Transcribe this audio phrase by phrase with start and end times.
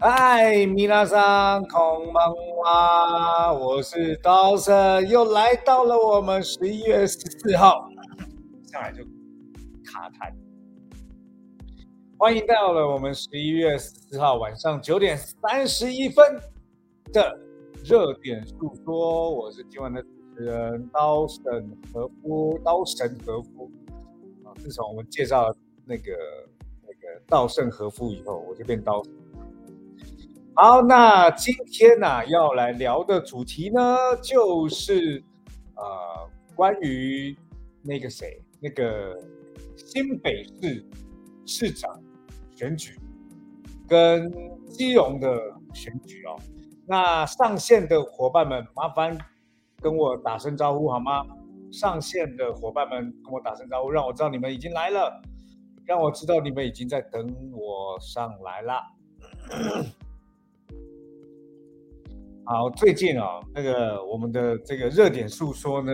[0.00, 2.14] 嗨，米拉桑，空蒙
[2.62, 7.88] 哇，我是刀神，又来到了我们十一月十四号，
[8.70, 9.04] 上来就
[9.84, 10.34] 卡痰。
[12.18, 16.38] 欢迎到了我们十一月十四号晚上九点三十一分
[17.12, 17.38] 的
[17.84, 21.42] 热点诉说，我是今晚的主持人刀神
[21.92, 23.70] 和夫，刀神和夫
[24.44, 24.50] 啊。
[24.56, 25.54] 自从我们介绍
[25.86, 26.12] 那个
[26.82, 29.00] 那个稻盛和夫以后，我就变刀。
[30.56, 35.20] 好，那今天呢要来聊的主题呢，就是
[35.74, 37.36] 呃关于
[37.82, 39.18] 那个谁，那个
[39.76, 40.86] 新北市
[41.44, 42.00] 市长
[42.54, 42.96] 选举
[43.88, 44.32] 跟
[44.68, 45.36] 基隆的
[45.72, 46.38] 选举哦。
[46.86, 49.18] 那上线的伙伴们，麻烦
[49.80, 51.26] 跟我打声招呼好吗？
[51.72, 55.20] 上线的伙伴们跟我打声招呼，让我知道你们已经来了，
[55.84, 58.82] 让我知道你们已经在等我上来啦。
[62.46, 65.90] 好，最近啊，那个我们的这个热点诉说呢，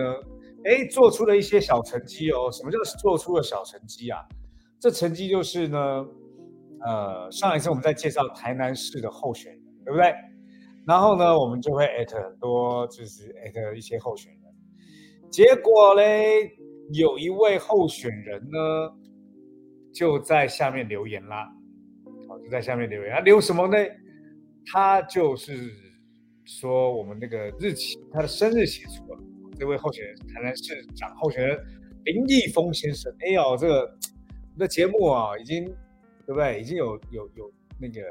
[0.65, 2.51] 哎，做出了一些小成绩哦。
[2.51, 4.19] 什么叫做出了小成绩啊？
[4.77, 5.79] 这成绩就是呢，
[6.85, 10.13] 呃，上一次我们在介绍台南市的候选人，对不对？
[10.85, 14.41] 然后呢，我们就会艾特很多，就是艾特一些候选人。
[15.31, 16.51] 结果嘞，
[16.91, 18.93] 有一位候选人呢，
[19.93, 21.49] 就在下面留言啦。
[22.27, 23.77] 好，就在下面留言，他留什么呢？
[24.65, 25.79] 他就是。
[26.45, 29.21] 说我们那个日期，他的生日写错了。
[29.57, 31.57] 这位候选人，台南市长候选人
[32.05, 33.13] 林毅峰先生。
[33.19, 35.65] 哎呦，这个我们的节目啊，已经
[36.25, 36.59] 对不对？
[36.59, 38.01] 已经有有有那个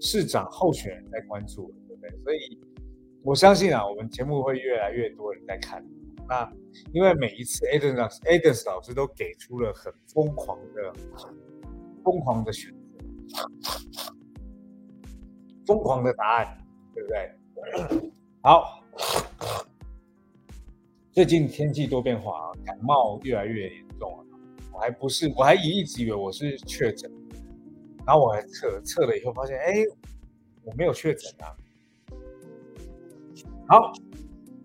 [0.00, 2.10] 市长候选人在关注了，对不对？
[2.24, 2.58] 所以
[3.22, 5.84] 我相信啊，我们节目会越来越多人在看。
[6.28, 6.52] 那
[6.92, 10.92] 因为每一次 Adams 老师，Adams 老师都给出了很疯狂的、
[12.04, 12.70] 疯狂的选
[13.28, 13.48] 择，
[15.66, 16.58] 疯狂的答案。
[16.98, 18.10] 对不对？
[18.42, 18.82] 好，
[21.12, 24.24] 最近天气多变化啊，感冒越来越严重了。
[24.72, 27.10] 我还不是，我还一直以为我是确诊，
[28.06, 29.84] 然后我还测测了以后发现，哎，
[30.64, 31.54] 我没有确诊啊。
[33.68, 33.92] 好，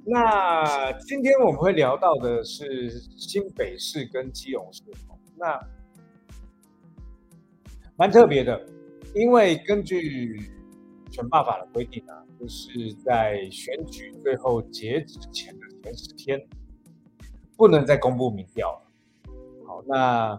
[0.06, 4.82] 那今天我们会聊到的是新北市跟基隆市，
[5.36, 5.60] 那
[7.96, 8.66] 蛮特别的，
[9.14, 10.52] 因为根据
[11.12, 12.24] 选罢法的规定啊。
[12.44, 16.46] 就是在选举最后截止前的前十天，
[17.56, 18.82] 不能再公布民调了。
[19.66, 20.32] 好，那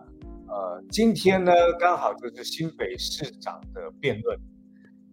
[0.47, 1.51] 呃，今天呢，
[1.81, 4.39] 刚好就是新北市长的辩论。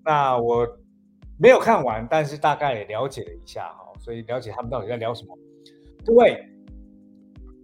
[0.04, 0.68] 那我
[1.40, 5.38] 没有看完，但是大概也了解了一下哈，所以了解他们到底在聊什么。
[6.06, 6.46] 各位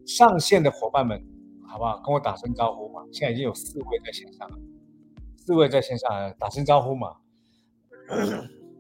[0.06, 1.22] 上线的伙伴们，
[1.68, 2.02] 好不好？
[2.02, 3.04] 跟我打声招呼嘛。
[3.12, 4.58] 现在已经有四位在线上了，
[5.36, 7.18] 四位在线上打声招呼嘛。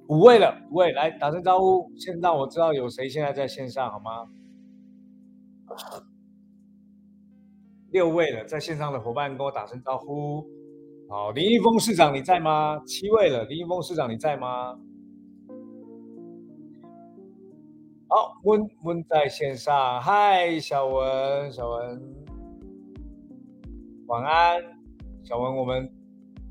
[0.09, 4.27] 五位了，五位来打声招呼，先让我知道有谁现在在线上好吗？
[7.91, 10.45] 六位了，在线上的伙伴跟我打声招呼。
[11.09, 12.81] 好，林一峰市长你在吗？
[12.85, 14.77] 七位了，林一峰市长你在吗？
[18.09, 22.15] 好，温温在线上，嗨，小文，小文，
[24.07, 24.61] 晚安，
[25.23, 25.89] 小文，我们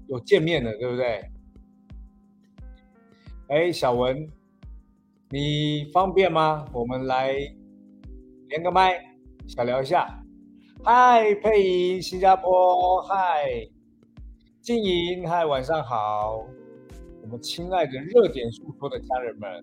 [0.08, 1.30] 有见面了，对不对？
[3.48, 4.28] 哎，小文，
[5.30, 6.64] 你方便吗？
[6.72, 7.32] 我们来
[8.48, 8.98] 连个麦，
[9.46, 10.20] 小聊一下。
[10.82, 13.46] 嗨，佩莹，新加坡，嗨，
[14.60, 16.44] 静莹，嗨，晚上好。
[17.22, 19.62] 我们亲爱的热点诉说的家人们，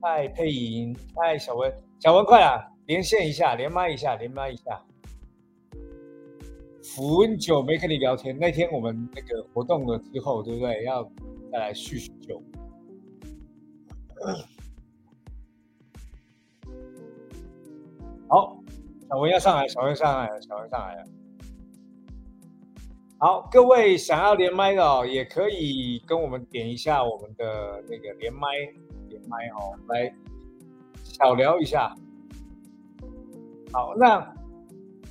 [0.00, 4.80] 嗨，佩莹，嗨，小文，小文，快啊，连线一下，连麦一下，连麦一下。
[6.96, 10.84] 很久没跟你聊天，那天我们那个活动了之后，对不对？
[10.84, 11.02] 要。
[11.56, 12.42] 再来叙叙旧。
[18.28, 18.62] 好，
[19.08, 21.04] 小文要上来，小文上来了，小文上来了。
[23.16, 28.48] 好，各位想要连麦的哦，也可以跟我们点一下我们的那个连麦，
[29.08, 30.14] 连麦哦，来
[31.04, 31.94] 小聊一下。
[33.72, 34.30] 好，那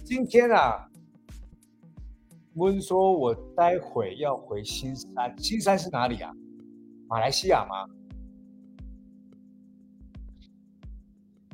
[0.04, 0.88] 今天啊。
[2.56, 6.32] 温说：“我待会要回新山，新山是哪里啊？
[7.08, 7.86] 马来西亚吗？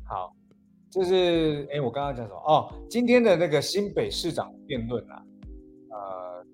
[0.04, 0.36] 好，
[0.92, 2.40] 就是哎，我刚刚讲什么？
[2.46, 5.24] 哦，今天的那个新北市长辩论啊，
[5.90, 6.46] 呃，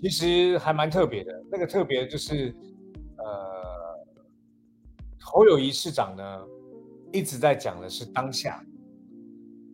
[0.00, 1.44] 其实还蛮特别的。
[1.50, 2.56] 那个特别就是，
[3.18, 3.26] 呃，
[5.20, 6.44] 侯友谊市长呢
[7.12, 8.64] 一直在讲的是当下，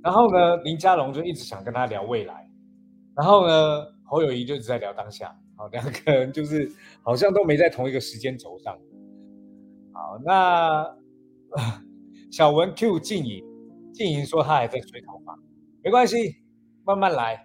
[0.03, 2.51] 然后呢，林佳龙就一直想跟他聊未来，
[3.15, 6.71] 然后呢。”侯友谊就只在聊当下，好，两个人就是
[7.01, 8.79] 好像都没在同一个时间轴上。
[9.95, 10.87] 好，那
[12.31, 13.43] 小文 Q 静怡，
[13.91, 15.35] 静怡说他还在吹头发，
[15.83, 16.37] 没关系，
[16.85, 17.43] 慢慢来。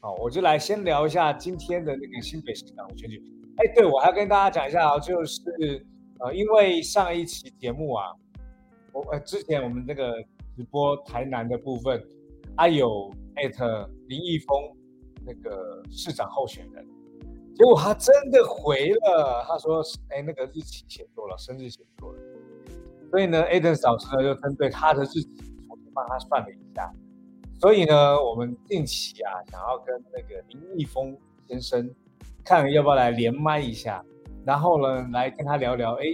[0.00, 3.22] 好，我就来先聊一下今天的那个新北市长选举。
[3.58, 5.40] 哎，对我还要跟大家讲一下啊，就是
[6.18, 8.06] 呃，因为上一期节目啊，
[8.92, 10.20] 我呃之前我们那个
[10.56, 12.04] 直播台南的部分，
[12.56, 14.75] 他有艾特林毅峰
[15.26, 16.86] 那个市长候选人，
[17.54, 22.18] 结果他真的回了，他说哎那个日期写错了，生日写错了，
[23.10, 25.24] 所以呢，Aden 老师呢就针对他的日期
[25.66, 26.92] 重新帮他算了一下。
[27.58, 31.16] 所以呢，我们近期啊，想要跟那个林毅峰
[31.48, 31.90] 先生，
[32.44, 34.04] 看要不要来连麦一下，
[34.44, 36.04] 然后呢，来跟他聊聊，哎，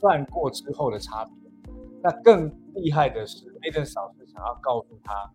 [0.00, 1.34] 算过之后的差别。
[2.02, 5.28] 那更厉害的是，Aden 嫂是想要告诉他，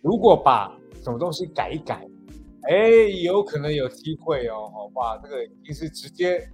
[0.00, 2.06] 如果把什么东西改一改，
[2.68, 2.88] 哎，
[3.22, 5.18] 有可能有机会哦，好吧？
[5.22, 6.46] 这个已经是直接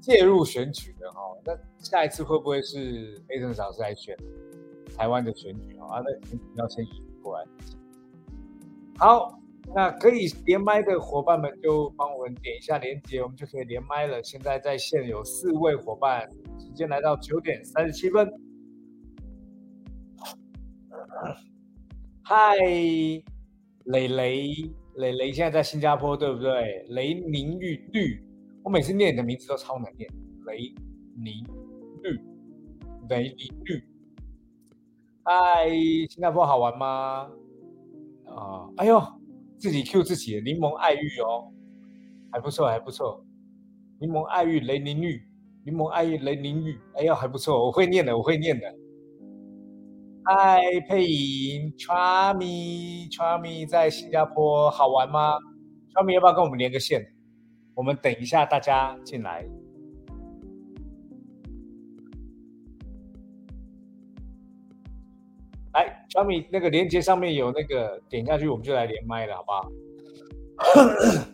[0.00, 1.20] 介入选举的哈。
[1.44, 4.16] 那下一次会不会是 Aden 嫂是来选？
[4.96, 7.44] 台湾的选举啊，那选举要先移过来。
[8.96, 9.40] 好，
[9.74, 14.22] 那可以连麦的伙伴们就帮我们点一下连接，我们就可以连麦了。
[14.22, 18.30] 现在在线有四位伙伴，时间来到九点三十七分。
[22.22, 22.56] 嗨，
[23.84, 24.54] 磊磊，
[24.96, 26.84] 磊磊现在在新加坡对不对？
[26.88, 28.24] 雷宁玉绿，
[28.62, 30.08] 我每次念你的名字都超难念。
[30.46, 30.74] 雷
[31.16, 31.44] 宁
[32.02, 32.18] 绿，
[33.10, 33.82] 雷宁绿。
[35.22, 35.68] 嗨，
[36.08, 37.30] 新加坡好玩吗？
[38.26, 39.02] 啊，哎呦，
[39.58, 41.52] 自己 Q 自己，柠檬爱玉哦，
[42.32, 43.22] 还不错，还不错。
[44.00, 45.22] 柠檬爱玉雷宁玉，
[45.64, 48.74] 柠檬爱玉雷宁玉，哎呦，还不错，我会念的，我会念的。
[50.26, 55.34] 嗨，佩莹，Charmy，Charmy 在新加坡好玩吗
[55.92, 57.06] ？Charmy 要不要跟我们连个线？
[57.74, 59.46] 我们等一下大家进来。
[65.74, 69.70] 来，小米那个链接上面有那个点下去，我们就来连麦了，好不好？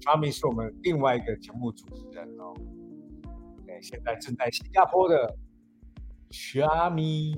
[0.00, 2.54] 小米是我们另外一个节目主持人哦，
[3.66, 5.36] 对，现在正在新加坡的
[6.36, 7.36] 小米，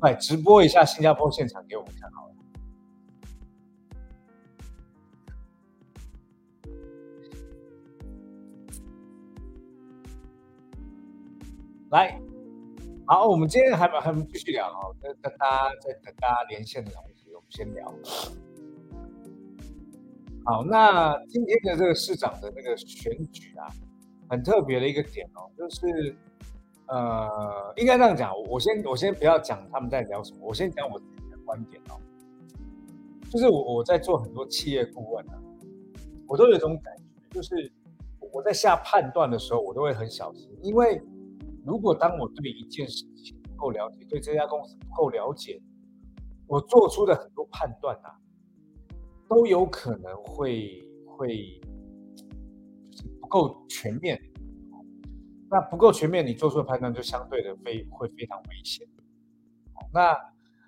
[0.00, 2.34] 快直播一下新加坡现场给我们看好了。
[11.90, 12.20] 来，
[13.06, 17.94] 好，我们今天还还继续聊哦，跟跟大家在等大家连线的同时，我们先聊。
[20.44, 23.70] 好，那今天的这个市长的那个选举啊，
[24.28, 26.16] 很特别的一个点哦，就是
[26.86, 32.00] 呃，应该这样讲，我先我先不要讲他们在聊什么，我先讲我自己的观点哦，
[33.30, 35.38] 就是我我在做很多企业顾问啊，
[36.26, 37.72] 我都有一种感觉，就是
[38.32, 41.02] 我在下判断的时候，我都会很小心，因为。
[41.66, 45.58] 如果当我对一件事情不够了解，对这家公司不够了解，
[46.46, 48.12] 我做出的很多判断啊，
[49.26, 51.58] 都有可能会会
[53.34, 54.20] 够全面。
[55.50, 58.86] 那不够全面，你做出的判断就相对的非会非常危险。
[59.92, 60.16] 那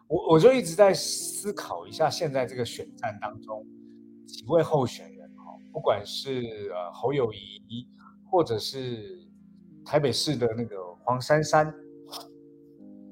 [0.09, 3.65] 我我就一直在思考一下，现在这个选战当中
[4.27, 7.89] 几位候选人哈，不管是呃侯友谊，
[8.31, 9.25] 或者是。
[9.89, 11.73] 台北市的那个黄珊珊，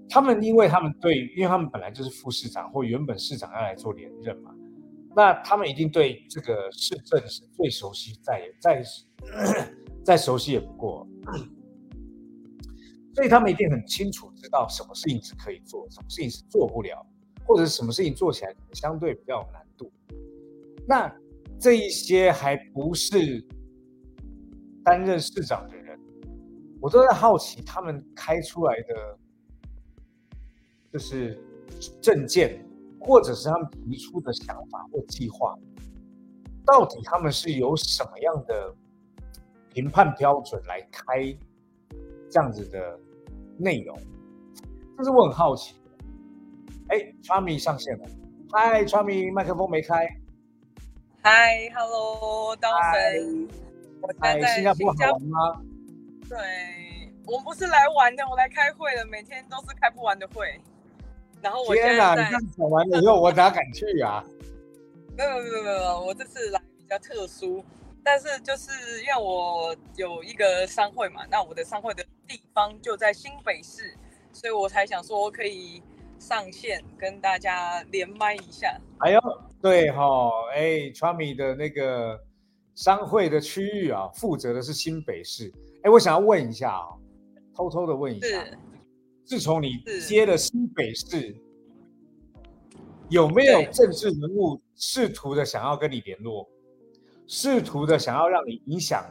[0.09, 4.52] 他们因为他们对，因为他们本来就是副市长或原本市长要来做连任嘛，
[5.14, 8.83] 那他们一定对这个市政是最熟悉，再再
[10.04, 11.07] 再熟悉也不过，
[13.14, 17.07] 所以他们一定很清楚知道什么事情是可以做，什么事情是做不了，
[17.47, 19.93] 或者什么事情做起来相对比较有难度。
[20.87, 21.11] 那
[21.59, 23.43] 这一些还不是
[24.85, 25.99] 担任市长的人。
[26.81, 29.19] 我都在好奇，他们开出来的
[30.93, 31.43] 就是
[32.02, 32.62] 证件，
[33.00, 35.59] 或者是他们提出的想法或计划，
[36.66, 38.75] 到底他们是有什么样的
[39.75, 41.21] 评判标准来开
[42.31, 42.97] 这样子的
[43.59, 43.99] 内容？
[44.97, 45.90] 这是我很好奇的。
[46.90, 48.04] 哎 t r a m y 上线了。
[48.52, 50.07] 嗨 t r a m y 麦克风没开。
[51.21, 53.49] 嗨，Hello，刀神。
[54.21, 55.61] 在，新加坡好玩吗？
[56.28, 56.38] 对，
[57.26, 60.61] 我们不是来玩的，我来开会的，每天都是开不完的会。
[61.43, 64.23] 然后我天哪，你这讲完了以后，我哪敢去啊？
[65.19, 67.64] 没有没有没有，我这次来比较特殊，
[68.04, 68.70] 但是就是
[69.00, 73.96] 因为我有一个商会嘛，那我的商会的地方就在新北市，
[74.30, 75.82] 所以我才想说可以
[76.18, 78.78] 上线跟大家连麦一下。
[78.99, 79.20] 哎呦，
[79.62, 82.20] 对哈，哎 t r u m y 的那个
[82.75, 85.50] 商会的区域啊，负责的是新北市。
[85.82, 86.87] 哎，我想要问一下啊，
[87.56, 88.44] 偷偷的问一下，
[89.25, 91.34] 自从你接了新北市，
[93.08, 96.46] 有没有政治人物试图的想要跟你联络，
[97.26, 99.04] 试图的想要让你影响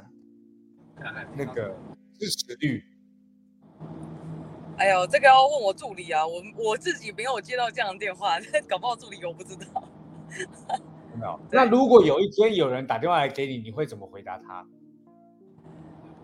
[1.36, 1.76] 那个
[2.20, 2.84] 支持率？
[4.78, 9.84] 哎呦，这个要问我助理啊，我我自己没有接到这样的电话， 搞不好助理我不知道。
[11.16, 11.40] 没有。
[11.52, 14.66] 那如果有一天有人打电话来给你，你会怎么回答他？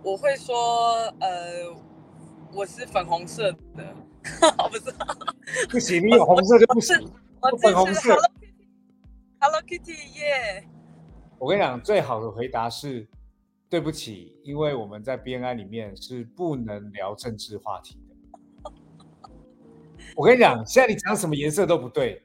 [0.02, 1.76] 我会说，呃，
[2.54, 3.96] 我是粉红色的，
[4.72, 4.94] 不是，
[5.70, 6.96] 不行，你有红色就不行。
[7.42, 8.16] 我粉红色
[9.40, 10.68] ，Hello Kitty，耶。
[11.40, 13.08] 我跟你讲，最好的回答是，
[13.70, 18.74] 对不起，因为我们在 BNI 里面是不能聊政治话题的。
[20.18, 22.22] 我跟你讲，现在你讲什么颜色都不对。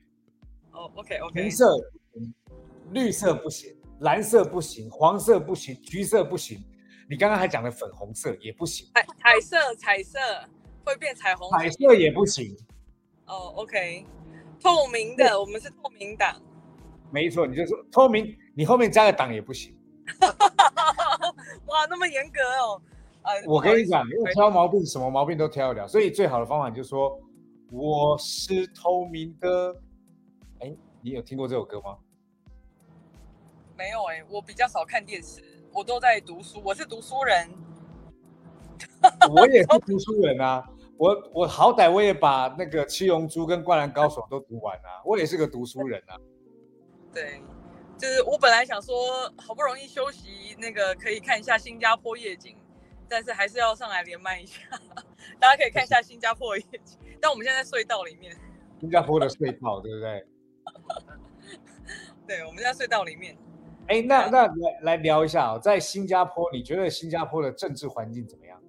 [0.72, 1.42] 哦，OK，OK。
[1.42, 1.76] 红色，
[2.90, 6.60] 绿色不行，蓝色不行，黄色不行，橘色不行。
[7.08, 10.18] 你刚刚还讲的粉红色也不行，彩彩色彩色
[10.84, 12.56] 会变彩虹，彩色也不行。
[13.26, 14.04] 哦，OK，
[14.60, 16.42] 透明的，我们是透明党。
[17.12, 19.76] 没错，你就说透明，你后面加个党也不行。
[21.66, 22.82] 哇，那么严格哦。
[23.22, 27.18] 呃，我跟你讲，挑毛病什么毛病都挑得了，所以最好的方法就是说
[27.70, 29.74] 我是透明的。
[30.60, 31.96] 哎，你有听过这首歌吗？
[33.76, 35.42] 没有哎，我比较少看电视。
[35.72, 37.50] 我都在读书，我是读书人。
[39.34, 40.64] 我也是读书人啊，
[40.96, 46.16] 我我好歹我也把那个《七龙珠》跟《灌篮高手》都读完啊，我也是个读书人啊。
[47.12, 47.40] 对，
[47.98, 52.56] 就是我本来想说，好不容易休息，那个可以看一下新加坡夜景，
[53.08, 54.60] 但是还是要上来连麦一下，
[55.40, 56.98] 大家可以看一下新加坡的夜景。
[57.20, 58.36] 但我们现在在隧道里面，
[58.80, 60.26] 新加坡的隧道，对不对？
[62.26, 63.36] 对，我们在隧道里面。
[63.86, 68.60] 哎，那那来来聊一下哦，在新加坡，你觉得新加坡的政治环境怎么样？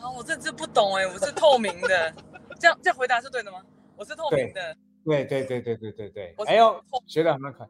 [0.00, 2.14] 啊，我政治不懂哎，我是透明的，
[2.60, 3.62] 这样这样回答是对的吗？
[3.96, 6.34] 我是透明的，对对对对对对对。
[6.46, 7.66] 哎呦，学得很快。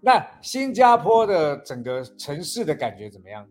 [0.00, 3.48] 那新加坡的整个城市的感觉怎么样？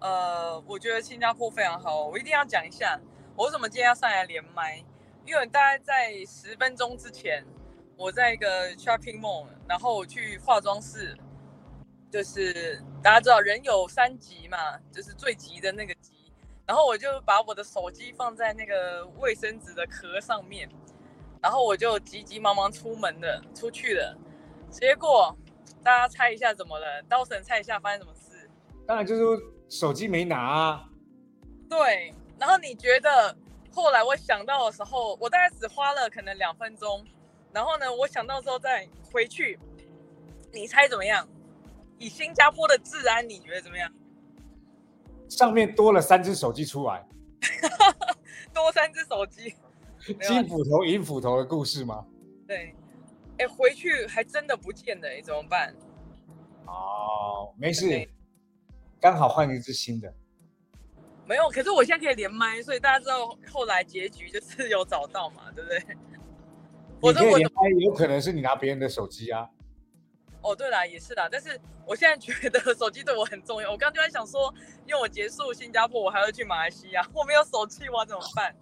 [0.00, 3.00] 呃，我觉得新加坡非常好，我一定要讲一下，
[3.36, 4.84] 我为什么今天要上来连麦，
[5.24, 7.44] 因为大概在十分钟之前。
[7.96, 11.14] 我在一个 shopping mall，然后我去化妆室，
[12.10, 14.56] 就是大家知道人有三急嘛，
[14.90, 16.32] 就是最急的那个急，
[16.66, 20.66] 然后我就把我的手机放在那个卫生纸的壳上面，
[21.42, 24.16] 然后我就急急忙忙出门的出去了，
[24.70, 25.36] 结果
[25.82, 27.02] 大家猜一下怎么了？
[27.08, 28.48] 刀神猜一下发生什么事？
[28.86, 30.88] 当然就是手机没拿啊。
[31.68, 33.36] 对，然后你觉得
[33.72, 37.04] 后来我想到的时候，我大概只花了可能两分钟。
[37.52, 39.58] 然后呢，我想到之后再回去，
[40.52, 41.26] 你猜怎么样？
[41.98, 43.92] 以新加坡的治安，你觉得怎么样？
[45.28, 47.06] 上面多了三只手机出来，
[48.54, 49.54] 多三只手机，
[50.22, 52.04] 金斧头、银斧头的故事吗？
[52.46, 52.74] 对，
[53.40, 55.74] 哎，回去还真的不见了，哎，怎么办？
[56.66, 58.08] 哦，没事，
[59.00, 60.12] 刚好换一只新的。
[61.26, 65.96] 没有，可是我现在可以连麦，所以大家知道后来结局就是有找到嘛，对不对？
[67.00, 69.48] 我可以连麦，有可能是你拿别人的手机啊。
[70.42, 71.28] 哦，对啦，也是啦。
[71.30, 73.70] 但是我现在觉得手机对我很重要。
[73.70, 74.52] 我刚刚就在想说，
[74.86, 78.54] 因为我结束新加坡，我还要去马来西亚，我没有手机，我怎么办？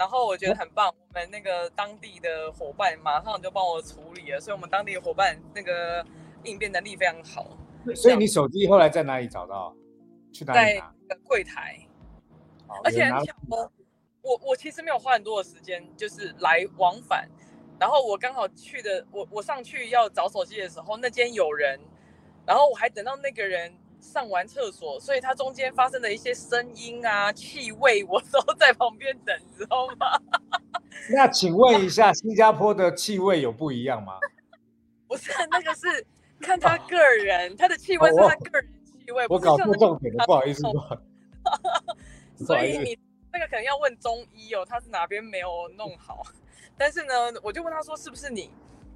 [0.00, 6.02] 然后我觉得很棒，我们那个当地的伙伴马上就帮我处理了，所以我们当地的伙伴那个
[6.42, 7.46] 应变能力非常好。
[7.94, 9.76] 所以你手机后来在哪里找到？
[10.32, 10.94] 去哪里拿？
[11.06, 11.78] 在柜台。
[12.82, 13.70] 而且很巧哦，
[14.22, 17.28] 我我其实没有花很多的时间，就是来往返。
[17.78, 21.78] 然后我刚好去的，我我上去要找手机的时候，那间有人，
[22.46, 30.20] 然后我还等到那个人上完厕所，所以他中间发生的一些声音啊、气味，我都在旁边等，知道吗？
[31.14, 34.18] 那请问一下，新加坡的气味有不一样吗？
[35.06, 36.06] 不是，那个是
[36.40, 39.26] 看他个人，他的气味是他个人气味。
[39.28, 40.62] 我搞错重点了，不好意思。
[42.44, 42.98] 所以你
[43.32, 46.22] 那个可能要问中医哦，他是哪边没有弄好。
[46.76, 48.50] 但是呢，我就问他说是不是你，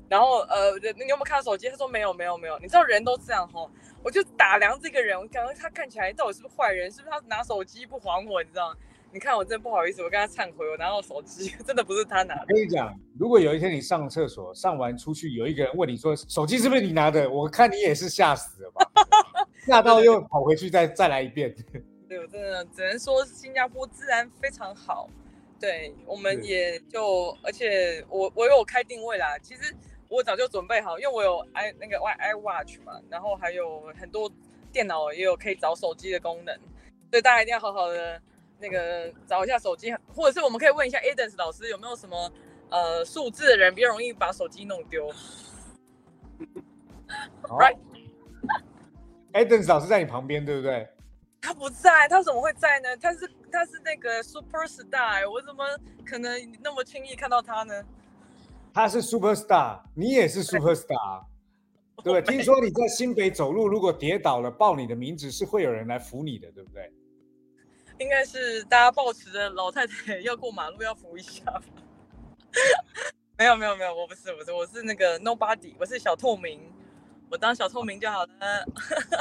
[0.08, 1.68] 然后呃，你有没有看到手机？
[1.68, 2.58] 他说没有，没有，没有。
[2.58, 3.70] 你知道人都这样吼，
[4.02, 6.90] 我就打量这个人，我感觉他看起来到底是不是坏人？
[6.90, 8.42] 是不是他拿手机不还我？
[8.42, 8.76] 你知道吗？
[9.12, 12.40] 你看我真的不好意思，我跟他忏悔，我拿到手机 真的不是他拿的。
[12.40, 18.90] 我跟你讲，如果有一天你上厕所上完出去，有一个人问你说手机是不是你拿的，我看你也是吓死了吧，
[19.66, 21.54] 吓到又跑回去再再来一遍。
[22.08, 25.08] 对，我真的只能说新加坡治安非常好。
[25.61, 29.38] 对，我们也就，而且我我有开定位啦。
[29.38, 29.75] 其实
[30.14, 34.30] 我早就准备好，因为我有 i 那个 i iWatch 嘛，然后还有很多
[34.73, 36.54] 电脑也有可以找手机的功能，
[37.11, 38.23] 所以大家一定要好好的
[38.61, 42.33] 那个找一下手机，或者是我们可以问一下 Adams 老师有没有什么
[42.71, 45.11] 呃数字的人比较容易把手机弄丢。
[47.42, 47.76] 好 Right
[49.33, 50.88] Adams 老师在你旁边，对不对？
[51.42, 52.97] 他不在，他怎么会在呢？
[52.99, 55.64] 他是他是那个 super star，我怎么
[56.06, 57.85] 可能那么轻易看到他呢？
[58.74, 61.24] 他是 super star，你也是 super star，
[62.02, 62.22] 对不对？
[62.22, 66.92] 听说你在新北走路，如果跌倒了，报你的名字是会有人来扶你的，对不对？
[67.98, 71.62] 应该是大家抱持着老太太要过马路要扶一下吧。
[73.38, 76.60] 没有没有没有，我不是我是我是那个 nobody，我是小透明，
[77.30, 78.28] 我当小透明就好了。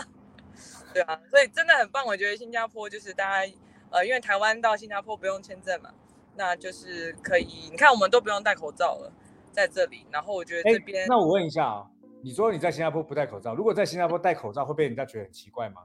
[0.92, 3.54] 对啊，所以真的很棒，我觉得新加坡就是大家
[3.92, 5.92] 呃，因为台湾到新加坡不用签证嘛，
[6.36, 9.12] 那就是可以，你看我们都不用戴口罩了，
[9.54, 11.88] 在这里，然后我觉得哎这边那我问一下啊、
[12.22, 15.82] 你说你在新加坡不戴口罩，如果在新加坡戴口罩，会被人家觉得很奇怪吗？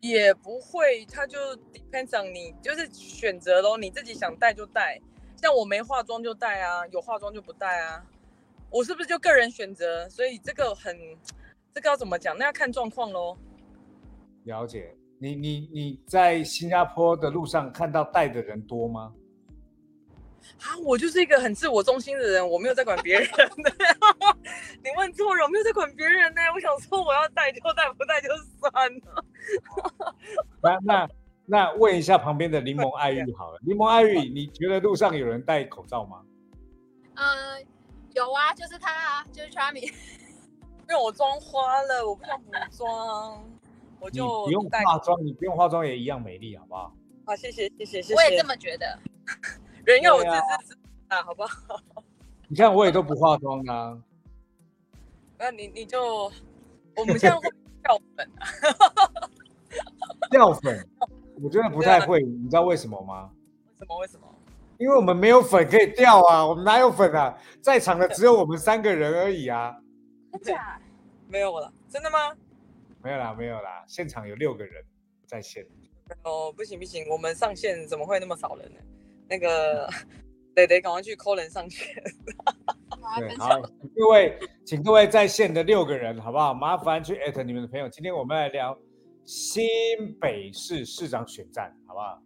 [0.00, 1.38] 也不会，他就
[1.72, 5.00] depends on 你，就是选择咯，你自己想戴就戴。
[5.36, 8.04] 像我没化妆就戴啊，有化妆就不戴啊。
[8.70, 10.08] 我是不是就个人选择？
[10.08, 10.96] 所以这个很，
[11.74, 12.36] 这个要怎么讲？
[12.36, 13.36] 那要看状况喽。
[14.44, 14.94] 了解。
[15.18, 19.14] 你你你在新加坡的路上看到戴的人多吗？
[20.62, 23.72] 啊，我就是一个很自我中心的人，我没有在管别人的。
[24.82, 26.40] 你问错人，我没有在管别人呢。
[26.54, 29.24] 我想说我要戴就戴，不戴就算了。
[30.62, 31.08] 那那
[31.44, 36.22] 那问一下旁边的柠檬爱玉好了，柠檬爱玉，你觉得路上有人戴口罩吗？
[37.14, 37.66] 嗯，
[38.14, 39.92] 有啊，就是他啊，就是 Charmy。
[40.88, 43.44] 因为我妆花了，我不想补妆，
[44.00, 44.84] 我就不用戴。
[44.84, 46.94] 化妆，你不用化妆也一样美丽，好不好？
[47.24, 48.14] 啊，谢谢谢谢谢谢。
[48.14, 48.98] 我也这么觉得。
[49.86, 52.02] 人要有自知之明啊，好不好？
[52.48, 53.96] 你看我也都不化妆啊。
[55.38, 56.30] 那你你就，
[56.96, 57.48] 我们现在会
[57.82, 58.46] 掉粉啊，
[60.30, 60.88] 掉粉，
[61.40, 63.30] 我觉得不太会，你知道为什么吗？
[63.70, 64.26] 为什么为什么？
[64.78, 67.38] 因为我们没有粉可以掉啊，我们哪有粉啊？
[67.62, 69.76] 在场的只有我们三个人而已啊。
[70.42, 70.80] 真假？
[71.28, 72.34] 没有了，真的吗？
[73.02, 74.84] 没有啦，没有啦，现场有六个人
[75.26, 75.64] 在线。
[76.24, 78.80] 哦，不行不行，我们上线怎么会那么少人呢？
[79.28, 79.88] 那个
[80.54, 82.02] 得得赶快去 call 人上去。
[83.38, 83.60] 好。，
[83.94, 86.52] 各位，请各位在线的六个人，好不好？
[86.52, 87.88] 麻烦去艾特你们的朋友。
[87.88, 88.76] 今天我们来聊
[89.24, 89.64] 新
[90.20, 92.20] 北市市长选战，好不好？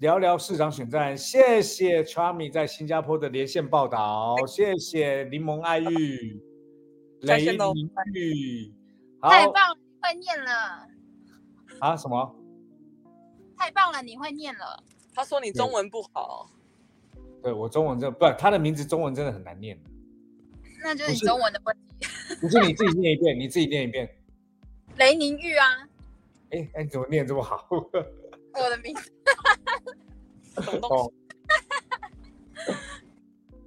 [0.00, 1.16] 聊聊市长选战。
[1.16, 6.42] 谢谢 Charmy 在新加坡的连线报道，谢谢柠檬爱玉、
[7.20, 8.72] 雷在线喽宁玉。
[9.20, 10.88] 好太棒了，你会念了，
[11.80, 12.36] 啊，什么？
[13.56, 14.82] 太棒了，你会念了。
[15.14, 16.50] 他说你中文不好，
[17.42, 19.78] 对我中文真的不，他的名字中文真的很难念。
[20.82, 22.06] 那就是你中文的问题。
[22.40, 24.08] 不是你自己念一遍，你自己念一遍。
[24.96, 25.66] 雷宁玉啊，
[26.50, 27.66] 哎哎，你怎么念这么好？
[27.70, 29.10] 我的名字。
[30.60, 31.12] 什么东哦
[32.66, 32.74] 西？，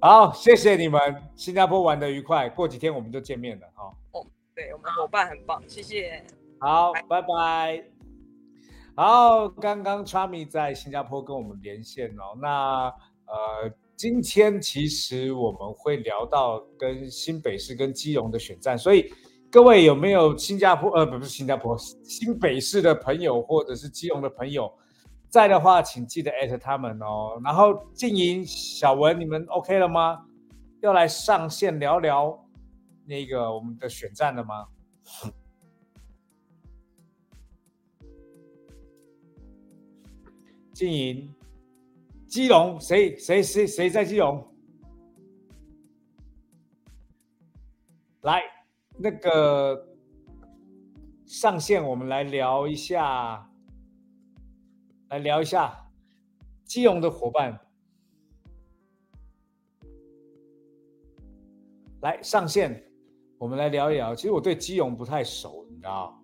[0.00, 1.00] 好，谢谢你们，
[1.36, 6.24] 新加坡玩的愉快，过几天我们就见面了哈、哦对我们伙伴很棒，谢谢。
[6.58, 7.97] 好，拜拜。
[9.00, 12.36] 好，刚刚 Charmy 在新加坡跟我们连线哦。
[12.42, 12.92] 那
[13.26, 19.08] 呃，今天其实我们会聊到跟新北市跟基隆的选战，所以
[19.52, 24.68] 各位有没有新加坡呃不是新加坡新北市的朋友或者是基隆的朋友
[25.28, 27.40] 在的话，请记得艾特他们哦。
[27.44, 30.18] 然后静莹、小文，你们 OK 了吗？
[30.80, 32.36] 要来上线聊聊
[33.06, 34.66] 那个我们的选战了吗？
[40.78, 41.34] 经营
[42.28, 44.46] 基隆，谁谁谁谁在基隆？
[48.20, 48.40] 来，
[48.96, 49.88] 那个
[51.26, 53.50] 上线，我们来聊一下，
[55.08, 55.76] 来聊一下
[56.64, 57.58] 基隆的伙伴。
[62.02, 62.88] 来上线，
[63.36, 64.14] 我们来聊一聊。
[64.14, 66.22] 其实我对基隆不太熟，你知道？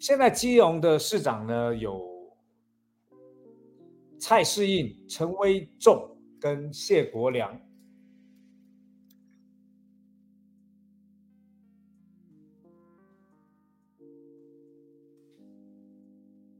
[0.00, 2.12] 现在基隆的市长呢有
[4.26, 7.60] 蔡世应、陈威仲跟谢国良。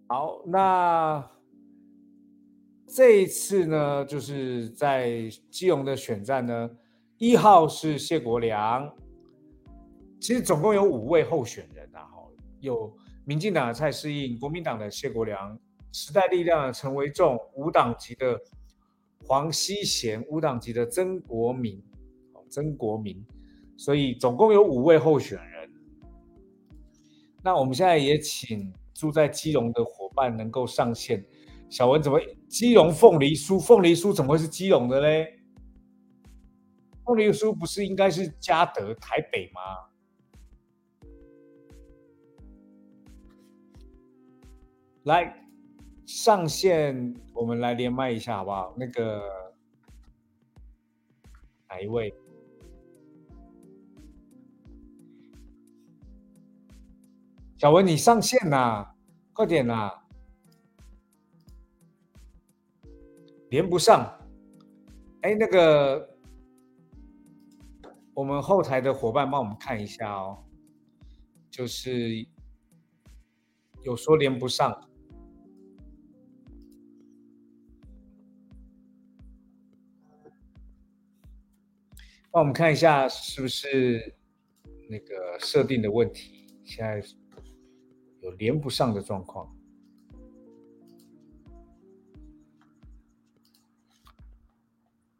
[0.06, 1.26] 好，那
[2.86, 6.70] 这一次呢，就是在基隆的选战呢，
[7.16, 8.94] 一号是谢国良，
[10.20, 12.28] 其实总共有五位候选人啊，哈，
[12.60, 15.58] 有民进党的蔡适应、国民党的谢国良、
[15.94, 18.36] 时代力量的陈维仲、无党籍的
[19.24, 21.80] 黄希贤、无党籍的曾国民，
[22.50, 23.24] 曾国民，
[23.76, 25.70] 所以总共有五位候选人。
[27.44, 31.24] 那我们现在也请住在基隆的伙伴能够上线。
[31.70, 32.20] 小文怎么？
[32.48, 35.38] 基隆凤梨酥，凤梨酥怎么会是基隆的嘞？
[37.04, 39.60] 凤梨酥不是应该是嘉德台北吗？
[45.04, 45.43] 来
[46.16, 48.72] 上线，我们来连麦一下好不好？
[48.76, 49.52] 那个
[51.68, 52.14] 哪一位？
[57.58, 58.94] 小文，你上线呐，
[59.32, 59.90] 快点呐！
[63.50, 64.16] 连不上。
[65.22, 66.16] 哎，那个
[68.14, 70.44] 我们后台的伙伴帮我们看一下哦，
[71.50, 72.24] 就是
[73.82, 74.80] 有说连不上。
[82.34, 84.12] 帮我们看一下是不是
[84.90, 87.00] 那个设定的问题，现在
[88.22, 89.48] 有连不上的状况。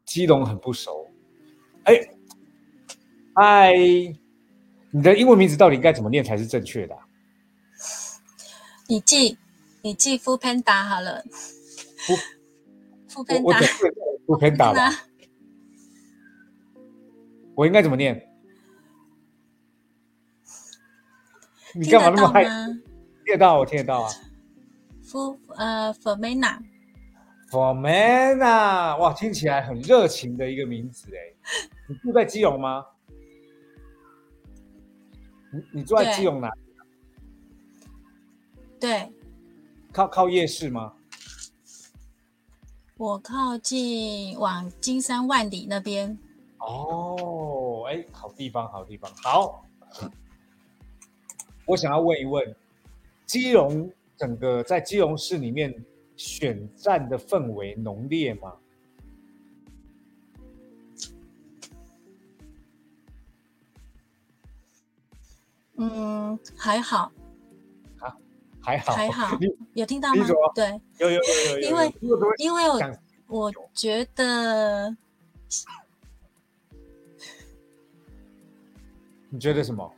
[0.05, 1.09] 基隆很不熟，
[1.85, 1.93] 哎，
[3.33, 3.73] 嗨，
[4.91, 6.97] 你的英文名字到底该怎么念才是正确的？
[8.89, 9.37] 你记
[9.81, 11.23] 你记富 panda 好了，
[11.97, 12.13] 富
[13.07, 13.67] 富我我 panda
[14.25, 15.07] 富 panda 吧。
[17.55, 18.29] 我应该怎么念？
[21.73, 22.43] 你干嘛那么嗨？
[22.43, 24.09] 听得到，我听得到啊。
[25.03, 26.59] 夫呃 Fermana
[27.49, 31.19] Formana，哇，听起来很热情的一个名字哎。
[31.87, 32.85] 你住在基隆吗？
[35.51, 36.49] 你你住在基隆哪？
[38.79, 39.11] 对，
[39.91, 40.93] 靠靠夜市吗？
[42.97, 46.17] 我靠近往金山万里那边。
[46.65, 49.65] 哦，哎，好地方，好地方，好。
[51.65, 52.55] 我想要问一问，
[53.25, 55.73] 基隆整个在基隆市里面
[56.15, 58.53] 选战的氛围浓烈吗？
[65.77, 67.11] 嗯，还好，
[67.99, 68.15] 啊，
[68.61, 69.37] 还好，还好，
[69.73, 70.25] 有听到吗？
[70.53, 71.93] 对，有有有有有，因为
[72.37, 72.79] 因为我
[73.27, 74.95] 我觉得
[79.35, 79.93] 你觉得什么？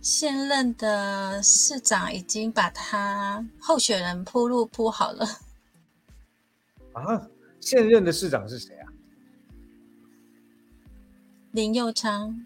[0.00, 5.24] 现任的市长已经把他候选人铺路铺好了，
[6.94, 8.92] 啊，现任的市长是谁啊？
[11.52, 12.44] 林佑昌，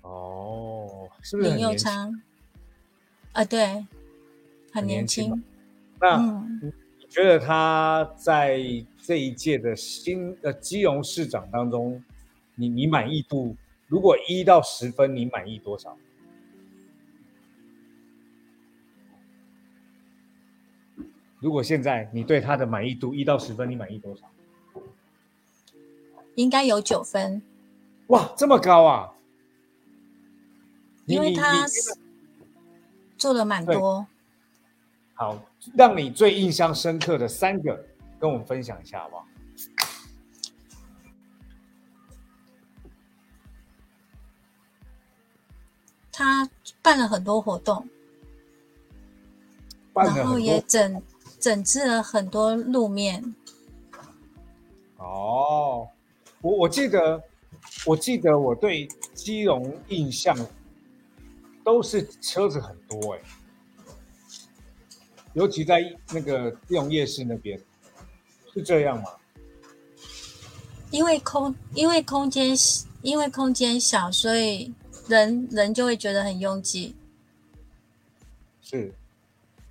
[0.00, 1.76] 哦，是不是林佑？
[1.76, 2.20] 昌，
[3.30, 3.86] 啊，对，
[4.72, 5.44] 很很年年轻
[6.00, 8.58] 那嗯，你觉得他在
[9.04, 12.02] 这一届的新呃基隆市长当中，
[12.56, 13.56] 你你满意度
[13.86, 15.96] 如果一到十分，你满意多少？
[21.40, 24.22] 如果现在你对他的满意度一到十分，你满意多少？
[26.36, 27.42] 应该有九分，
[28.08, 29.12] 哇，这么高啊！
[31.06, 31.70] 因为他你
[33.18, 34.06] 做了蛮多。
[35.12, 35.38] 好，
[35.76, 37.86] 让你最印象深刻的三个，
[38.18, 39.28] 跟我们分享一下好不好？
[46.16, 46.48] 他
[46.80, 47.88] 办了很多活动，
[49.92, 51.02] 然后也整
[51.40, 53.34] 整治了很多路面。
[54.96, 55.88] 哦，
[56.40, 57.20] 我我记得，
[57.84, 60.36] 我记得我对基隆印象
[61.64, 63.20] 都是车子很多哎、
[65.32, 67.60] 尤其在那个基隆夜市那边，
[68.54, 69.10] 是这样吗？
[70.92, 72.56] 因为空因为空间
[73.02, 74.72] 因为空间小，所以
[75.08, 76.94] 人人就会觉得很拥挤。
[78.62, 78.92] 是。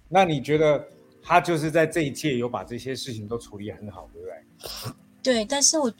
[0.10, 0.88] 那你觉得
[1.24, 4.94] 他就是在这一届有把这些事情都处理很好，对不对？
[5.24, 5.92] 对，但是我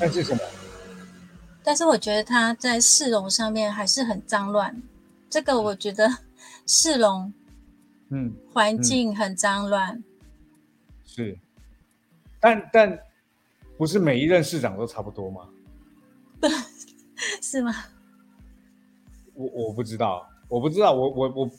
[0.00, 0.40] 但是什么？
[1.62, 4.82] 但是我觉得他在市容上面还是很脏乱。
[5.30, 6.08] 这个我觉得
[6.66, 7.32] 市容
[8.08, 10.02] 嗯，环境很脏乱。
[11.06, 11.38] 是。
[12.40, 12.98] 但但
[13.76, 15.48] 不是每一任市长都差不多吗？
[17.42, 17.72] 是吗？
[19.34, 21.50] 我我不知道，我不知道，我我我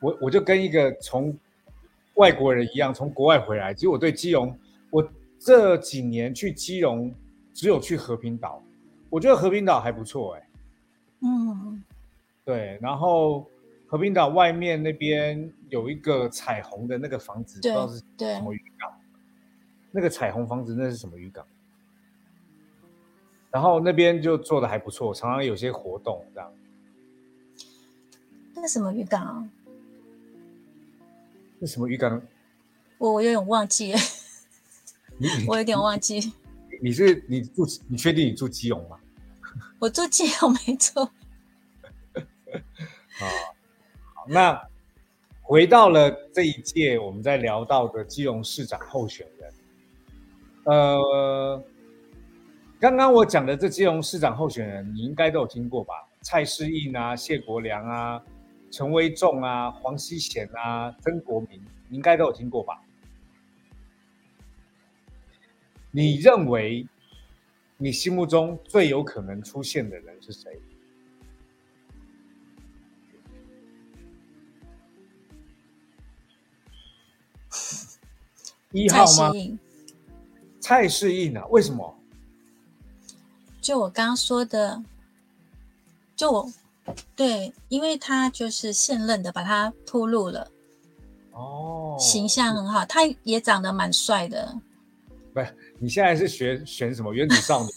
[0.00, 1.36] 我我就跟一个从
[2.14, 3.72] 外国人一样，从国外回来。
[3.72, 4.58] 其实我对基隆，
[4.90, 5.08] 我
[5.38, 7.14] 这几年去基隆
[7.54, 8.62] 只有去和平岛，
[9.08, 10.48] 我觉得和平岛还不错哎、
[11.20, 11.82] 嗯，
[12.44, 13.46] 对，然后
[13.86, 18.92] 和平岛外面那边有一个彩虹的那个房子，不知道是对什么渔港。
[19.90, 21.46] 那个彩虹房子那是什么渔港？
[23.52, 26.52] 然后那边就做的还不错，常常有些活动这样。
[28.54, 29.48] 那什么渔港啊？
[31.58, 32.22] 那什么渔港？
[32.98, 33.92] 我我有点忘记
[35.46, 36.32] 我有点忘记。
[36.80, 38.98] 你是你住你确定你住基隆吗？
[39.78, 41.02] 我住基隆没错，
[42.14, 43.22] 啊，
[44.14, 44.68] 好，那
[45.42, 49.52] 回到了这一届我们在聊到的基隆市长候选人，
[50.64, 51.62] 呃，
[52.82, 55.94] 刚刚我讲的这基隆市长候选人，你应该都有听过吧？
[56.20, 58.20] 蔡世应啊，谢国良啊，
[58.72, 62.82] 陈威仲啊，黄希贤啊，曾国民，你应该都有听过吧？
[65.92, 66.84] 你认为
[67.76, 70.60] 你心目中最有可能出现的人是谁？
[78.72, 79.30] 一号吗？
[80.58, 81.46] 蔡世应啊？
[81.46, 82.01] 为什么？
[83.62, 84.82] 就我刚刚说的，
[86.16, 86.52] 就我
[87.14, 90.50] 对，因为他就是现任的，把他铺路了，
[91.30, 94.58] 哦，形象很好，他也长得蛮帅的。
[95.32, 97.70] 不是，你现在是选选什么原子少女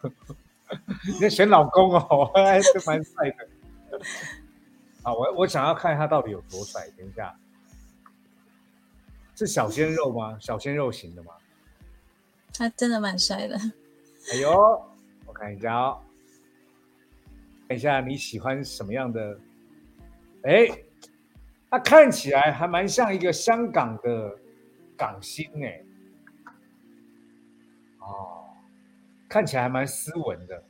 [0.00, 0.10] 哦？
[1.06, 4.00] 你在选老公哦， 还是蛮帅的。
[5.02, 6.88] 好，我我想要看他到底有多帅。
[6.96, 7.38] 等一下，
[9.36, 10.38] 是小鲜肉吗？
[10.40, 11.32] 小鲜肉型的吗？
[12.54, 13.56] 他真的蛮帅的，
[14.32, 14.95] 哎呦，我
[15.38, 16.00] 看一下哦，
[17.68, 19.38] 看一下你喜欢什么样的？
[20.42, 20.68] 哎，
[21.70, 24.38] 他看起来还蛮像一个香港的
[24.96, 25.82] 港星哎。
[27.98, 28.44] 哦，
[29.28, 30.62] 看起来还蛮斯文的，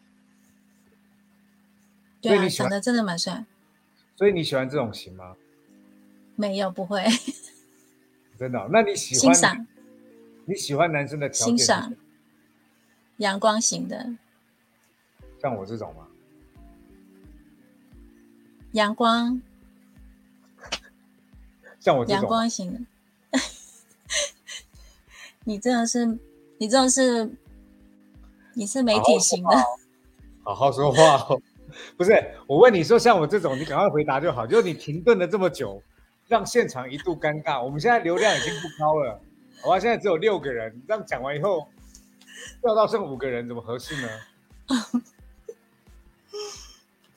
[2.21, 3.45] 对长得真的蛮帅。
[4.17, 5.37] 所以你喜欢这种型吗？
[6.37, 7.03] 没有，不会
[8.39, 9.67] 真的哦、那你喜欢欣赏
[10.45, 11.95] 你喜欢男生的条件欣赏
[13.17, 14.15] 阳光型的，
[15.41, 16.07] 像我这种吗？
[18.73, 19.41] 阳光
[21.81, 22.27] 像我这种阳？
[22.27, 22.81] 光型的。
[25.45, 26.19] 你真的是，
[26.59, 27.31] 你真的是，
[28.55, 29.57] 你是媒体型的。
[30.43, 31.41] 好好说话哦。
[31.97, 32.13] 不是，
[32.47, 34.47] 我问你说像我这种，你赶快回答就好。
[34.47, 35.83] 就是你停顿了这么久，
[36.27, 37.63] 让现场一度尴尬。
[37.63, 39.21] 我们现在流量已经不高了，
[39.63, 39.79] 好吧？
[39.79, 41.69] 现在只有六个人，这样讲完以后，
[42.63, 44.09] 掉到剩五个人，怎么合适呢？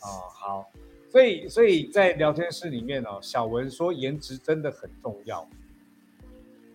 [0.01, 0.71] 哦，好。
[1.12, 5.47] 所以，所以在聊天室里面哦，小文说颜值真的很重要。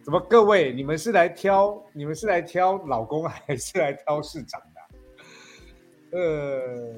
[0.03, 4.91] 怎么，各位，你们是来挑，你们是来挑老公，还是来挑市长的啊、
[6.21, 6.95] 呃，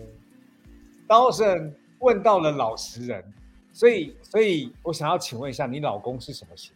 [1.07, 3.23] 刀神问到了老实人，
[3.73, 6.73] 所以，所以我想要请问一下，你老公是什么型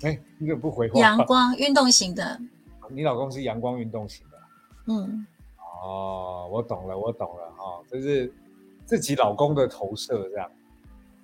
[0.00, 0.08] 的？
[0.08, 1.00] 哎，你怎么不回话？
[1.00, 2.40] 阳光运动型的，
[2.90, 4.38] 你老公是阳光运动型的。
[4.86, 5.26] 嗯，
[5.82, 8.32] 哦，我懂了，我懂了哦，就是
[8.84, 10.50] 自己老公的投射，这样。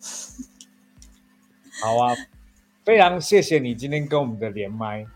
[1.82, 2.14] 好啊，
[2.84, 5.06] 非常谢谢你今天跟我们的连麦，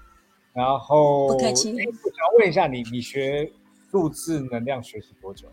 [0.52, 3.52] 然后不客气我想要问一下你，你学
[3.90, 5.48] 数字能量学习多久？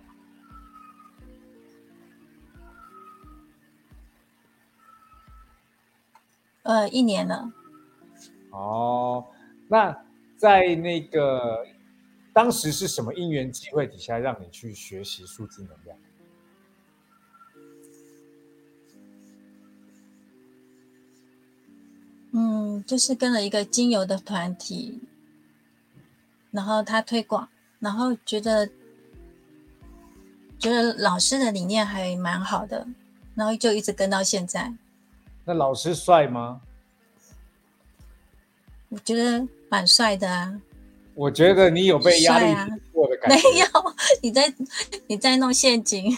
[6.63, 7.51] 呃，一年了。
[8.49, 9.23] 哦，
[9.67, 10.04] 那
[10.45, 11.65] 在那个
[12.31, 15.97] 当时是什么因缘机会底下让你去学习数字能量？
[22.33, 25.01] 嗯，就是跟了一个精油的团体，
[26.51, 28.69] 然后他推广，然后觉得
[30.59, 32.85] 觉得老师的理念还蛮好的，
[33.33, 34.71] 然后就一直跟到现在。
[35.43, 36.61] 那老师帅吗？
[38.95, 40.57] 我觉得蛮帅的啊，
[41.15, 42.45] 我觉得你有被压力
[43.27, 43.35] 没。
[43.59, 43.67] 有
[44.21, 44.53] 你在
[45.07, 46.15] 你在弄陷阱，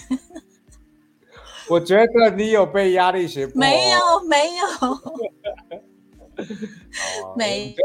[1.67, 3.59] 我觉得你有被压力胁迫。
[3.59, 3.97] 没有
[4.29, 4.67] 没有
[7.33, 7.75] 没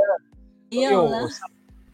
[0.83, 1.27] 有了，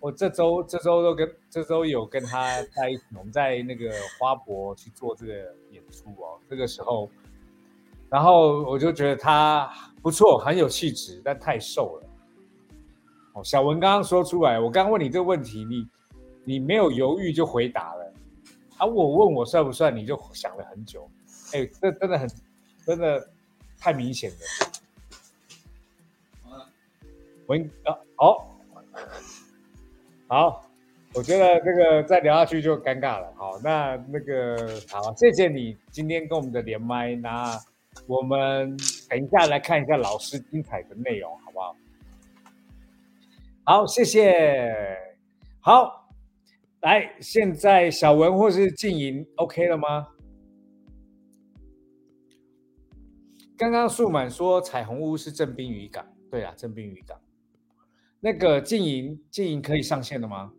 [0.00, 5.32] 我这周这周都跟这周有跟他在一起，我们在那个花博去做这个
[5.70, 6.36] 演出哦。
[6.50, 7.08] 这个时候，
[8.10, 12.07] 然后我就觉得他不错，很有气质，但太瘦了。
[13.44, 15.88] 小文刚刚说出来，我刚问你这个问题，你
[16.44, 18.12] 你没有犹豫就回答了，
[18.78, 21.08] 啊，我问我帅不帅，你就想了很久。
[21.52, 22.30] 哎，这真的很
[22.84, 23.28] 真的
[23.78, 24.36] 太明显了。
[27.46, 28.60] 我应啊好，
[30.26, 30.64] 好，
[31.14, 33.32] 我觉得这个再聊下去就尴尬了。
[33.36, 37.14] 好，那那个好，谢谢你今天跟我们的连麦。
[37.14, 37.58] 那
[38.06, 38.76] 我们
[39.08, 41.74] 等一下来看一下老师精彩的内容，好不好？
[43.68, 44.74] 好，谢谢。
[45.60, 46.08] 好，
[46.80, 50.08] 来，现在小文或是静莹 OK 了吗？
[53.58, 57.20] 刚刚素满说彩虹屋是正滨渔港，对啊，正滨渔港。
[58.20, 60.50] 那个静莹，静莹可以上线了吗？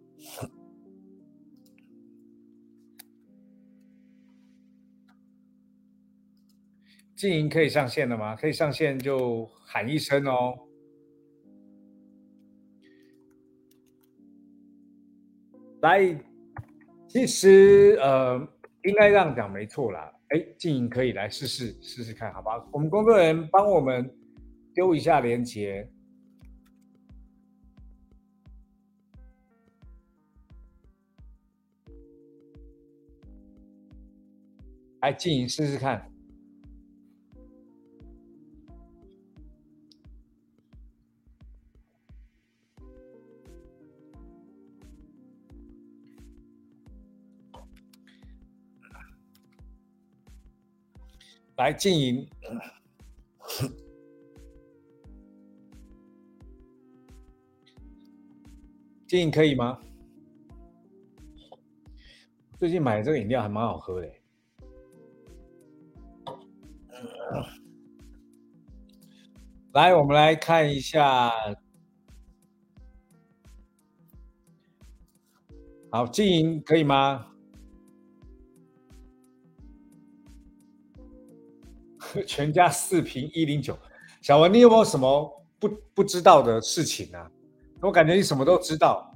[7.15, 8.35] 静莹可以上线了吗？
[8.35, 10.68] 可以上线就喊一声哦。
[15.81, 15.99] 来，
[17.07, 18.37] 其实呃，
[18.83, 20.13] 应该这样讲没错啦。
[20.29, 22.63] 哎，静莹可以来试试试试看，好吧？
[22.71, 24.13] 我们工作人员帮我们
[24.73, 25.89] 丢一下链接。
[35.01, 36.11] 来，静莹试试看。
[51.59, 52.25] 来，静莹，
[59.05, 59.77] 静莹可以吗？
[62.57, 64.07] 最近买的这个饮料还蛮好喝的。
[69.73, 71.29] 来，我们来看一下。
[75.91, 77.25] 好，静莹可以吗？
[82.27, 83.77] 全家四瓶一零九。
[84.21, 87.31] 小文，你有没有什么不不知道的事情啊？
[87.81, 89.13] 我感觉你什么都知道。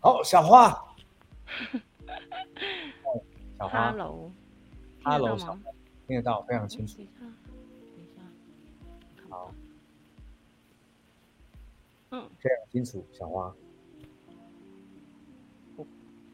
[0.00, 0.70] 好，小花。
[3.58, 5.36] 小花，Hello，Hello，
[6.06, 6.98] 听得到，非常清楚。
[6.98, 7.06] 等
[7.96, 8.22] 一下，
[9.28, 9.52] 好，
[12.10, 13.52] 嗯，非常清楚，小花。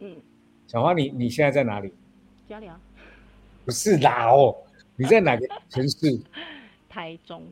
[0.01, 0.21] 嗯，
[0.75, 1.95] 小花，你你现在在哪里？
[2.49, 2.81] 家里啊。
[3.65, 4.53] 不是啦哦，
[4.99, 6.21] 你在哪个城市？
[6.89, 7.47] 台中。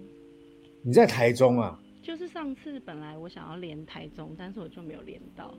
[0.83, 1.79] 你在台中啊？
[2.03, 5.55] 就是上次本来我想要连台中，但是我就没有连到。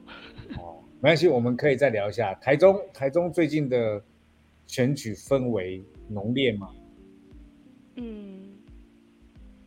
[0.58, 2.78] 哦，没关系，我们可以再聊一下台中。
[2.94, 4.04] 台中最近的
[4.68, 6.70] 选举氛围浓烈吗？
[7.96, 8.58] 嗯，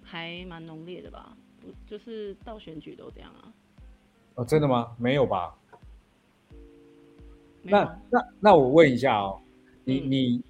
[0.02, 1.34] 还蛮浓烈的吧？
[1.62, 3.50] 不，就是到选举都这样啊？
[4.34, 4.94] 哦，真的吗？
[4.98, 5.56] 没有吧？
[7.68, 9.40] 那那那我问一下哦，
[9.84, 10.42] 你你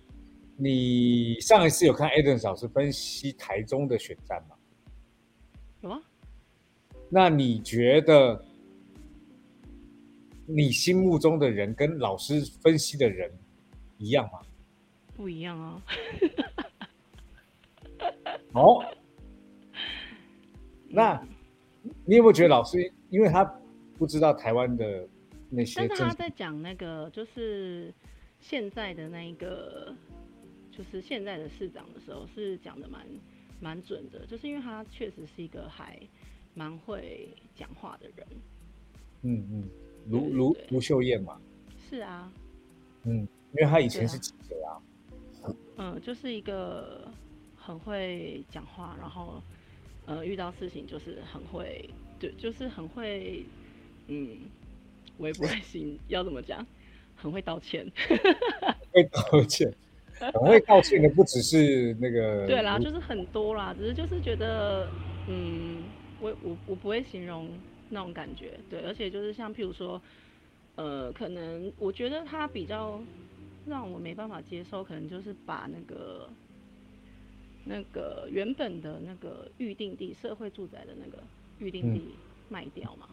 [0.57, 4.57] 你上一次有看 Eden 老师分析台中的选战吗？
[5.83, 6.01] 有啊。
[7.09, 8.45] 那你觉得，
[10.47, 13.31] 你心目中的人跟老师分析的人
[13.99, 14.41] 一样吗？
[15.15, 15.83] 不一样啊。
[18.53, 18.85] 哦，
[20.89, 21.23] 那
[22.05, 23.45] 你有没有觉得老师，因为他
[23.97, 25.07] 不知道台湾的
[25.51, 27.93] 那些，但是他在讲那个，就是
[28.41, 29.95] 现在的那一个，
[30.71, 33.07] 就是现在的市长的时候，是讲的蛮
[33.61, 35.99] 蛮准的，就是因为他确实是一个还。
[36.59, 38.27] 蛮会讲话的人，
[39.21, 39.69] 嗯嗯，
[40.09, 41.39] 卢卢卢秀燕嘛，
[41.87, 42.33] 是啊，
[43.05, 44.81] 嗯，因为他以前是记者啊，
[45.77, 47.13] 嗯，就是一个
[47.55, 49.43] 很会讲话，然后
[50.07, 53.45] 呃遇到事情就是很会，对，就是很会，
[54.07, 54.39] 嗯，
[55.19, 56.67] 我也不会心要怎么讲，
[57.17, 57.87] 很会道歉，
[58.93, 59.73] 会道歉，
[60.21, 64.89] 很会道歉的不只是那个， 对啦，就是很多啦，只是就是觉得，
[65.29, 65.83] 嗯。
[66.19, 67.47] 我我我不会形容
[67.91, 70.01] 那种感觉，对，而且就是像譬如说，
[70.77, 72.99] 呃，可能我觉得他比较
[73.67, 76.27] 让我没办法接受，可能就是把那个
[77.67, 81.23] 那个原本的那个预定地社会住宅的那个
[81.59, 82.15] 预定地
[82.49, 83.07] 卖掉嘛。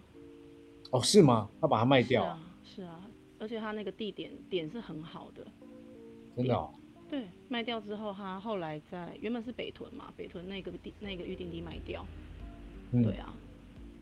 [0.94, 1.50] 哦，是吗？
[1.60, 2.24] 他把它卖掉？
[2.24, 3.02] 是啊，是啊，
[3.40, 5.46] 而且他那个地点点是很好的。
[6.36, 6.72] 真的哦？
[7.10, 12.06] 对，卖掉之后，他后来在原本是北屯嘛，北屯那个地那个预定地卖掉。
[12.92, 13.34] 对啊，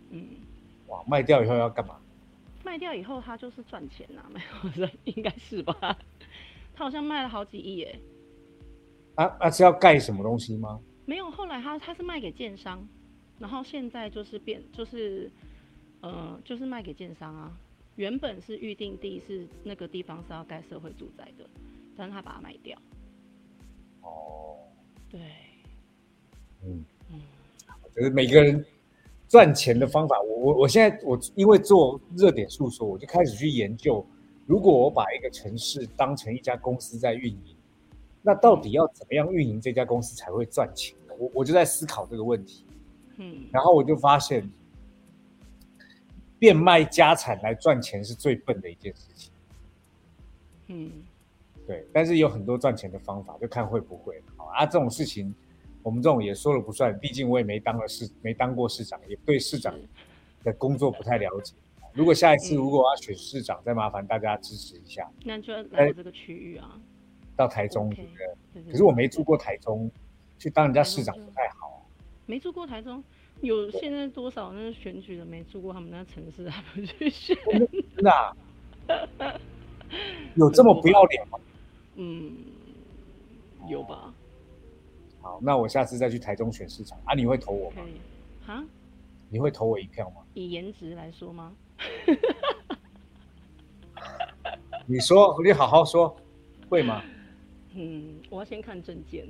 [0.09, 0.27] 嗯，
[0.87, 1.95] 哇，卖掉以后要干嘛？
[2.63, 4.41] 卖掉以后他就是赚钱呐，没
[4.75, 5.73] 有， 应该是吧？
[6.75, 7.99] 他好像卖了好几亿耶。
[9.15, 10.79] 啊啊，是要盖什么东西吗？
[11.05, 12.85] 没有，后来他他是卖给建商，
[13.39, 15.29] 然后现在就是变就是，
[16.01, 17.57] 呃，就是卖给建商啊。
[17.95, 21.45] 原本是预定地是那个地方是要盖社会住宅的，
[21.95, 22.77] 但是他把它卖掉。
[24.01, 24.57] 哦，
[25.09, 25.19] 对，
[26.63, 26.83] 嗯。
[27.93, 28.65] 就是每个人
[29.27, 30.17] 赚钱的方法。
[30.21, 34.03] 我我我现在我因为做热点诉说，我就开始去研究，
[34.45, 37.55] 如果我把一个城市当成一家公司在运营，
[38.21, 40.95] 那到底要怎么样运营这家公司才会赚钱？
[41.19, 42.65] 我我就在思考这个问题。
[43.17, 44.49] 嗯，然后我就发现，
[46.41, 49.31] 变卖家产来赚钱是最笨的一件事情。
[50.69, 50.91] 嗯，
[51.67, 54.65] 对，但是有很多赚钱的方法，就看会不会好啊。
[54.65, 55.31] 这种事情，
[55.83, 59.71] 我们这种也说了不算，毕竟我也没当了市，没当过市长，也对市长
[60.43, 61.53] 的工作不太了解。
[61.93, 66.81] 如果下一次如果要选市长，再麻烦大家支持一下，那就来我这个区域啊。
[67.35, 68.11] 到台中对不
[68.53, 69.91] 对可是我没住过台中，
[70.39, 71.85] 去当人家市长不太好。
[72.25, 73.03] 没住过台中，
[73.41, 77.35] 有现在多少那个选举的没住过他们那城市，还不去选？
[77.95, 78.35] 真的啊、
[80.35, 81.39] 有这么不要脸吗？
[81.95, 82.35] 嗯，
[83.67, 84.13] 有吧？
[85.21, 87.81] 好，那我下次再去台中选市长啊，你会投我吗？
[87.83, 87.93] 可以。
[88.45, 88.63] 哈？
[89.29, 90.21] 你会投我一票吗？
[90.33, 91.53] 以颜值来说吗？
[94.85, 96.15] 你说，你好好说，
[96.69, 97.01] 会吗？
[97.73, 99.25] 嗯，我要先看证件。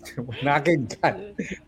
[0.26, 1.18] 我拿给你看。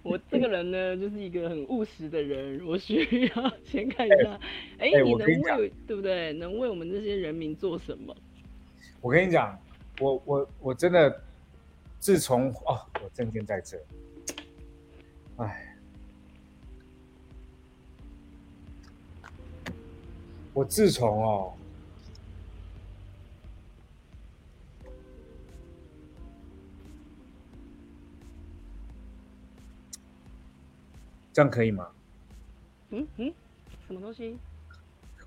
[0.03, 4.39] 我这个人呢，就是一个很务实的人，我需要 先看一下，
[4.79, 6.33] 哎、哎你能为对不对？
[6.33, 8.17] 能为我们这些人民做什么？
[9.01, 9.59] 我跟你讲，
[10.01, 11.23] 我我我真的，
[11.99, 13.77] 自从哦，我证件在这，
[15.37, 15.77] 哎，
[20.55, 21.53] 我自从哦，
[31.33, 31.89] 这样可以吗？
[32.91, 33.33] 嗯嗯，
[33.87, 34.37] 什么东西？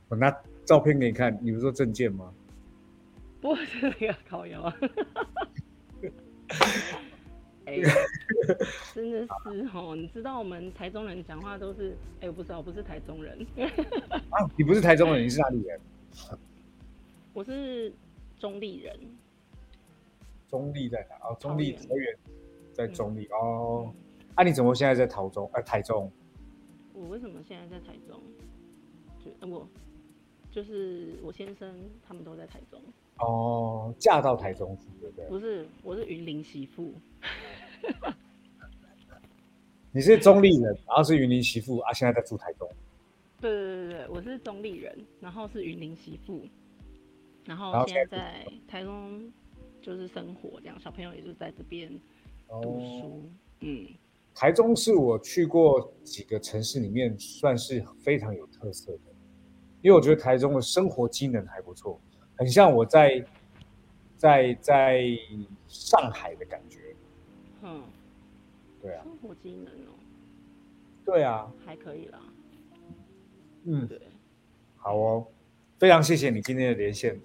[0.07, 0.29] 我拿
[0.65, 2.31] 照片给你看，你不是说证件吗？
[3.41, 4.75] 不是那个烤窑啊。
[7.65, 7.79] 哎、
[8.93, 9.27] 真的是
[9.73, 13.35] 哦，你知道我们台中人讲话都是，哎、我不知道，我不是台中人，
[14.29, 15.79] 啊，你不是台中人， 你是哪里人？
[17.33, 17.91] 我是
[18.37, 18.95] 中立人。
[20.47, 21.15] 中立在哪？
[21.27, 22.17] 哦，中立桃园桃园
[22.71, 23.91] 在中立、哦。
[24.35, 25.49] 啊，你怎么现在在台中？
[25.53, 26.11] 呃，台中？
[26.93, 28.21] 我为什么现在在台中？
[29.23, 29.67] 就呃我
[30.51, 31.73] 就是我先生
[32.05, 32.81] 他们都在台中，
[33.17, 35.25] 哦，嫁到台中去，对不对？
[35.27, 36.93] 不是，我是云林媳妇。
[39.91, 42.69] 你是中立人，然后是云林媳妇啊，现在在住台中。
[43.39, 46.45] 对对对对，我是中立人，然后是云林媳妇，
[47.45, 49.31] 然后现在在在台中
[49.81, 51.89] 就是生活，这样小朋友也就在这边
[52.49, 53.23] 读哦，书。
[53.61, 53.87] 嗯，
[54.35, 58.99] 台中是我去过几个城市里面算是非常有特色的，
[59.81, 61.99] 因为我觉得台中的生活机能还不错，
[62.35, 63.25] 很像我在
[64.17, 65.05] 在在
[65.67, 66.93] 上海的感觉。
[67.63, 67.81] 嗯，
[68.81, 69.95] 对啊，生活机能哦，
[71.05, 72.19] 对啊，还可以啦。
[73.63, 74.01] 嗯，对，
[74.75, 75.27] 好哦，
[75.79, 77.19] 非常谢谢你今天的连线，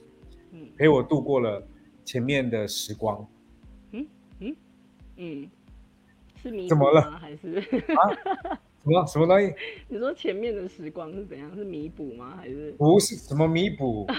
[0.53, 0.69] 嗯。
[0.79, 1.67] 陪我度过了
[2.05, 3.29] 前面的时光。
[3.91, 4.07] 嗯？
[4.39, 4.57] 嗯？
[5.17, 5.51] 嗯，
[6.43, 7.03] 是弥怎么了？
[7.21, 8.03] 还是啊
[8.83, 9.55] 什么什么东西？
[9.89, 11.55] 你说前面的时光是怎样？
[11.55, 12.35] 是弥补吗？
[12.37, 14.07] 还是不是什么弥补，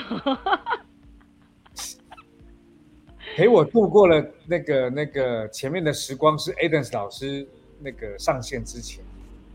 [3.36, 7.47] 陪我度过了那个那个前面的时光，是 Adams 老师
[7.80, 9.03] 那个上线之前。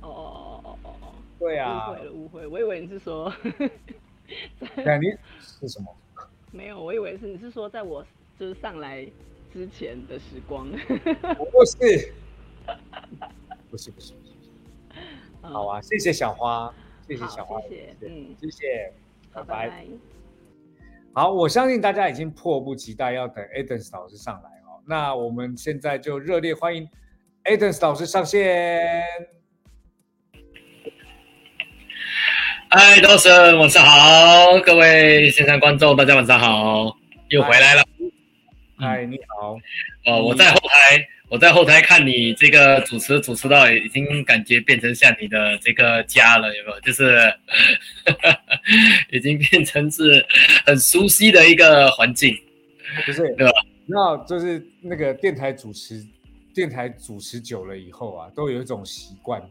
[0.01, 3.33] 哦哦哦哦哦哦，对啊误会，了误会，我以为你是说
[4.59, 5.07] 对啊，你
[5.41, 5.95] 是什么？
[6.53, 8.05] 没有，我以为是你是说在我
[8.41, 9.07] 就是上来
[9.53, 10.67] 之前的时光。
[10.71, 12.13] 不是，
[13.71, 14.33] 不 是不是，不是
[15.43, 16.73] 嗯好啊，谢谢小花，
[17.07, 18.93] 谢谢小花，谢谢嗯谢谢，
[19.33, 19.87] 好，拜拜拜。
[21.15, 24.83] 好，我相信大家已经迫不及待要等 Adams 老师上来哦。
[24.87, 26.89] 那我们现在就热烈欢迎
[27.45, 29.03] Adams 老师上线。
[32.69, 36.95] 嗨，道生，晚上好，各位线上观众，大家晚上好，
[37.29, 37.83] 又回来了。
[38.79, 39.55] 嗨，你好。
[40.07, 46.81] 哦，我在后台，我在后台看你这个主持主持到已经感觉变成像你的这个家了，有没有？
[46.81, 47.35] 就是
[49.11, 50.25] 已经变成是
[50.65, 52.33] 很熟悉的一个环境。
[53.05, 53.53] 不是，对吧？
[53.87, 56.01] 那就是那个电台主持，
[56.55, 59.43] 电台主持久了以后啊，都有一种习惯，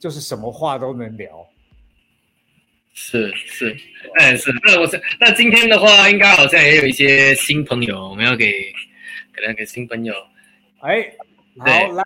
[0.00, 1.46] 就是什么话都能聊。
[2.94, 3.76] 是是，
[4.16, 4.50] 那也是。
[4.64, 8.72] 那我是那今天的话，应该好像也有一些新朋友，我们要给
[9.32, 10.14] 可能给新朋友。
[10.80, 11.12] 哎，
[11.58, 12.04] 好，来，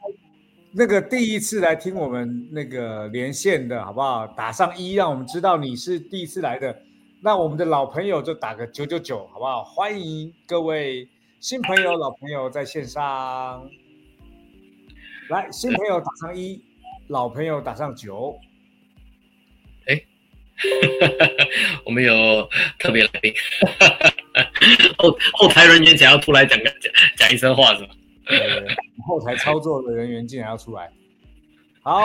[0.73, 4.27] 那个第一次来听我们那个连线的好不好？
[4.29, 6.75] 打上一，让我们知道你是第一次来的。
[7.21, 9.63] 那我们的老朋友就打个九九九，好不好？
[9.63, 11.07] 欢迎各位
[11.39, 13.69] 新朋友、老朋友在线上。
[15.29, 16.65] 来，新朋友打上一，
[17.09, 18.39] 老朋友打上九。
[21.85, 22.49] 我们有
[22.79, 23.35] 特别来宾，
[24.97, 27.89] 后后台人员想要出来讲个讲讲一声话是吗？
[28.33, 28.67] 呃，
[29.07, 30.91] 后台操作的人员竟然要出来。
[31.83, 32.03] 好，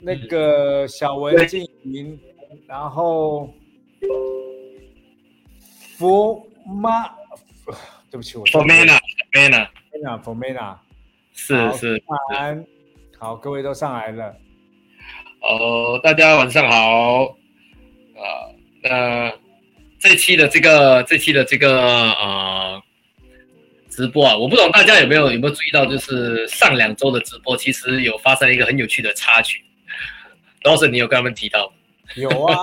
[0.00, 2.18] 那个小文静云，
[2.66, 3.52] 然后
[5.98, 7.06] 佛妈，
[8.10, 10.78] 对不起，我 Formana，Formana，Formana，
[11.32, 12.64] 是是，安，
[13.18, 14.34] 好，各位都上来了。
[15.40, 17.28] 哦，大家晚上好，啊，
[18.82, 19.32] 那
[19.98, 22.82] 这期的这个这期的这个呃
[23.94, 29.62] 直播啊，我不懂大家有没有有没有注意到，就是上两周的直播其实有发生一个很有趣的插曲，
[30.64, 31.72] 老师你有跟他们提到？
[32.16, 32.56] 有啊，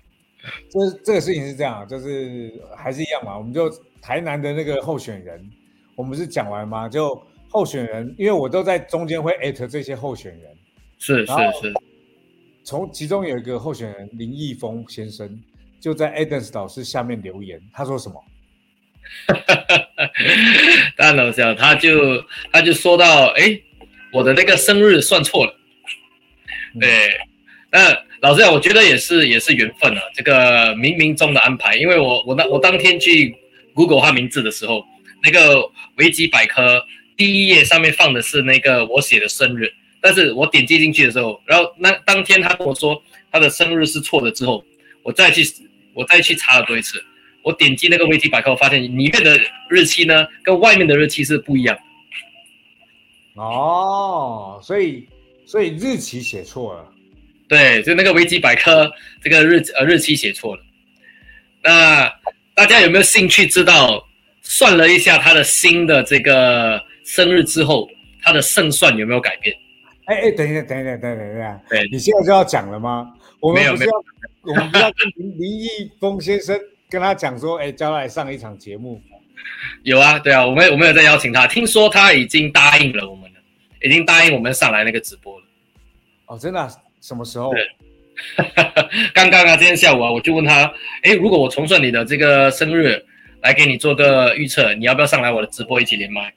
[0.72, 3.68] 这这个事情是这样，就是还是一样嘛，我们就
[4.00, 5.46] 台南的那个候选人，
[5.94, 6.88] 我们是讲完吗？
[6.88, 10.56] 就候选人，因为我都在中间会艾特这些候选人。
[10.98, 11.74] 是是是，
[12.64, 15.38] 从其中有一个候选人林毅峰先生
[15.78, 18.24] 就在 Adams 老师下面留言，他说什么？
[20.96, 23.60] 当然了，这样他就他就说到，哎，
[24.12, 25.56] 我的那个生日算错了。
[26.80, 27.18] 对，
[27.70, 31.76] 那老实讲，我觉得也是也是缘分啊，这个冥冥中的安排。
[31.76, 33.34] 因为我我那我当天去
[33.74, 34.84] Google 他名字的时候，
[35.22, 35.62] 那个
[35.96, 36.84] 维基百科
[37.16, 39.72] 第一页上面放的是那个我写的生日。
[40.02, 44.64] 但是我点击进去的时候，然后那当天他跟我说他的生日是错的之后，
[45.02, 45.42] 我再去
[45.92, 47.04] 我再去查了多一次，
[47.42, 49.38] 我点击那个维基百科，我发现里面的
[49.68, 51.78] 日期呢跟外面的日期是不一样。
[53.34, 55.06] 哦，所以
[55.46, 56.88] 所以日期写错了。
[57.48, 58.90] 对，就那个维基百科
[59.22, 60.62] 这个日呃日期写错了。
[61.62, 62.12] 那
[62.54, 64.06] 大家有没有兴趣知道
[64.42, 67.88] 算了一下他的新的这个生日之后，
[68.22, 69.56] 他的胜算有没有改变？
[70.06, 73.12] 哎哎，等一下，等一下，等一下，等一下，对，你现在就要讲了吗？
[73.38, 73.92] 我们不是要，
[74.42, 76.58] 我们不要跟林 林毅峰先生
[76.90, 79.00] 跟他讲说，哎，叫他来上一场节目。
[79.84, 83.40] 有啊，对啊，我们我们有在邀请他，听说他已经答应了我们了，
[83.82, 85.46] 已经答应我们上来那个直播了。
[86.26, 86.68] 哦，真的？
[87.00, 87.52] 什么时候？
[89.14, 90.70] 刚刚啊，今天下午啊，我就问他，
[91.02, 93.02] 哎，如果我重算你的这个生日，
[93.40, 96.34] 来给你做个预测，你要不要上来我的直播一起连麦？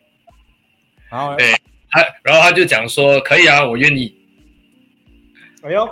[1.10, 1.54] 然后，对。
[1.92, 4.16] 他然后他就讲说可以啊，我愿意。
[5.62, 5.86] 哎呦，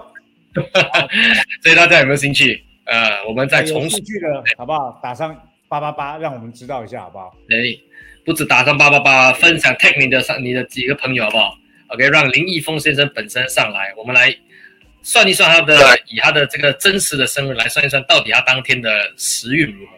[1.61, 2.63] 所以大家有没有兴趣？
[2.85, 4.99] 呃，我们再重数据的好不好？
[5.03, 5.35] 打上
[5.67, 7.35] 八八八，让我们知道一下好不好？
[7.49, 7.55] 哎，
[8.25, 11.55] 不止打上八八八，分享 tag 你的上你的几个朋友好不好
[11.89, 14.35] ？OK，让林毅峰先生本身上来，我们来
[15.03, 15.75] 算一算他的
[16.07, 19.93] 以他的这个真实的生日来算一算，到底他当天的时运如何？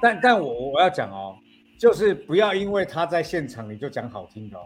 [0.00, 1.36] 但但我我要讲哦，
[1.76, 4.62] 就是不要因为他在现场你就讲好听的哦。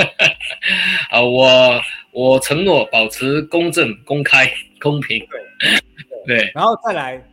[1.10, 4.50] 啊，我我承诺保持公正、公开、
[4.80, 5.18] 公平。
[5.28, 5.40] 对
[6.26, 7.24] 对，然后再来，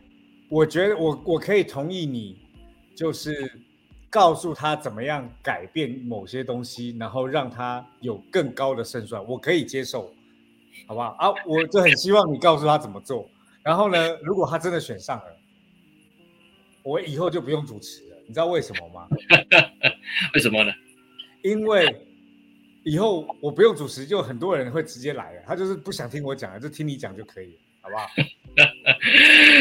[0.48, 2.38] 我觉得我我可以同意你，
[2.94, 3.60] 就是
[4.08, 10.12] 告诉他怎么样改变某些东西，然后让他有更高的胜算，我可以接受，
[10.86, 11.16] 好不好？
[11.18, 13.28] 啊， 我就很希望你告诉他怎么做。
[13.62, 15.36] 然后呢，如果他真的选上了，
[16.82, 18.16] 我以后就不用主持了。
[18.26, 19.08] 你知道为什么吗？
[20.34, 20.72] 为什么呢？
[21.42, 22.06] 因为。
[22.82, 25.42] 以后我不用主持，就很多人会直接来了。
[25.46, 28.08] 他就是不想听我讲了就听你讲就可以了，好不好？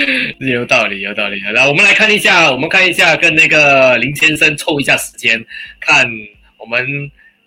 [0.40, 1.40] 有道理，有道理。
[1.42, 5.46] 来，我们来看一下，我们看一下，跟那个林先生凑一下时间，
[5.80, 6.10] 看
[6.58, 6.86] 我们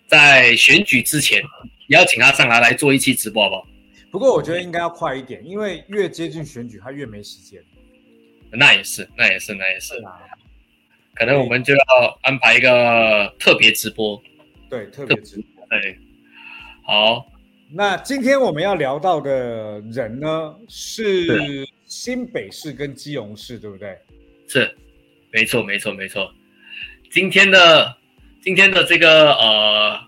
[0.06, 1.42] 在选举之前
[1.88, 3.66] 邀请他上来来做一期直播，好不好？
[4.10, 7.62] 不过我觉得应该要快一点，因为越接近选举，他越没时间。
[8.50, 9.94] 那也是，那也是，那也是。
[11.14, 14.22] 可能我们就要安排一个特别直播。
[14.68, 15.66] 对，特别直播。
[15.70, 15.98] 对，
[16.84, 17.26] 好，
[17.70, 23.95] 那今天我们要聊到的人呢，是新北市跟基隆市，对不对？
[24.49, 24.74] 是，
[25.30, 26.32] 没错，没错，没错。
[27.11, 27.95] 今天的
[28.40, 30.01] 今天的这个呃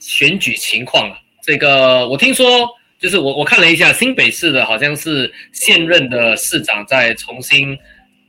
[0.00, 2.68] 选举情况啊，这个我听说，
[2.98, 7.78] 就是我我看了一下新北市的，好像是现任的市长在重新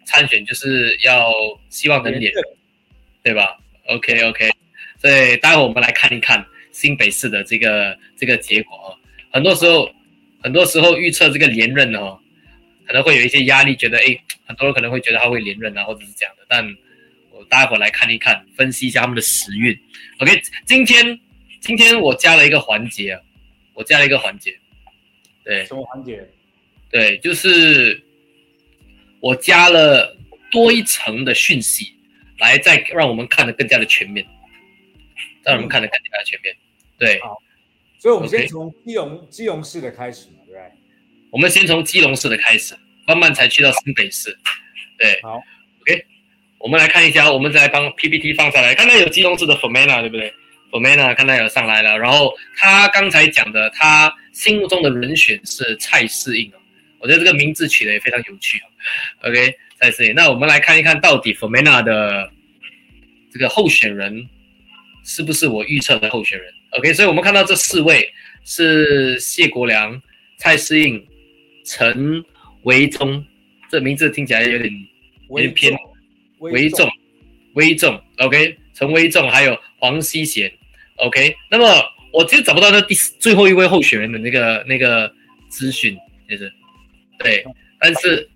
[0.06, 1.34] 参选，就是要
[1.70, 2.44] 希望能连任，
[3.24, 3.58] 对吧
[3.88, 4.52] ？OK OK。
[5.02, 8.96] 所以，待会我们来看一看新北市的这个这个结果哦。
[9.32, 9.90] 很多时候，
[10.46, 12.20] 很多时候预测这个连任哦，
[12.86, 14.16] 可能会有一些压力，觉得哎，
[14.46, 16.46] 很多人可能会觉得他会连任啊，或者是这样的。
[16.48, 16.64] 但
[17.32, 19.76] 我待会来看一看，分析一下他们的时运。
[20.20, 21.20] OK，今天
[21.60, 23.22] 今天我加了一个环节啊，
[23.74, 24.56] 我加了一个环节，
[25.44, 26.24] 对，什么环节？
[26.92, 28.00] 对，就是
[29.22, 30.16] 我加了
[30.52, 31.92] 多一层的讯息，
[32.38, 34.24] 来再让我们看得更加的全面。
[35.44, 36.56] 让我们看得更加的全面。
[37.00, 37.42] 对，好
[38.06, 40.62] 所以我们先从基隆基隆市的开始嘛，对不对？
[41.32, 42.76] 我们先从基隆市的开始，
[43.08, 44.30] 慢慢才去到新北市。
[45.00, 45.42] 对好
[45.82, 46.06] ，OK，
[46.60, 50.32] 我们来看一下，我们再来帮 PPT 放上来，看到有基隆市的 Formena，对不对
[50.72, 56.58] ？Formena 看到有上来了，然后他刚才讲的，他心目中的人选是蔡适应哦，
[57.00, 59.28] 我觉得这个名字取得也非常有趣哦。
[59.28, 62.32] OK，蔡适应，那我们来看一看到底 Formena 的
[63.34, 64.30] 这个候选人
[65.04, 68.12] 是不是我预测的候选人？OK，所以我们看到这四位
[68.44, 70.02] 是谢国良、
[70.38, 71.06] 蔡诗应、
[71.64, 72.24] 陈
[72.64, 73.26] 维忠，
[73.72, 74.72] 这名字听起来有点
[75.30, 75.74] 有点偏
[76.40, 76.90] 维重，
[77.54, 80.52] 维重，OK，陈威重，还有黄希贤
[80.98, 81.36] ，OK。
[81.50, 81.66] 那么
[82.12, 85.12] 我其实找不到那第四最后一位候选人的那个那个
[85.50, 85.98] 资讯，
[86.30, 86.52] 就是
[87.20, 87.44] 对，
[87.80, 88.30] 但是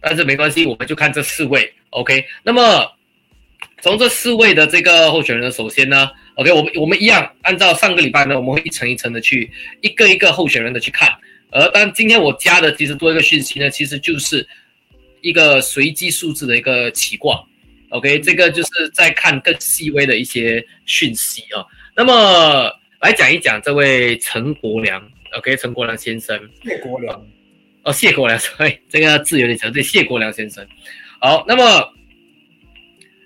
[0.00, 2.24] 但是没关系，我们就看这四位，OK。
[2.42, 2.92] 那么
[3.80, 9.50] 从这四位的这个候选人，首先呢，OK，我们我们一样按照上个礼拜呢，我们会一层一层的去
[9.82, 11.10] 一个一个候选人的去看。
[11.50, 14.46] 而但今天我加的其实多一个讯息呢，其实就是
[15.20, 17.44] 一个随机数字的一个起卦。
[17.90, 21.64] OK，这个就是在看更细微的一些讯息啊、
[21.94, 22.70] 那么
[23.00, 25.00] 来讲一讲这位陈国良
[25.38, 27.26] ，OK，陈国良先生，谢国良，
[27.84, 30.66] 哦，谢国良， sorry，这个字有点长，对，谢国良先生。
[31.20, 31.94] 好，那么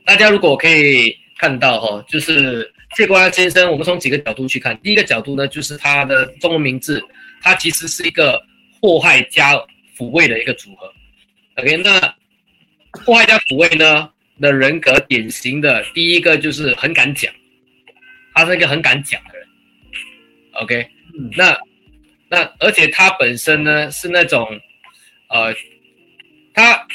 [0.04, 4.78] 大家如果可以看到哈、就是谢国良先生，我们从几个角度去看。
[4.82, 7.02] 第一个角度呢，就是他的中文名字，
[7.40, 8.42] 他其实是一个
[8.80, 9.54] 祸害加
[9.96, 10.92] 抚慰的一个组合。
[11.56, 12.00] OK，那
[13.04, 14.10] 祸害加抚慰呢
[14.40, 17.32] 的人格，典型的第一个就是很敢讲，
[18.34, 19.48] 他是一个很敢讲的人。
[20.54, 21.56] OK，嗯那
[22.28, 24.46] 那而且他本身呢是那种，
[25.28, 25.54] 呃，
[26.52, 26.86] 他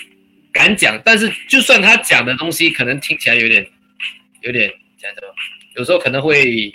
[0.51, 3.65] 敢讲，但是就算他讲的东西可能听起来有点
[4.41, 5.27] 有点讲什么，
[5.76, 6.73] 有时候可能会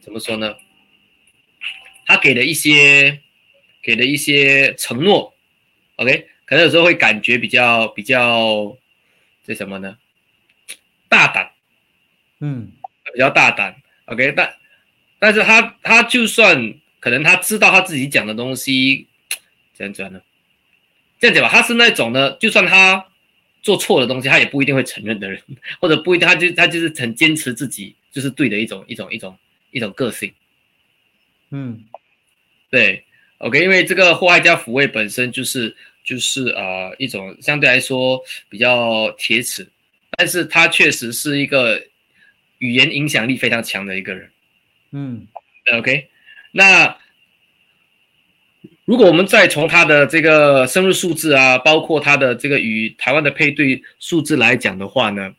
[0.00, 0.54] 怎么说呢？
[2.06, 3.20] 他给的一些
[3.82, 5.34] 给的一些承诺
[5.96, 8.76] ，OK，可能有时候会感觉比较比较
[9.44, 9.96] 这什么呢？
[11.08, 11.52] 大胆，
[12.40, 12.72] 嗯
[13.12, 13.76] 比较大胆
[14.06, 14.54] ，OK，但
[15.18, 19.08] 但是他他就算可能他知道他自己讲的东西
[19.72, 20.20] 怎样讲呢？
[21.18, 23.06] 这样讲吧，他是那种呢，就算他
[23.62, 25.40] 做错的东西，他也不一定会承认的人，
[25.80, 29.36] 或者不一定，他就他就是很坚持自己就是对的一种一种一种
[29.70, 30.32] 一种个性。
[31.50, 31.84] 嗯
[32.70, 33.04] 对
[33.38, 39.68] ，OK，因为这个祸害加抚慰本身就是就是呃一种相对来说比较铁齿，
[40.16, 41.82] 但是他确实是一个
[42.58, 44.30] 语言影响力非常强的一个人。
[44.92, 45.26] 嗯
[45.72, 46.08] OK，
[46.52, 46.96] 那
[48.90, 55.32] 如果我们再从他的这个生日数字啊，包括他的这个与台湾的配对数字来讲的话呢，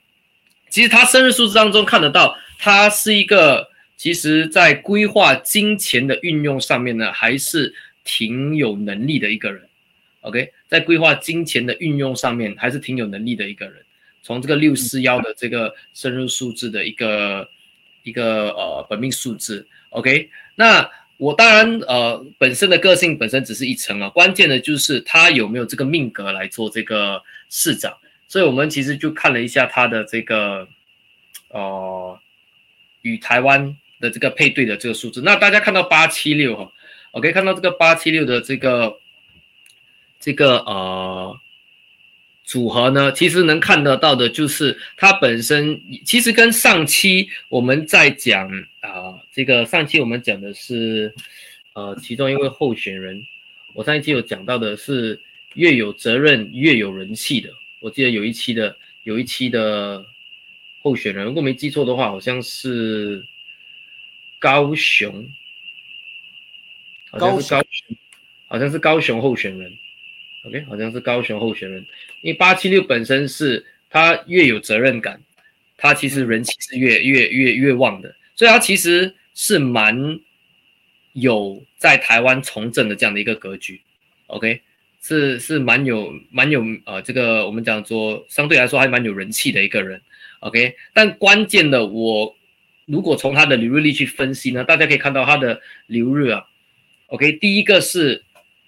[0.69, 7.75] 其实他生日数字当中看得到，他是一个其实在规划金钱的运用上面呢，还是
[8.05, 9.61] 挺有能力的一个人。
[10.21, 13.75] OK，在规划金钱的运用上面，还是挺有能力的一个人。
[14.23, 17.49] 从这个六四幺的这个生日数字的一个
[18.03, 20.89] 一个呃本命数字，OK，那
[21.21, 27.95] 我当然呃本身的个性本身只是一层啊，关键的就是他有没有这个命格来做这个市长，
[28.27, 30.67] 所以我们其实就看了一下他的这个
[31.49, 32.19] 呃
[33.03, 36.71] 与台湾的这个配对的这个数字，那大家看到八七六哈
[37.11, 38.97] ，OK，看到这个八七六的这个
[40.19, 41.37] 这个呃。
[42.43, 48.49] 组合呢，其实能看得到的就是它本身，其实跟上期我们在讲
[48.81, 51.13] 啊、这个上期我们讲的是，
[51.73, 53.23] 呃，其中一位候选人，
[53.75, 55.19] 我上一期有讲到的是
[55.53, 60.03] 越有责任越有人气的，我记得有一期的有一期的
[60.81, 63.23] 候选人，如果没记错的话，好像是
[64.39, 65.29] 高雄，
[67.11, 67.97] 好像是高雄，
[68.47, 69.71] 好像是高雄候选人。
[70.43, 71.85] OK，好像是高雄候选人，
[72.23, 75.21] 因为八七六本身是他越有责任感，
[75.77, 80.19] 他其实人气是越越越越旺的，所以他其实是蛮
[81.13, 83.79] 有在台湾从政的这样的一个格局。
[84.25, 84.59] OK，
[84.99, 90.01] 是是蛮有蛮有呃这个我们讲说相对来说还蛮有人气的一个人。
[90.39, 92.35] OK，但关键的我
[92.87, 96.43] 如果从他的流日历去分析呢，大家可以看到他的流日啊。
[97.09, 98.23] OK，第一个是。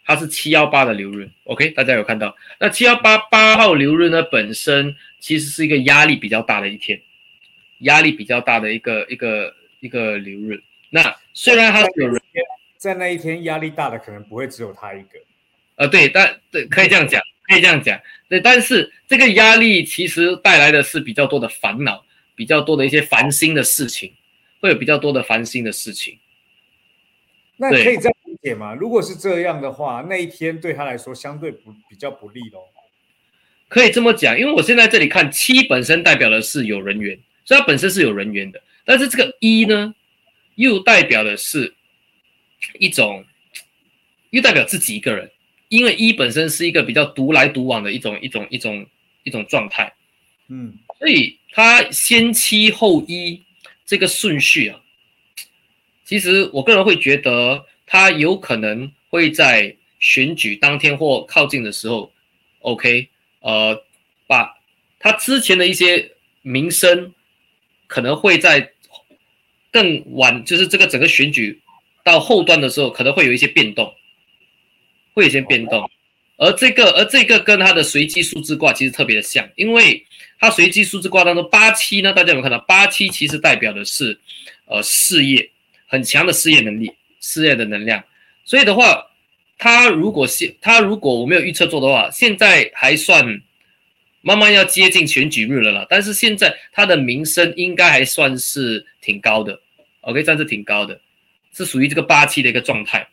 [0.06, 2.36] 它是七幺八的流日，OK，大家有看到？
[2.60, 7.02] 那七幺八八号流日呢，本身其实是一个压力比较大的一天，
[7.80, 10.64] 压力比较大的一个一个一个流日。
[10.90, 12.22] 那虽然他是有人，
[12.78, 15.20] 在那一天压力大的可能不会只有他一个。
[15.76, 18.40] 呃，对，但对，可以这样讲，可以这样讲，对。
[18.40, 24.14] 但是这个压力其实带来的是比较多的烦恼，比较多的一些烦心的事情
[24.62, 26.18] 会有比较多的烦心的事情。
[27.58, 28.74] 那可以这样理解吗？
[28.74, 32.60] 如果是这样的话，那一天对他来说相对不比较不利喽。
[33.68, 38.62] 可以这么讲，因为我现在这里看七本身代表的是有人缘，所以它本身是有人缘的。
[38.86, 39.94] 但是这个一呢，
[40.56, 41.74] 又代表的是
[42.80, 43.26] 一种，
[44.32, 45.32] 又代表自己一个人，
[45.70, 48.86] 因为一本身是一个比较独来独往的一种一种一种
[49.24, 49.94] 一种状态，
[50.48, 50.78] 嗯。
[51.00, 53.44] 所以他先七后一
[53.86, 54.80] 这个顺序啊，
[56.06, 62.14] 其实我个人会觉得，他有可能会在选举当天或靠近的时候
[62.60, 63.10] ，OK，
[63.42, 63.84] 呃，
[64.28, 64.56] 把
[64.98, 66.12] 他之前的一些
[66.42, 67.14] 名声，
[67.88, 68.73] 可能会在
[69.74, 71.60] 更晚，就是这个整个选举
[72.04, 73.94] 到后端的时候，可能会有一些变动，
[75.14, 75.90] 会有一些变动。
[76.38, 80.04] 而这个，而这个跟它的随机数字卦其实特别的像，因为
[80.40, 82.58] 它随机数字卦当中八七呢，大家有没有看到？
[82.68, 84.20] 八七其实代表的是
[84.66, 85.50] 呃事业
[85.88, 88.04] 很强的事业能力、事业的能量。
[88.44, 89.06] 所以的话，
[89.58, 93.42] 它如果现它如果我没有预测错的话，现在还算
[94.26, 95.86] 慢慢要接近选举日了啦。
[95.90, 99.62] 但是现在他的名声应该还算是挺高的
[100.02, 101.00] ，OK，算是挺高的，
[101.52, 103.08] 是属于这个八七的一个状态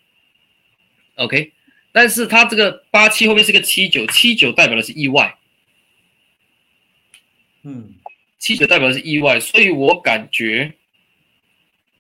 [1.17, 1.53] ，OK。
[1.93, 5.37] 但是他这个八七后面是个七九，七九代表的是意外，
[7.65, 7.95] 嗯
[8.39, 10.73] 七九代表的是意外，所以我感觉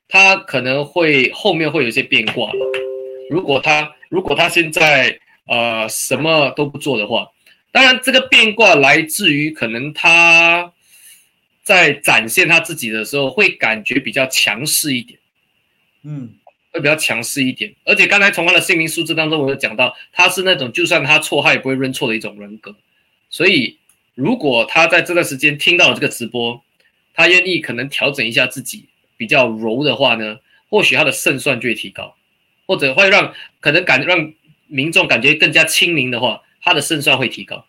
[0.09, 2.73] 他可能会后面会有一些变卦了。
[3.29, 7.29] 如果他如果他现在呃什么都不做的话，
[7.73, 10.73] 当然这个变卦来自于可能他
[11.63, 15.19] 在展现他自己的时候会感觉比较强势一点。
[16.03, 16.35] 嗯
[16.73, 22.73] 会比较强势一点，而且刚才从他的姓名数字当中，我有讲到，他是那种就算他错，他也不会认错的一种人格。
[23.29, 23.77] 所以，
[24.15, 26.63] 如果他在这段时间听到了这个直播，
[27.13, 28.85] 他愿意可能调整一下自己
[29.17, 32.15] 比较柔的话呢，或许他的胜算就会提高，
[32.67, 34.33] 或者会让可能感让
[34.69, 37.67] 民众感觉更加亲民的话，他的胜算会提高。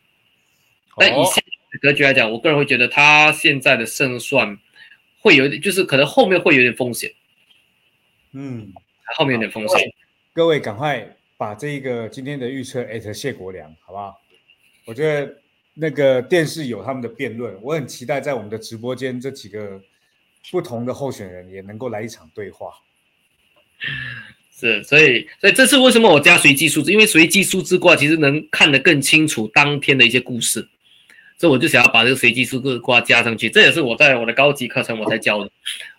[0.98, 4.58] 但以哦现在的格局来讲，我个人会觉得他现在的胜算
[5.20, 7.12] 会有一点，就是可能后面会有点风险，
[8.34, 8.74] 嗯，
[9.16, 9.80] 后面有点风险。
[10.34, 14.22] 各位赶快把这个今天的预测艾特谢国良，好不好？
[14.86, 15.42] 我觉得
[15.74, 19.82] 那个电视有他们的辩论，我很期待在我们的直播间这几个
[20.52, 22.74] 不同的候选人也能够来一场对话。
[24.62, 26.91] 是，所以所以这次为什么我加随机数字？
[26.91, 30.68] 因为随机数字卦其实能看得更清楚当天的一些故事，
[31.39, 33.49] 所以我就想要把这个随机数字卦加上去。
[33.49, 35.49] 这也是我在我的高级课程我才教的。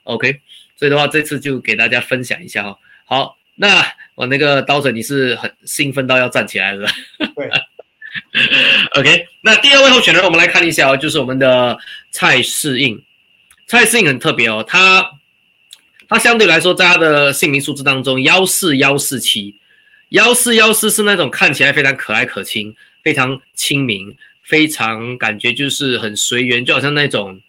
[0.04, 0.40] OK，
[0.76, 2.78] 所以的话这次就给大家分享一下哈。
[3.04, 3.84] 好，那
[4.14, 6.88] 我那个刀神你是很兴奋到要站起来了。
[7.18, 7.50] 对，
[8.96, 11.76] OK，那第二位候选人我们来看一下哦，就是我们的
[12.12, 13.02] 蔡适应。
[13.66, 15.04] 蔡适应很特别哦，他
[16.12, 19.54] 他相对来说在他的姓名数字当中，幺四幺四七，
[20.10, 27.40] 幺四幺四是那种看起来非常可爱可亲、非常亲民、非常感觉就是很随缘，就好像那种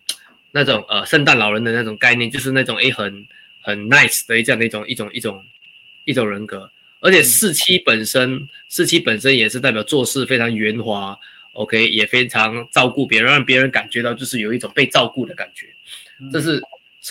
[0.51, 3.27] 那种呃圣诞老人的那种概念，就是那种诶很
[3.61, 5.43] 很 nice 的这样的一种一种一种
[6.05, 6.71] 一种人格。
[7.01, 11.19] 而且四七本身，四七本身也是代表做事非常圆滑
[11.51, 15.67] ，OK，也非常照顾别人，让别人感觉到就是有一种被照顾的感觉。
[16.31, 16.61] 这是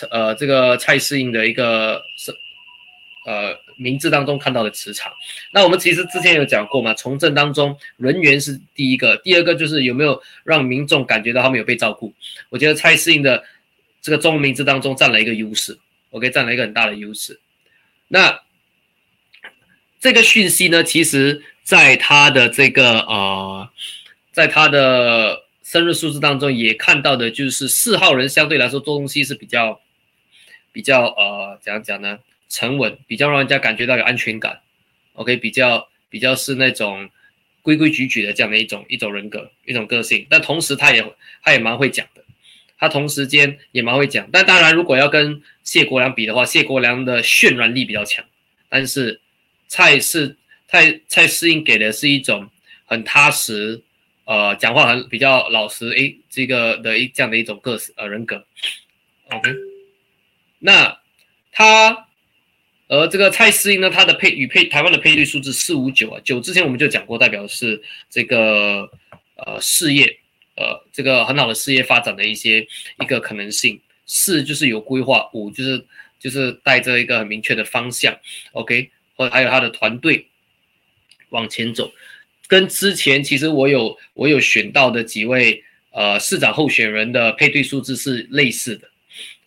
[0.09, 2.31] 呃这个蔡适应的一个是
[3.25, 5.11] 呃名字当中看到的磁场。
[5.51, 12.13] 那我们其实之前有讲过嘛，从政当中人员是第一个，第二个就是有没有让民众感觉到他们有被照顾。
[12.49, 13.43] 我觉得蔡适应的
[14.01, 15.77] 这个中文名字当中占了一个优势
[16.11, 17.39] ，OK，占了一个很大的优势。
[18.07, 18.41] 那
[19.99, 23.69] 这个讯息呢，其实在他的这个呃，
[24.33, 29.79] 在他的生日数字当中也看到的，就是四号人相对来说做东西是比较
[30.73, 32.19] 比较呃怎样讲呢？
[32.49, 34.59] 沉稳，比较让人家感觉到有安全感。
[35.13, 37.09] OK，比较比较是那种
[37.61, 41.01] 规规矩矩的这样的一种一种人格一种个性，但同时他也
[41.41, 42.23] 他也蛮会讲的，
[42.77, 44.27] 他同时间也蛮会讲。
[44.31, 48.25] 但当然，如果要跟谢国良比的话，谢国良的渲染力比较强，
[48.69, 49.21] 但是
[49.67, 50.35] 蔡是
[50.67, 52.49] 蔡蔡适应给的是一种
[52.85, 53.81] 很踏实，
[54.25, 58.45] 呃，讲话很比较老实，诶，这个的一这样的一种个呃人格。
[59.29, 59.51] OK，
[60.65, 60.97] 那
[61.51, 62.07] 他
[62.87, 68.89] 而这个蔡适应呢，他的配与配台湾的配对数字四五九啊，九之前我们就讲过，代表是这个
[69.35, 70.05] 呃事业，
[70.55, 72.65] 呃这个很好的事业发展的一些
[73.01, 73.79] 一个可能性。
[74.05, 75.85] 四就是有规划，五就是
[76.17, 78.17] 就是带着一个很明确的方向。
[78.53, 80.27] OK，或还有他的团队
[81.29, 81.91] 往前走，
[82.47, 88.89] 跟之前其实我有我有选到的几位呃市长候选人的配对数字是类似的。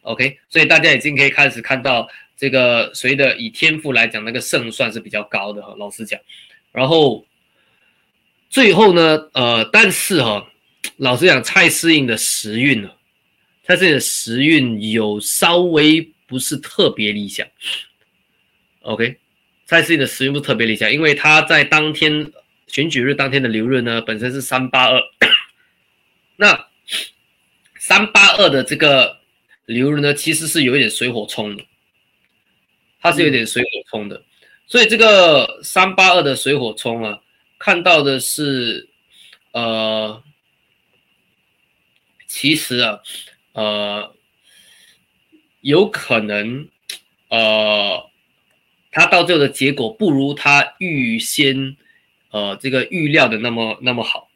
[0.07, 5.74] OK，所以大家已经可以开始看到这个谁的以天赋来讲，那个胜算是比较高的哈。
[5.78, 6.20] 老实讲，
[6.70, 7.26] 然后
[8.48, 10.46] 最后呢，呃，但是哈，
[10.98, 12.90] 老实讲，蔡适应的时运呢，
[13.64, 17.44] 蔡适应的时运有稍微不是特别理想。
[18.82, 19.18] OK，
[19.64, 22.30] 蔡适应的时运不特别理想，因为他在当天
[22.68, 25.00] 选举日当天的流日呢，本身是三八二，
[26.36, 26.68] 那
[27.76, 29.16] 三八二的这个。
[29.66, 31.64] 流日呢，其实是有一点水火冲的，
[33.00, 34.24] 他是有点水火冲的，
[34.66, 37.20] 所以这个三八二的水火冲啊，
[37.58, 38.88] 看到的是，
[39.52, 40.22] 呃，
[42.26, 43.00] 其实啊，
[43.52, 44.14] 呃，
[45.60, 46.68] 有可能，
[47.28, 48.08] 呃，
[48.92, 51.76] 他到最后的结果不如他预先，
[52.30, 54.30] 呃，这个预料的那么那么好。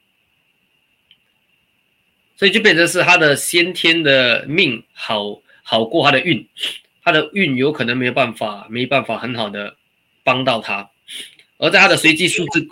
[2.41, 6.49] 所以就变成是他的先天的命好好过他的运，
[7.05, 9.76] 他的运有可能没有办法没办法很好的
[10.24, 10.91] 帮到他，
[11.59, 12.66] 而在他的随机数字，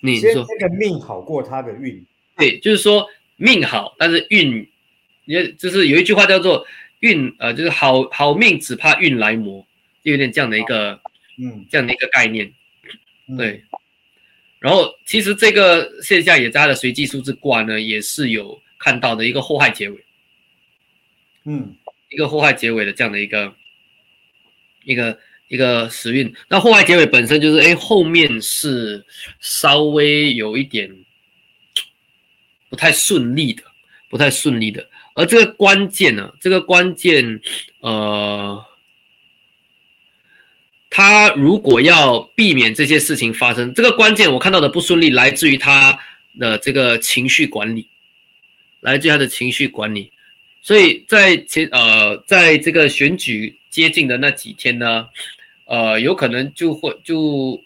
[0.00, 0.46] 你说。
[0.48, 2.02] 这个命好过他的运，
[2.38, 3.06] 对，就是说
[3.36, 4.66] 命好，但是运
[5.26, 6.66] 也就是有一句话叫做
[7.00, 9.62] 运呃，就是好好命只怕运来磨，
[10.02, 10.98] 就有点这样的一个
[11.38, 11.66] 嗯。
[11.70, 12.50] 这样的一个概念，
[13.36, 13.62] 对。
[14.58, 18.58] 然后其实这个现象也在他的随机数字卦呢，也是有。
[18.82, 20.04] 看到的一个祸害结尾，
[21.44, 21.76] 嗯，
[22.10, 23.54] 一个祸害结尾的这样的一个
[24.82, 25.16] 一个
[25.46, 26.34] 一个时运。
[26.48, 29.06] 那祸害结尾本身就是，哎，后面是
[29.38, 30.92] 稍微有一点
[32.68, 33.62] 不太顺利的，
[34.10, 34.84] 不太顺利的。
[35.14, 37.40] 而这个关键呢，这个关键，
[37.82, 38.64] 呃，
[40.90, 45.96] 他如果要避免这些事情发生，这个关键我看到的不顺利来自于他
[46.40, 47.88] 的这个情绪管理。
[48.82, 50.10] 来自他的情绪管理，
[50.60, 55.08] 所以在前呃，在这个选举接近的那几天呢，
[55.66, 57.62] 呃，有可能就会就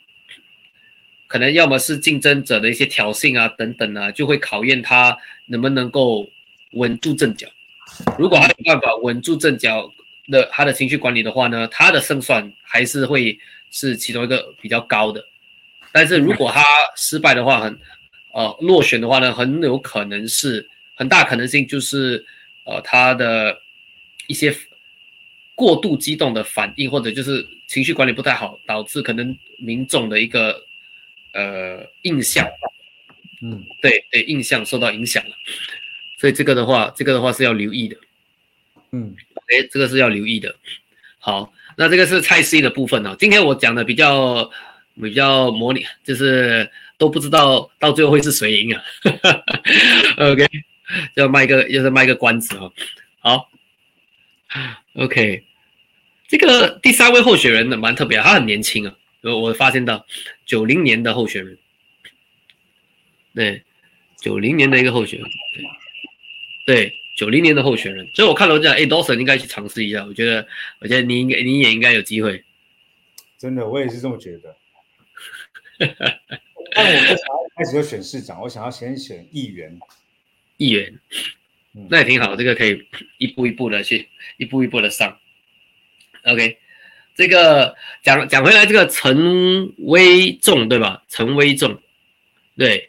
[1.26, 6.28] 可能要么是竞争者的一些挑衅啊等等啊，就会考验他能不能够
[6.72, 7.48] 稳住阵脚。
[8.18, 9.90] 如果他有办法稳住阵脚
[10.28, 13.38] 的他的情绪管理的话呢，他的胜算还是会
[13.70, 15.24] 是其中一个比较高的。
[15.92, 16.62] 但是如果他
[16.94, 17.78] 失败的话，很
[18.34, 20.68] 呃落选的话呢，很有可能是。
[20.96, 22.24] 很大可能性就是，
[22.64, 23.60] 呃，他的
[24.26, 24.52] 一些
[25.54, 30.64] 过度激动的反应，或者就是情绪管理不太好，导致可能民众的一个
[31.32, 32.48] 呃印象，
[33.42, 35.36] 嗯，对对，印象受到影响了。
[36.18, 37.96] 所以这个的话，这个的话是要留意的，
[38.92, 40.56] 嗯，哎，这个是要留意的。
[41.18, 43.14] 好，那这个是蔡 C 的部分呢。
[43.18, 44.50] 今天我讲的比较
[44.94, 48.82] 比较模拟，就是都不知道到最后会是谁赢啊。
[50.32, 50.46] OK。
[51.14, 52.72] 要卖个，又是卖个关子哦。
[53.18, 53.50] 好
[54.94, 55.44] ，OK，
[56.28, 58.96] 这个第三位候选人呢，蛮特别，他很年轻啊。
[59.22, 60.06] 我我发现到
[60.44, 61.58] 九零年的候选人，
[63.34, 63.64] 对，
[64.20, 65.28] 九零年的一个候选人，
[66.64, 68.08] 对，九零年的候选人。
[68.14, 70.04] 所以我看了我讲，哎，Dawson 应该去尝试一下。
[70.04, 70.46] 我觉得，
[70.78, 72.44] 我觉得你应该，你也应该有机会。
[73.36, 74.56] 真的，我也是这么觉得。
[76.72, 79.76] 但我不想要开始就选市长，我想要先选议员。
[80.56, 80.98] 议员，
[81.90, 82.86] 那也挺好，这个可以
[83.18, 85.18] 一步一步的去，一步一步的上。
[86.24, 86.56] OK，
[87.14, 91.02] 这个讲讲回来，这个陈威仲对吧？
[91.08, 91.78] 陈威仲，
[92.56, 92.88] 对，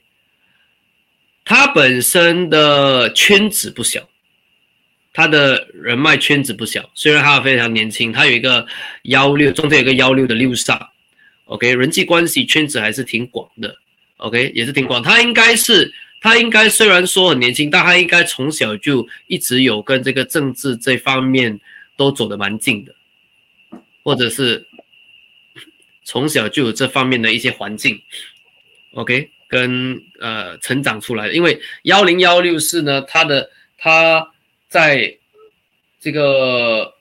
[1.44, 4.08] 他本身的圈子不小，
[5.12, 6.90] 他的人脉圈子不小。
[6.94, 8.66] 虽然他非常年轻，他有一个
[9.04, 10.88] 幺六，中间有个幺六的六煞
[11.46, 13.76] ，OK，人际关系圈子还是挺广的
[14.16, 15.04] ，OK，也是挺广。
[15.04, 15.94] 他应该是。
[16.20, 21.60] 他应该虽然说很年轻，但他应该从小就一直有跟这个政治这方面
[21.96, 22.96] 都走得蛮近的，
[24.04, 24.68] 或者是
[26.04, 28.02] 从小就有这方面的一些环境
[28.94, 31.30] ，OK，跟呃成长出来。
[31.30, 34.32] 因为幺零幺六四呢，他的他
[34.68, 35.18] 在
[36.00, 36.94] 这个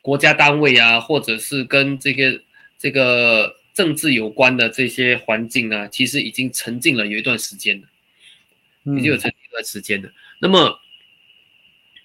[0.00, 2.40] 国家单位啊，或者是跟这个
[2.78, 7.86] 这个政治有关的这些环境啊，其实已经沉浸了有一段时间了。
[8.94, 10.80] 已经有成一段时间的，那么，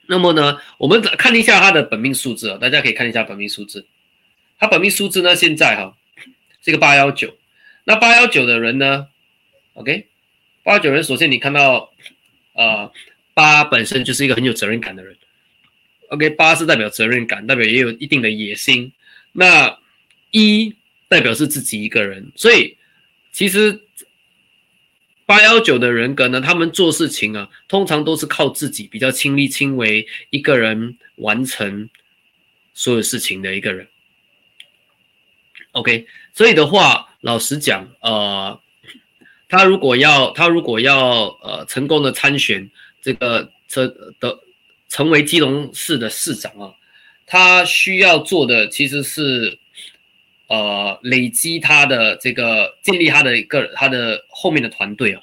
[0.08, 0.58] 那么呢？
[0.80, 3.86] 我们看一下他的本命数字啊，大家可以看一下本命数字。
[4.58, 5.96] 他本命数字呢，现在哈，
[6.62, 7.38] 这个八幺九。
[7.84, 9.08] 那八幺九的人呢
[9.74, 10.08] ？OK，
[10.64, 11.94] 八幺九人，首先你看到，
[12.54, 12.92] 呃，
[13.36, 15.16] 八本身就是一个很有责任感的人。
[16.10, 18.92] OK，八是代表责任感，代表也有一定的野心。
[19.34, 19.78] 那
[20.32, 20.76] 一
[21.08, 22.76] 代表是自己一个人，所以
[23.32, 23.82] 其实。
[25.32, 31.90] 八幺九的人格呢，他们做事情啊，通常都是靠自己，比较亲力亲为，一个人完成
[32.74, 33.88] 所有事情的一个人。
[35.72, 38.60] OK，所以的话，老实讲，呃，
[39.48, 42.70] 他如果要他如果要呃成功的参选
[43.02, 43.88] 这个这
[44.20, 44.38] 的
[44.90, 46.74] 成为基隆市的市长啊，
[47.26, 49.58] 他需要做的其实是
[50.52, 55.22] 呃累积他的这个建立他的一个他的后面的团队啊，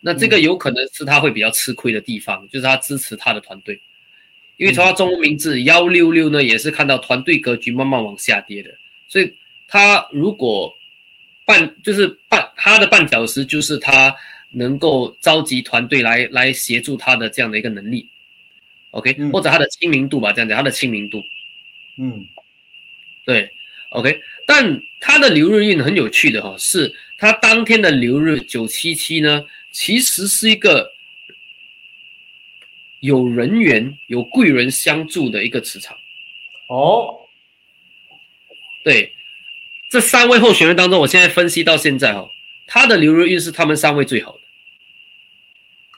[0.00, 3.80] 那这个有可能是他会比较吃亏的地方，就是他支持他的团队，
[4.56, 8.70] 因为从他中文名字幺六六呢，也是看到团队格局慢慢往下跌的，
[9.08, 9.34] 所以。
[9.70, 10.74] 他如果
[11.44, 14.16] 绊就是绊他的绊脚石，就是他
[14.50, 18.08] 能够召集团队来来协助他的这样的一个能力
[18.92, 21.22] ，OK，或者他的亲民度吧，这样讲他的亲民度，
[21.98, 22.26] 嗯，
[23.26, 23.46] 对
[23.90, 24.18] ，OK，
[24.50, 30.90] 但他的流日运很有趣的哈，是他当天的流日九七七呢，其实是一个
[33.00, 35.94] 有人缘、有贵人相助的一个磁场，
[36.70, 37.28] 哦，
[38.82, 39.12] 对。
[39.90, 42.30] 这三位候选人当中，我现在分析到现在哦，
[42.66, 44.38] 他的流日运是他们三位最好的。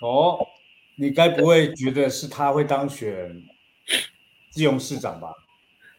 [0.00, 0.48] 哦，
[0.96, 3.42] 你该不会觉得是他会当选
[4.50, 5.28] 基隆市长吧？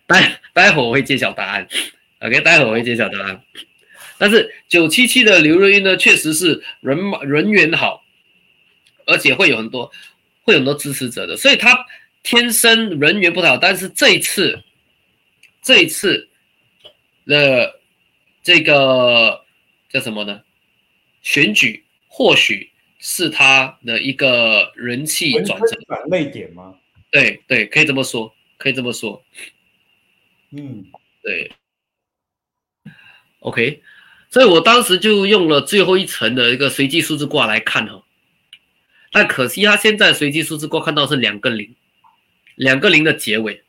[0.06, 1.66] 待待会我会揭晓答案。
[2.22, 3.44] OK，待会我会揭晓答案。
[4.18, 8.04] 但是九七七的刘若英呢，确实是人人缘好，
[9.06, 9.92] 而且会有很多
[10.44, 11.86] 会有很多支持者的，所以他
[12.24, 13.58] 天生人缘不太好。
[13.58, 14.64] 但是这一次，
[15.62, 16.30] 这一次
[17.26, 17.80] 的。
[18.44, 19.46] 这个
[19.88, 20.42] 叫什么呢？
[21.22, 26.74] 选举或许是他的一个人气转折转泪点吗？
[27.12, 29.24] 对对，可以这么说，可以这么说。
[30.50, 30.84] 嗯，
[31.22, 31.52] 对。
[33.42, 33.82] OK，
[34.30, 38.04] 所以我当时就用了最后一层的一个随机数字卦来看哦，
[39.12, 41.76] 但可惜他现在随机数字卦看到是两个零，
[42.56, 43.64] 两个零的结尾，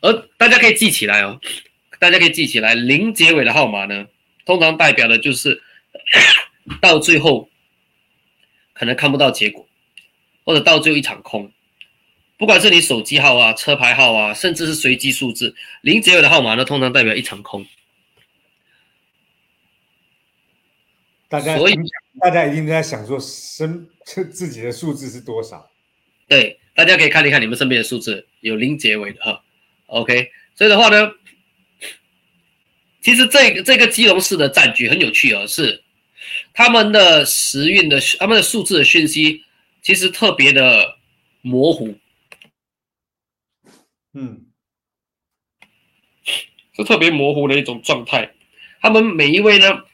[0.00, 1.40] 而大家可以记起来哦。
[2.00, 4.06] 大家可以记起来，零结尾的号码呢，
[4.44, 5.62] 通常代表的就是
[6.82, 7.48] 到最后
[8.74, 9.66] 可能看不到结果，
[10.44, 11.50] 或者到最后一场空。
[12.36, 17.64] 不管是你手机号啊、车牌号啊，甚至是随机数字，零结尾的号码呢，通常代表一场空。
[21.34, 21.74] 大家所以
[22.20, 25.68] 大家一定在想说，身 自己的数字是多少？
[26.28, 29.44] 对，大家可以看一看你们身边的数字，有零结尾的哈。
[29.86, 31.12] OK，所以的话呢。
[33.02, 35.82] 其实这个这个基隆市的战局很有趣哦，是
[36.54, 39.44] 他们的时运的他们的数字的讯息
[39.82, 40.96] 其实特别的
[41.42, 41.98] 模糊，
[44.14, 44.46] 嗯，
[46.74, 48.32] 是特别模糊的一种状态。
[48.80, 49.84] 他们每一位呢，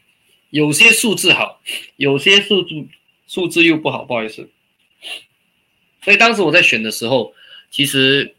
[0.51, 1.61] 有些数字好，
[1.96, 2.86] 有些数字
[3.26, 4.51] 数字又不好，不好意思。
[6.05, 7.34] 所以当时我在选的时候，
[7.70, 8.36] 其实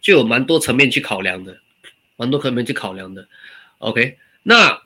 [0.00, 1.60] 就有蛮多层面去考量的。
[2.16, 3.26] 蛮多层面去考量的
[3.78, 4.82] ，OK，那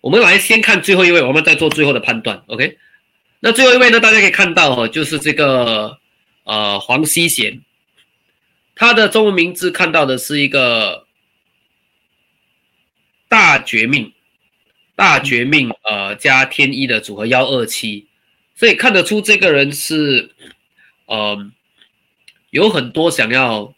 [0.00, 2.78] 我们来先看最后一位，我们再做最后的判断，OK。
[3.40, 5.98] 那最后一位呢，大家可以看到哦，就是这个
[6.44, 7.62] 呃黄希贤，
[8.76, 11.08] 他的中文名字看到的是一个
[13.28, 14.13] 大绝命，
[14.96, 18.06] 大绝命呃加天一的组合幺二七，
[18.54, 20.30] 所以看得出这个人是
[21.06, 21.50] 呃
[22.50, 23.74] 有很多想要。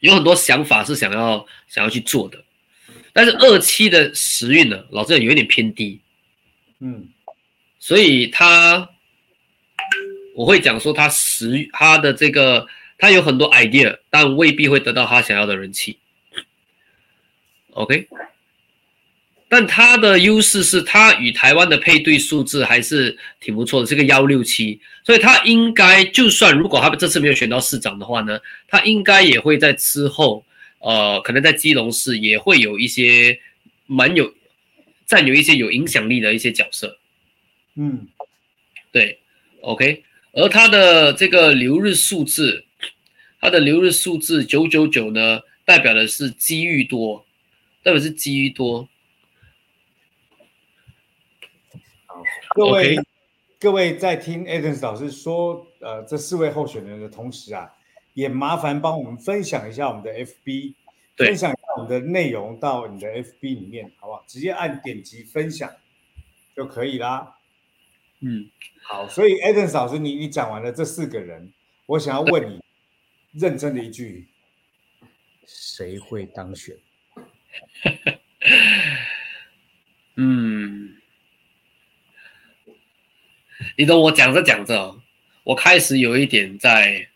[0.00, 2.44] 有很多想法是想要想要去做的，
[3.14, 6.00] 但是二七的时运呢，老师有一点偏低，
[6.80, 7.08] 嗯，
[7.78, 8.90] 所以他
[10.34, 12.68] 我会讲说他时他的这个
[12.98, 15.98] 他有很多 idea，但未必会得到他想要的人气
[17.70, 18.06] ，OK。
[19.48, 30.44] 但它的优势是，它与台湾的配对数字还是挺不错的，是个幺六七，所以它应该就算如果他们这次没有选到市长的话呢，它应该也会在之后，
[30.80, 33.38] 呃，可能在基隆市也会有一些
[33.86, 34.34] 蛮有
[35.06, 36.98] 占有一些有影响力的一些角色。
[37.76, 38.08] 嗯，
[38.90, 39.20] 对
[39.60, 42.64] ，OK，而它的这个留日数字，
[43.40, 47.24] 它的留日数字九九九呢，代表的是机遇多，
[47.84, 48.88] 代表是机遇多。
[52.56, 52.96] 各位，
[53.60, 57.70] 各位在听 Adams 老师说，呃，这四位候选人的同时啊，
[58.14, 60.72] 也麻烦帮我们分享一下我们的 FB，
[61.18, 64.24] 分享一下我们的内容到你的 FB 里面，好不好？
[64.26, 65.70] 直接按点击分享
[66.56, 67.36] 就可以啦。
[68.20, 68.50] 嗯，
[68.82, 71.52] 好，所以 Adams 老师，你你讲完了这四个人，
[71.84, 72.64] 我想要问你，
[73.38, 74.28] 认真的一句，
[75.44, 76.74] 谁会当选？
[80.16, 80.95] 嗯。
[83.76, 85.02] 你懂我讲着讲着哦，
[85.44, 87.08] 我开始有一点在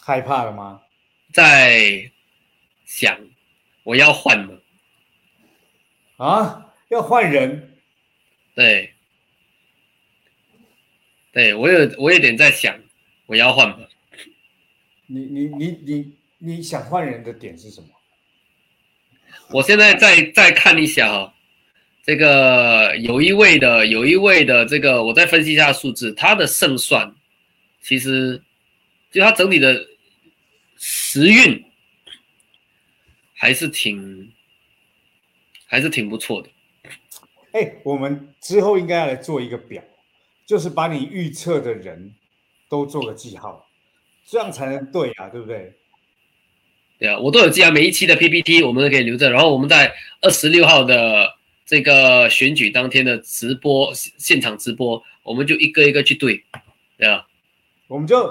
[0.00, 0.82] 害怕了吗？
[1.32, 2.10] 在
[2.84, 3.18] 想，
[3.84, 4.62] 我要换了。
[6.16, 7.78] 啊，要换人，
[8.54, 8.92] 对，
[11.32, 12.78] 对我有我有点在想，
[13.26, 13.88] 我要换了。
[15.06, 17.88] 你你你你你想换人的点是什么？
[19.50, 21.34] 我现在再再看一下哈、
[22.02, 27.14] 这个有一位的有一位的这个，我再分析一下数字，他的胜算
[27.80, 28.42] 其实
[29.10, 29.86] 就他整体的
[30.76, 31.64] 时运
[33.34, 34.32] 还是挺
[35.66, 36.48] 还是挺不错的。
[37.52, 39.82] 哎，我们之后应该要来做一个表，
[40.44, 42.14] 就是把你预测的人
[42.68, 43.68] 都做个记号，
[44.26, 45.72] 这样才能对啊，对不对？
[46.98, 51.31] 对啊，我都有记啊，每一期的 PPT 我们都可以留着，然后我们在二十六号的
[51.72, 56.44] 这个选举当天的直播现场直播，我们就一个一个去对，
[56.98, 57.26] 对啊，
[57.88, 58.30] 我们就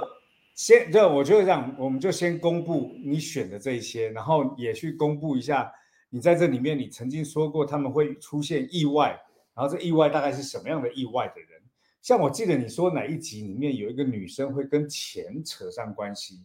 [0.53, 5.73] 先就我觉得这样，我们就先公布你选的这一些，然后也去公布一下
[6.11, 9.19] 你在这里面你曾经说过他们会出现意外，
[9.55, 11.63] 然后这意外大概是什么样的意外的人？
[11.99, 16.35] 像我记得你说哪一集里面有一个女生会跟钱扯上关系，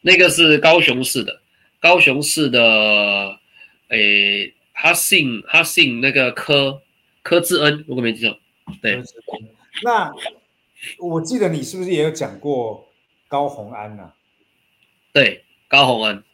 [0.00, 1.40] 那个是高雄市的，
[1.78, 3.38] 高雄市的，
[3.90, 4.52] 诶，
[4.82, 6.80] 他姓他姓那个柯
[7.22, 8.38] 柯志恩，如果没记错，
[8.80, 9.02] 对，
[9.84, 10.10] 那
[10.98, 12.88] 我记得你是不是也有讲过
[13.28, 14.14] 高洪安呐、
[15.12, 16.24] 对，高宏安，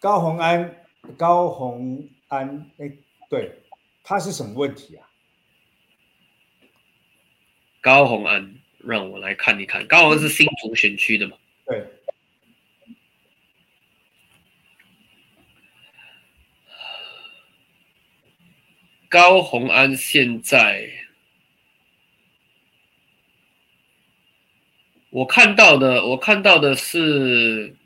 [0.00, 0.84] 高洪安，
[1.16, 2.90] 高洪安，哎，
[3.30, 3.60] 对，
[4.02, 5.06] 他是什么问题啊？
[7.80, 11.36] 高宏安，让我来看一看，高宏安是新竹选区的嘛？
[11.64, 11.86] 对，
[19.08, 20.90] 高红安现在，
[25.10, 27.76] 我看到的，我看到的是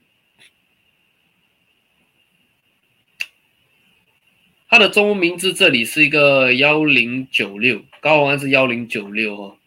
[4.68, 9.58] 他的中文名字这里是一个幺零九六，高红安是幺零九六哦，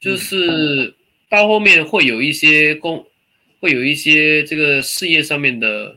[0.00, 0.96] 就是
[1.28, 3.06] 到后面会有一些公，
[3.60, 5.96] 会有一些这个事业上面的，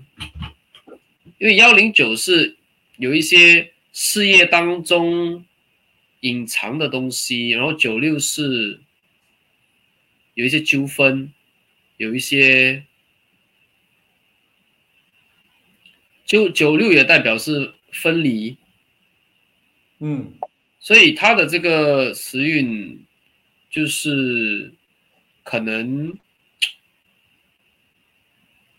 [1.40, 2.58] 因为幺零九是
[2.98, 5.46] 有一些事业当中
[6.22, 8.82] 隐藏的东西，然后九六是
[10.34, 11.32] 有一些纠纷，
[11.98, 12.86] 有一些
[16.26, 18.58] 就九六也代表是分离，
[20.00, 20.34] 嗯，
[20.80, 23.06] 所以他的这个时运
[23.70, 24.74] 就是
[25.44, 26.18] 可能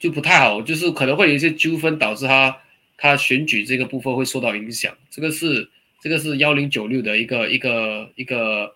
[0.01, 2.64] 就不太好，就是可能会有一些纠纷导致他
[2.97, 4.97] 他选举这个部分会受到影响。
[5.11, 5.71] 这个是
[6.01, 8.75] 这个是幺零九六的一个一个一个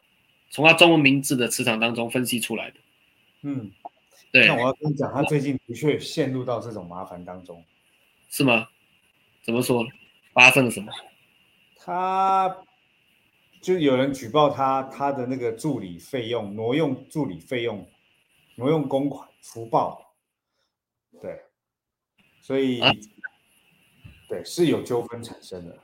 [0.50, 2.76] 从他中文名字的磁场当中分析出来的。
[3.42, 3.70] 嗯，
[4.32, 7.64] 对那，我要跟你讲，他最近的确陷入到这种麻烦当中。
[8.28, 8.68] 是吗？
[9.42, 9.86] 怎么说？
[10.32, 10.92] 发生了什么？
[11.76, 12.58] 他
[13.60, 17.88] 就有人举报他，他的那个助理费用挪用助理费用，
[18.56, 20.14] 挪用公款福报，
[21.20, 21.40] 对，
[22.40, 22.92] 所以、啊
[24.28, 25.76] 对是有纠纷产生的。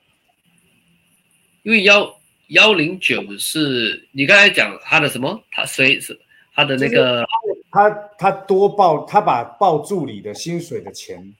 [1.62, 5.42] 因为幺幺零九是你刚才讲他的什么？
[5.50, 6.18] 他谁是
[6.54, 7.24] 他的那个？
[7.70, 11.34] 他他多报，他把报助理的薪水的钱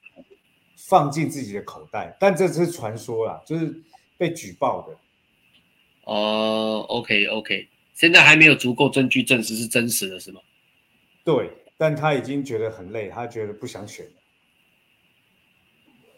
[0.75, 3.73] 放进自己的口袋，但这是传说啦，就是
[4.17, 4.97] 被举报的。
[6.03, 10.41] 哦，OK OK，现在还没有足够证据证实是真实的，是吗？
[11.23, 14.11] 对，但他已经觉得很累，他觉得不想选了。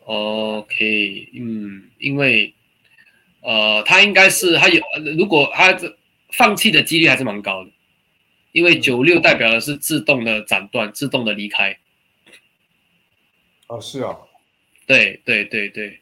[0.07, 2.53] OK，嗯，因为
[3.41, 4.81] 呃，他应该是他有，
[5.17, 5.97] 如果他这
[6.31, 7.71] 放弃的几率还是蛮高的，
[8.53, 11.77] 因为九六代表的是自动的斩断、自动的离开。
[13.67, 14.17] 哦，是啊，
[14.85, 15.99] 对对对对，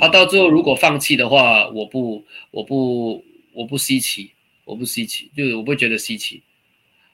[0.00, 4.32] 他到最后如果放弃的话，我不我不我不稀奇，
[4.64, 6.42] 我不稀奇，就是我不会觉得稀奇。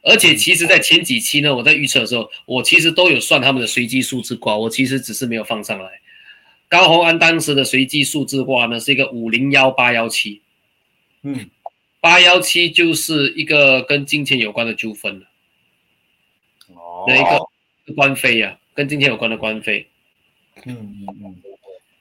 [0.03, 6.01] 而且其实，在前几期呢，我在预测的时候，我其实都有算他们的随机数字卦，我其实只是没有放上来。
[6.69, 10.43] 高宏安当时的随机数字卦呢是一个五零幺八幺七，
[11.23, 11.51] 嗯，
[12.01, 15.27] 八幺七就是一个跟金钱有关的纠纷了，
[16.75, 19.89] 哦，那一个官非啊，跟金钱有关的官非。
[20.65, 21.37] 嗯嗯嗯，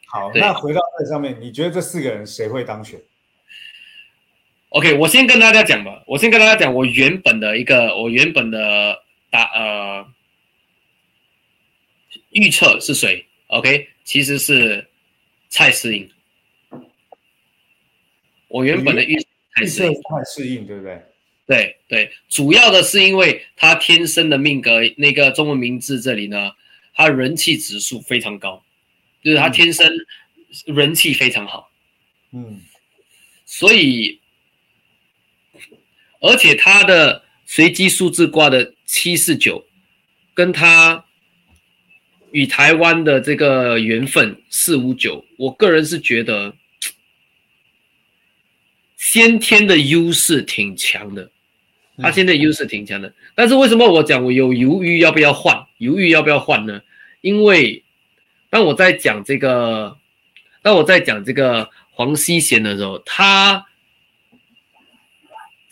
[0.07, 2.99] 好，那回到这上面，你觉得这四个人谁会当选？
[4.77, 9.01] OK，我先跟大家讲吧，我先跟大家讲我原本的一个我原本的
[9.31, 10.07] 打呃
[12.29, 14.87] 预测是谁？OK，其实是
[15.49, 16.07] 蔡思颖。
[18.49, 19.17] 我原本的预
[19.55, 19.93] 蔡适应。
[19.93, 21.01] 蔡适应，对不对？
[21.47, 26.51] 对对，主要的是因为他天生的命格那个中文名字这里呢，
[26.93, 28.63] 他人气指数非常高，
[29.23, 29.91] 就是他天生
[30.67, 31.71] 人气非常好，
[32.31, 32.61] 嗯
[33.43, 34.19] 所以
[36.19, 39.65] 而且他的随机数字挂的七四九，
[40.33, 41.05] 跟他
[42.31, 46.55] 与台湾的这个缘分四五九，我个人是觉得
[48.97, 51.31] 先天的优势挺强的。
[51.99, 55.65] 他现在优势挺强的，但是为什么我讲我有犹豫要不要换？
[55.79, 56.79] 犹豫要不要换呢？
[57.21, 57.83] 因为
[58.51, 59.97] 当我在讲这个，
[60.61, 63.65] 当我在讲这个黄西贤的时候，他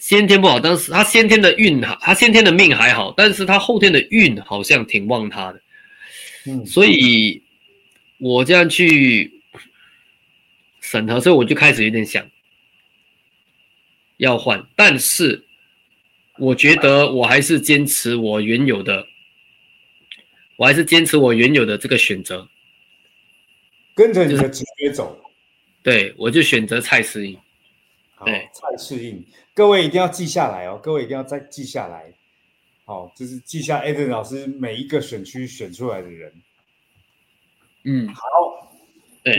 [0.07, 5.59] 先天不好，但是他先天的运好，他先天的命还好，但是他后天的运好像挺旺他的，
[6.45, 6.63] 嗯。
[6.63, 7.41] 所以
[8.19, 9.41] 我这样去
[10.79, 12.23] 审核，所以我就开始有点想
[14.17, 15.43] 要换，但是
[16.37, 19.07] 我觉得我还是坚持我原有的，
[20.57, 22.47] 我还是坚持我原有的这个选择，
[23.95, 25.19] 跟着你的直觉走。
[25.81, 27.35] 对我就选择蔡思颖。
[28.23, 28.47] 对。
[28.53, 29.25] 蔡适应，
[29.55, 32.13] 各位一定要记下来哦，各位一定要再记下来。
[32.83, 36.33] 好，就是记下 Eden 老师每一个选区选出来的人。
[37.85, 38.21] 嗯，好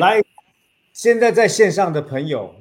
[0.01, 0.23] 来，
[0.95, 2.55] 现在在线上的朋友，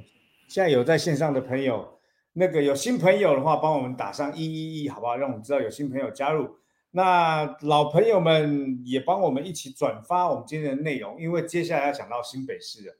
[0.50, 1.98] 现在有在线上的朋友，
[2.34, 5.16] 那个有新朋友的话，帮我们打上一一一，好不好？
[5.16, 6.58] 让我们知道有新朋友加入。
[6.92, 12.98] 那老朋友们也帮我们一起转发我们今天的内容，因为接下来要讲到新北市了。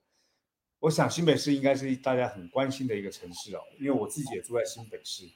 [0.86, 5.28] 我想新北市应该是大家很关心的一个城市哦，因为我自己也住在新北市，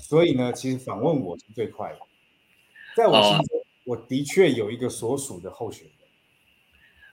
[0.00, 1.98] 所以呢，其实访问我是最快的。
[2.96, 5.92] 在我心中，我的确有一个所属的候选人。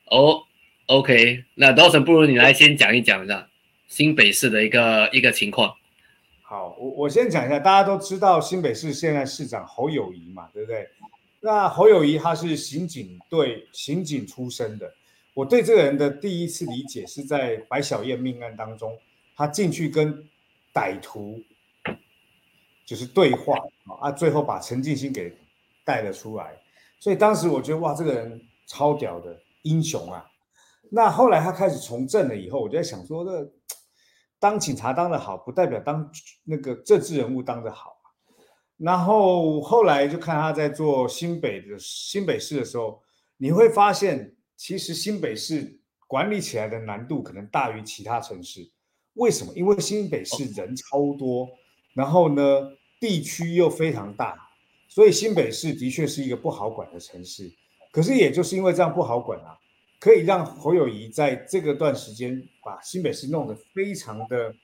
[0.06, 0.44] 哦
[0.86, 3.50] ，OK，那 Dawson，不如你来先讲一讲一下
[3.90, 5.76] 新北市的一个一个情况。
[6.44, 10.88] 好，我我先讲一下，大家都知道新北市现在市长侯友谊嘛，对不对？
[11.42, 14.94] 那侯友谊他是刑警队刑警出身的，
[15.36, 18.98] 我对这个人的第一次理解是在白小燕命案当中，
[19.36, 20.28] 他进去跟
[20.74, 21.38] 歹徒
[22.86, 23.58] 就是对话
[24.00, 25.36] 啊，最后把陈进兴给
[25.84, 26.58] 带了出来，
[27.02, 30.26] 所以当时我觉得哇，这个人超屌的英雄啊。
[30.90, 33.52] 那后来他开始从政了以后，我就在想说，这
[34.40, 36.10] 当警察当得好，不代表当
[36.46, 38.08] 那个政治人物当得好啊。
[38.78, 43.02] 然后后来就看他在做新北的新北市的时候，
[43.36, 44.34] 你会发现，
[44.66, 48.68] 其实新北市管理起来的难度可能大于其他城市。
[49.14, 49.54] 为什么？
[49.56, 51.48] 因为新北市人超多，
[51.94, 54.36] 然后呢，地区又非常大，
[54.88, 57.54] 所以新北市的确是一个不好管的城市。
[57.92, 59.56] 可是也就是因为这样不好管啊，
[60.00, 64.56] 可以让侯友谊在这个段时间把新北市弄得非常的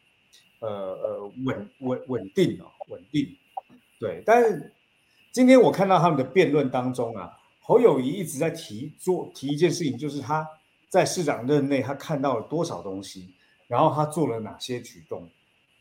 [0.62, 3.28] 呃呃稳稳稳定哦，稳定。
[4.00, 4.74] 对，但是
[5.32, 10.48] 今天我看到他们的辩论当中啊，侯友谊一直在提做提一件事情，就是他
[10.90, 13.34] 在市长任内他看到了多少东西，
[13.68, 15.30] 然后他做了哪些举动。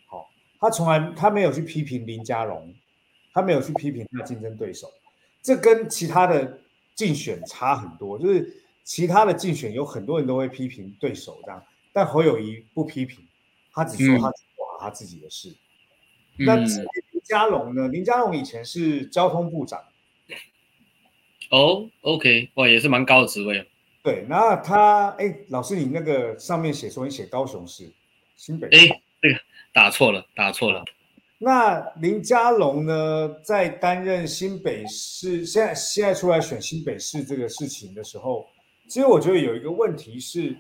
[0.07, 0.31] 好，
[0.61, 2.75] 他从来他没有去批评林佳龙，
[3.33, 4.93] 他没有去批评他的竞争对手，
[5.43, 6.61] 这跟其他的
[6.95, 11.63] 竞选差很多，就是其他的竞选有很多人都会批评对手这样，
[11.93, 13.27] 但侯友谊不批评，
[13.73, 15.57] 他只说嗯他只管他自己的事。
[16.37, 16.69] 那林
[17.25, 17.89] 佳龙呢？
[17.89, 19.83] 林佳龙以前是交通部长，
[21.51, 23.65] 哦，OK，哇，也是蛮高的职位哦。
[24.03, 27.93] 对，那他哎，老师，你那个上面写说你写高雄市、
[28.37, 29.35] 新北市，哎，这个
[29.73, 30.85] 打错了，打错了。
[31.39, 38.47] 那林佳龙呢，在担任新北市现在现在出来选新北市这个事情的时候，
[38.89, 40.57] 其实我觉得有一个问题是，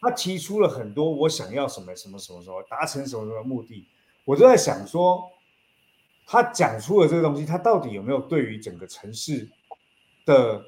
[0.00, 3.86] 他提出了很多我想要什么什么什么什么，达成什么什么目的，
[4.24, 5.30] 我就在想说，
[6.26, 9.48] 他讲出了这个东西，他到底有没有对于整个城市
[10.24, 10.64] 的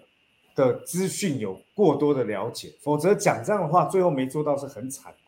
[0.54, 2.74] 的资讯有过多的了解？
[2.80, 5.18] 否则讲这样的话，最后没做到是很惨的。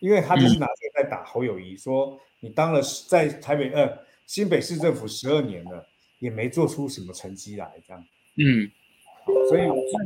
[0.00, 5.88] 因为他就是拿这个在打侯友谊，说你当了在台北呃新北市政府十二年了，
[6.18, 8.04] 也没做出什么成绩来，这样，
[8.36, 8.70] 嗯
[9.48, 9.62] 所以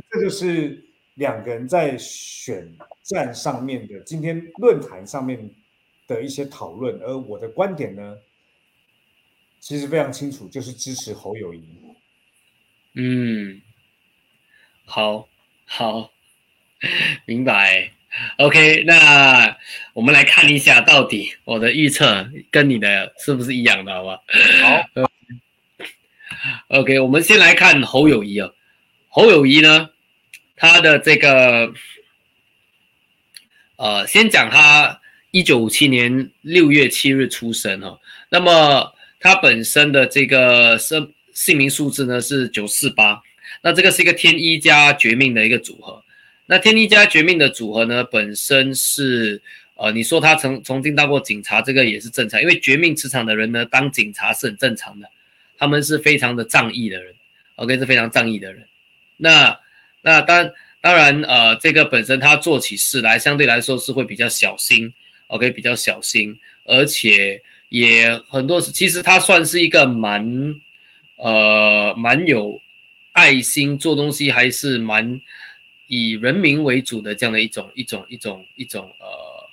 [0.09, 0.85] 这就是
[1.15, 5.49] 两个人在选战上面的今天论坛上面
[6.07, 8.17] 的一些讨论，而我的观点呢，
[9.59, 11.88] 其实非常清楚，就是支持侯友谊。
[12.95, 13.61] 嗯，
[14.85, 15.27] 好，
[15.65, 16.11] 好，
[17.25, 17.91] 明白。
[18.37, 19.55] OK，那
[19.93, 24.19] 我们来看一下，到底我的预测跟你的是不是一样的，好吧？
[24.63, 25.09] 好，
[26.79, 28.49] OK，我们先来看侯友谊啊。
[29.09, 29.91] 侯友谊呢，
[30.55, 31.71] 他的这个
[33.75, 34.99] 呃，先讲他
[35.31, 37.99] 一九五七年六月七日出生哈，
[38.29, 43.21] 那么他本身的这个生姓名数字呢是九四八，
[43.61, 46.03] 那这个是一个天一加绝命的一个组合。
[46.45, 49.41] 那天一加绝命的组合呢，本身是
[49.75, 55.07] 呃，你说他曾曾经当过警察，这个也是正常，因为绝命磁场的人呢，当警察是很正常的，
[55.57, 57.13] 他们是非常的仗义的人
[57.55, 58.65] ，OK 是非常仗义的人。
[59.17, 59.59] 那
[60.01, 60.51] 那当
[60.81, 64.91] 当然呃，这个本身他做起事来相对来说是会比较小心
[65.27, 70.55] ，OK 比较小心，而且也很多其实他算是一个蛮
[71.19, 72.59] 呃蛮有
[73.11, 75.21] 爱心，做东西还是蛮。
[75.91, 79.49] 以人民为主的这样的一种一种一种一种呃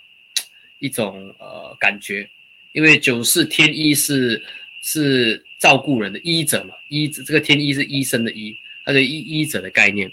[0.80, 2.28] 一种呃感觉，
[2.72, 4.44] 因为九四天一是
[4.82, 10.12] 是照顾人的医者嘛，医这个天一是医生的医，它的医医者的概念。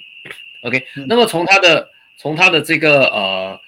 [0.61, 3.59] OK，那么从他的从他的这个呃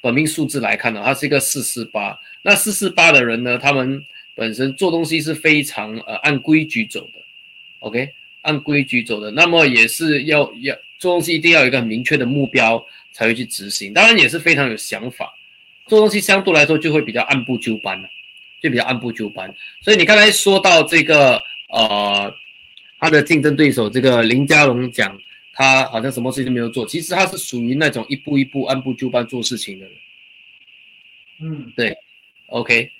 [0.00, 2.18] 本命数字来看呢，他是一个四四八。
[2.42, 4.04] 那四四八的人呢，他们
[4.38, 7.20] 本身做东西是非常呃按规矩走的。
[7.80, 8.08] OK，
[8.42, 10.74] 按规矩走的，那么也是要要。
[11.00, 15.32] 做东西一定要有一个很明确的目标才会去执行，当然也是非常有想法。
[15.86, 18.08] 做东西相对来说就会比较按部就班了，
[18.60, 19.54] 就比较按部就班。
[19.80, 22.34] 所以你刚才说到这个呃，
[22.98, 25.16] 他的竞争对手这个林家龙讲
[25.52, 29.94] 他好像什么事情都没有做，其实他是属于那种一步一步按部就班做事情的人。
[31.42, 31.96] 嗯，对
[32.46, 32.90] ，OK，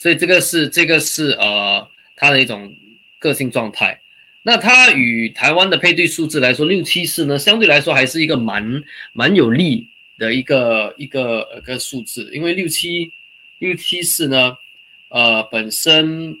[0.00, 1.86] 所以这个是这个是呃
[2.16, 2.74] 他的一种
[3.18, 4.00] 个性状态。
[4.42, 8.82] 那它与台湾的配对数字来说，六七四呢，相对来说还是一个蛮
[9.12, 9.86] 蛮有利
[10.16, 13.12] 的一个一个呃个数字，因为六七
[13.58, 14.56] 六七四呢，
[15.10, 16.34] 呃本身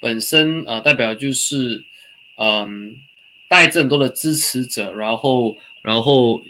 [0.00, 1.84] 本身呃代表就是
[2.38, 2.96] 嗯
[3.48, 6.42] 带着很多的支持者，然后然后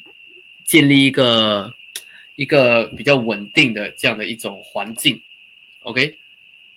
[0.64, 1.74] 建立一个
[2.36, 5.20] 一个比较稳定的这样的一种环境
[5.82, 6.16] ，OK，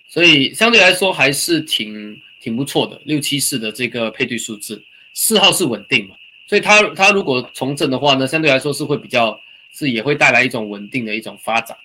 [0.07, 2.21] 所以相对来说还是挺。
[2.43, 6.15] 挺不错的，六七四的这个配对数字，四号是稳定嘛，
[6.45, 9.39] 所以它它如果重整的话呢，相对来说是会比较
[9.71, 11.77] 是也会带来一种稳定的一种发展，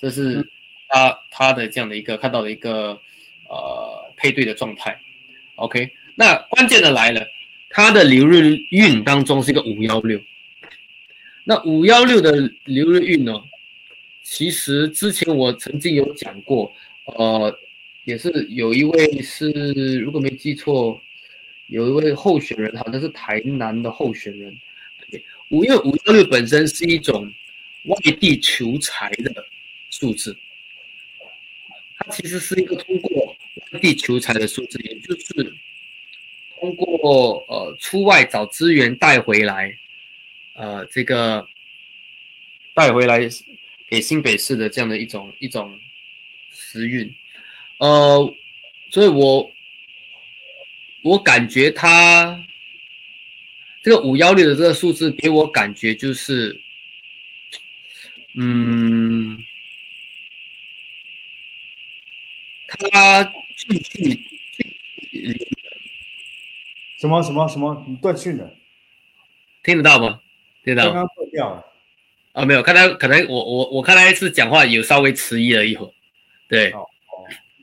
[0.00, 0.48] 这是
[0.86, 2.96] 它它的这样的一个看到的一个
[3.48, 4.96] 呃配对的状态。
[5.56, 7.26] OK，那关键的来了，
[7.68, 10.20] 它的流日运当中是一个五幺六，
[11.42, 12.30] 那五幺六的
[12.66, 13.32] 流日运呢，
[14.24, 16.74] 其实之前我曾经有讲过，
[17.04, 17.56] 呃。
[18.06, 19.50] 也是有一位是，
[19.94, 21.00] 如果没记错，
[21.68, 24.54] 有一位候选人，好像是台南的候选人。
[25.48, 27.32] 五月五幺六本身是一种
[27.84, 29.46] 外地求财的
[29.88, 30.36] 数字，
[31.96, 33.34] 它其实是一个通过
[33.72, 35.54] 外地求财的数字，也就是
[36.60, 39.74] 通过呃出外找资源带回来，
[40.52, 41.48] 呃这个
[42.74, 43.26] 带回来
[43.88, 45.78] 给新北市的这样的一种一种
[46.50, 47.14] 时运。
[47.78, 48.34] 呃，
[48.90, 49.50] 所以我
[51.02, 52.44] 我感觉他
[53.82, 56.60] 这个五幺六的这个数字给我感觉就是，
[58.36, 59.38] 嗯，
[62.68, 63.24] 他
[63.56, 64.26] 进去
[66.96, 68.56] 什么什么什么断讯了，
[69.62, 70.22] 听得到吗？
[70.64, 70.90] 听得到？
[70.90, 71.73] 刚刚断掉了。
[72.34, 75.90] 啊，没有，看他可能我我我看他一次讲话有稍微迟疑了一会儿，
[76.48, 76.72] 对。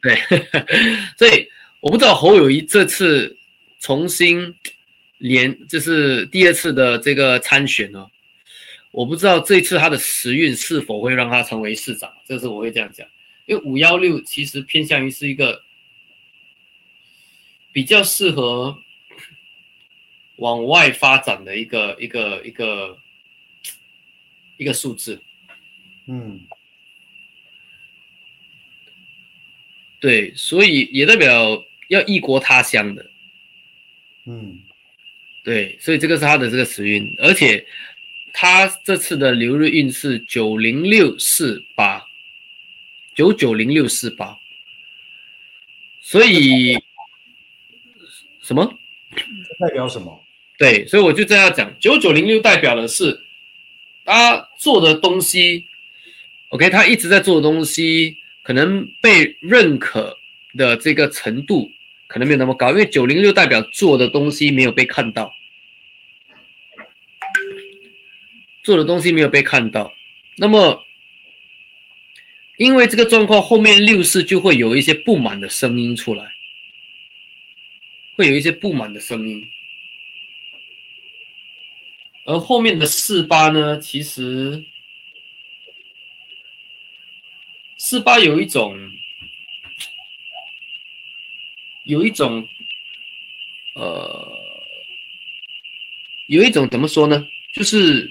[0.01, 0.17] 对，
[1.15, 1.47] 所以
[1.79, 3.37] 我不知道侯友谊这次
[3.79, 4.51] 重新
[5.19, 8.07] 连，就是第二次的这个参选呢，
[8.89, 13.07] 我不知道这次他的时运是否会让他成为市长，这是我会这样讲，
[13.45, 15.61] 因为五幺六其实偏向于是一个
[17.71, 18.75] 比较适合
[20.37, 22.97] 往外发展的一个一个一个一个
[24.73, 25.21] 数字，
[26.07, 26.41] 嗯。
[29.99, 33.05] 对，所以也代表要异国他乡的，
[34.25, 34.59] 嗯，
[35.43, 37.63] 对，所以这个是他的这个时运，而且
[38.33, 42.03] 他这次的流日运是九零六四八，
[43.13, 44.35] 九九零六四八，
[46.01, 46.75] 所以
[48.41, 48.79] 什么？
[49.59, 50.25] 代表什么？
[50.57, 53.21] 对，所以我就这样讲，九九零六代表的是
[54.05, 55.65] 他做的东西
[56.49, 58.17] ，OK，他一直在做的东西。
[58.43, 60.17] 可能被认可
[60.57, 61.71] 的这个程度
[62.07, 65.31] 可能没有那么高，因为九零六代表做的东西没有被看到，
[68.63, 69.93] 做的东西没有被看到。
[70.37, 70.83] 那么，
[72.57, 76.33] 因为这个状况，后面六四就会有一些不满的声音出来，
[78.15, 79.47] 会有一些不满的声音。
[82.25, 84.63] 而后面的四八呢，其实。
[87.83, 88.77] 四八有一种，
[91.83, 92.47] 有一种，
[93.73, 94.31] 呃，
[96.27, 97.27] 有一种怎么说呢？
[97.51, 98.09] 就是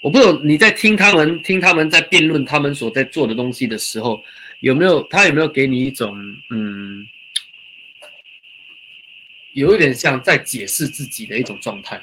[0.00, 4.22] 我不懂你在听他们听他们在辩论他们所在做的东西的时候，
[4.60, 6.16] 有没有他有没有给你一种
[6.50, 7.04] 嗯，
[9.58, 11.96] 有一点像在解释自己的一种状态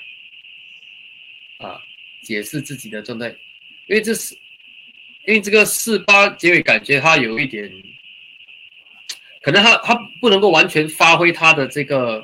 [1.59, 1.79] 啊，
[2.23, 3.29] 解释自己的状态，
[3.87, 4.37] 因为这是。
[5.27, 7.67] 因为这个四八结尾感觉他有一点，
[9.41, 12.23] 可能他他不能够完全发挥他的这个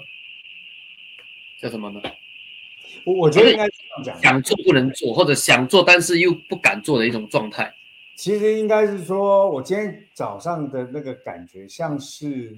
[1.60, 1.99] 叫什么呢？
[3.03, 7.74] 我我觉得应该这样讲，想做不能做，或者想做但是又不敢做的一种状态。
[8.16, 12.56] 其实应该是说，我今天早上的那个感觉像是，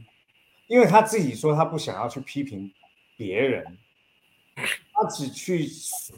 [0.74, 2.74] 因为他自己说他不想要去批评
[3.16, 3.78] 别人，
[4.56, 5.68] 他只去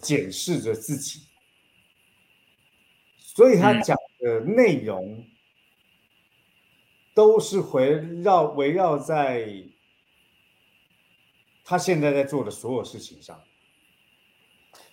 [0.01, 1.23] 检视着自己。
[3.17, 5.27] 所以他讲的内容
[7.13, 7.89] 都是围
[8.23, 9.61] 绕围绕在
[11.65, 13.43] 他现在在做的所有事情上。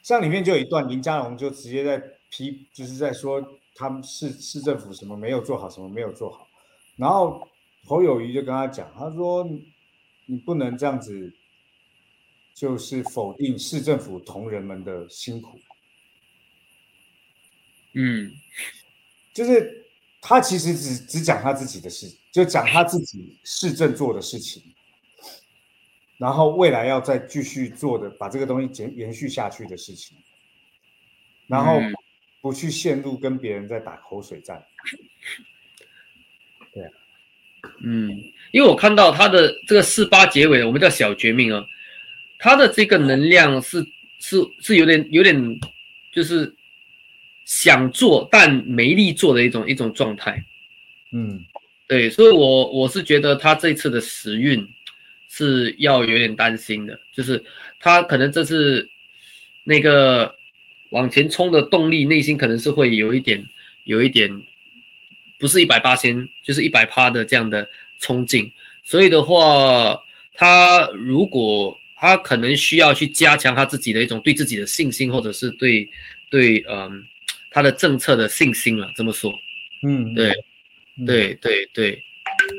[0.03, 3.41] 像里面就有一段，林佳龙就直接在批，就是在说
[3.77, 6.49] 他们市市政府什么没有做好，什么没有做好。
[6.97, 7.47] 然后
[7.87, 9.49] 侯友谊就跟他讲，他说
[10.27, 11.33] 你不能这样子，
[12.55, 15.59] 就是否定市政府同仁们的辛苦。
[17.95, 18.33] 嗯，
[19.35, 19.87] 就是
[20.21, 24.63] 他其实只只讲他自己的事，就讲他自己市政做的事情，
[26.17, 30.17] 然后未来要再继续做的，把这个东西延延续下去的事情，
[31.49, 31.81] 然后
[32.41, 34.65] 不去陷入跟别人在打口水战。
[36.73, 36.91] 对，
[37.83, 38.11] 嗯，
[38.51, 41.65] 因为我看到他的这个四八结尾，我们叫小绝命啊，
[42.39, 43.85] 他的这个能量是
[44.19, 45.61] 是是有点有点
[46.13, 46.55] 就是。
[47.45, 50.43] 想做但没力做的一种一种状态，
[51.11, 51.45] 嗯，
[51.89, 54.67] 对，所以我我是觉得他这次的时运
[55.29, 57.43] 是要有点担心的，就是
[57.81, 58.89] 他可能这次
[59.65, 60.33] 那个
[60.91, 63.45] 往前冲的动力，内心可能是会有一点
[63.85, 64.31] 有一点
[65.43, 68.51] 不是一百八千，就是一百趴的这样的冲劲，
[68.82, 70.01] 所以的话，
[70.35, 75.86] 他如果他可能需要去加强他自己的一种对自己的信心，或者是对
[76.31, 77.05] 对嗯。
[77.55, 79.31] 他的政策的信心了，这么说，
[79.86, 80.32] 嗯，对，
[81.05, 82.02] 对对对，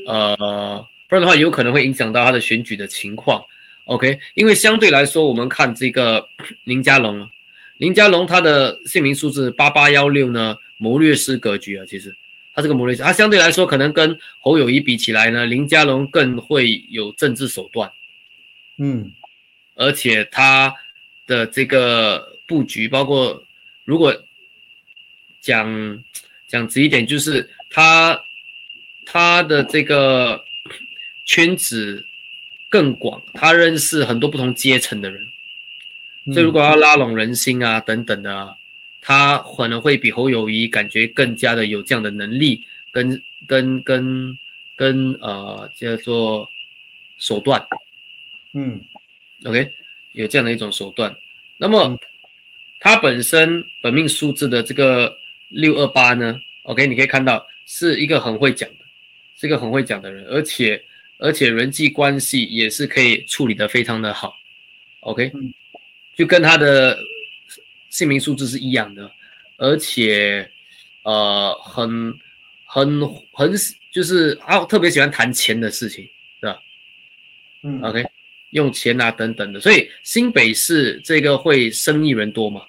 [0.06, 3.44] 呃，不然的话有可能会影响到他的选举的情况。
[3.86, 6.24] OK，因为相对来说，我们看这个
[6.66, 7.28] 林佳龙，
[7.80, 12.16] 林佳龙他的姓名数字八八幺六呢，谋略师格局啊，其实
[12.54, 17.92] 他这个谋略师，他相对来说可能跟侯友谊比起来呢，林佳龙更会有政治手段，
[18.78, 19.12] 嗯，
[19.76, 20.74] 而且他
[21.26, 23.44] 的这个布局，包括
[23.86, 24.16] 如果。
[25.46, 26.02] 讲
[26.48, 28.18] 讲直一点，就是他
[29.06, 30.42] 他的这个
[31.26, 32.06] 圈子
[32.70, 35.22] 更广，他认识很多不同阶层的人，
[36.34, 38.56] 所以如果要拉拢人心啊等等的，
[39.04, 44.38] 他可能会比侯友谊感觉更加的有这样的能力，跟跟跟
[44.76, 46.50] 跟呃叫做
[47.18, 47.64] 手段，
[48.54, 48.82] 嗯
[49.44, 49.70] ，OK，
[50.14, 51.16] 有这样的一种手段。
[51.58, 52.00] 那么
[52.80, 55.16] 他本身本命数字的这个。
[55.56, 58.86] 六二八呢？OK，你可以看到是一个很会讲的，
[59.40, 60.84] 是一个很会讲的人，而且
[61.20, 64.34] 而且人际关系也是可以处理的非常的好。
[65.02, 65.32] OK，
[66.16, 66.98] 就跟他的
[67.94, 69.08] 姓名数字是一样的，
[69.58, 70.50] 而且
[71.04, 72.12] 呃很
[72.66, 73.02] 很
[73.32, 73.54] 很
[73.92, 76.04] 就是啊特别喜欢谈钱的事情，
[76.40, 76.60] 是吧？
[77.62, 78.04] 嗯，OK，
[78.50, 82.64] 用钱啊等等的，所以新北市这个会生意人多吗？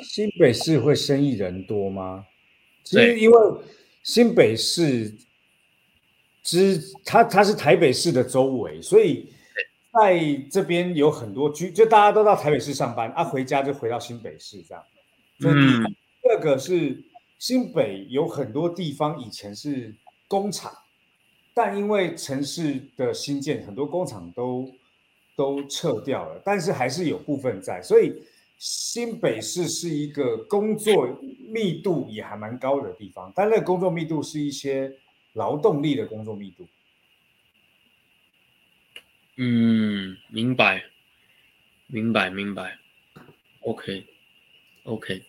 [0.00, 2.24] 新北市会生意人多吗？
[2.84, 3.36] 其实因为
[4.04, 5.12] 新北市
[6.44, 9.26] 之它它是台北市的周围，所以
[9.92, 10.18] 在
[10.50, 14.84] 这边有很多居，就大家都到台北市上班啊，回家就回到新北市这样。
[15.44, 15.84] 嗯，
[16.22, 17.02] 第二个是
[17.38, 19.94] 新北有很多地方以前是
[20.28, 20.72] 工厂，
[21.52, 24.70] 但因为城市的新建，很多工厂都
[25.36, 28.22] 都撤掉了，但是还是有部分在，所以。
[28.64, 34.88] 新北市是一个工作密度也还蛮高的地方，但那个工作密度是一些
[35.32, 36.64] 劳动力的工作密度。
[39.44, 40.84] 嗯，明白，
[41.88, 42.78] 明白，明白。
[43.62, 45.22] OK，OK。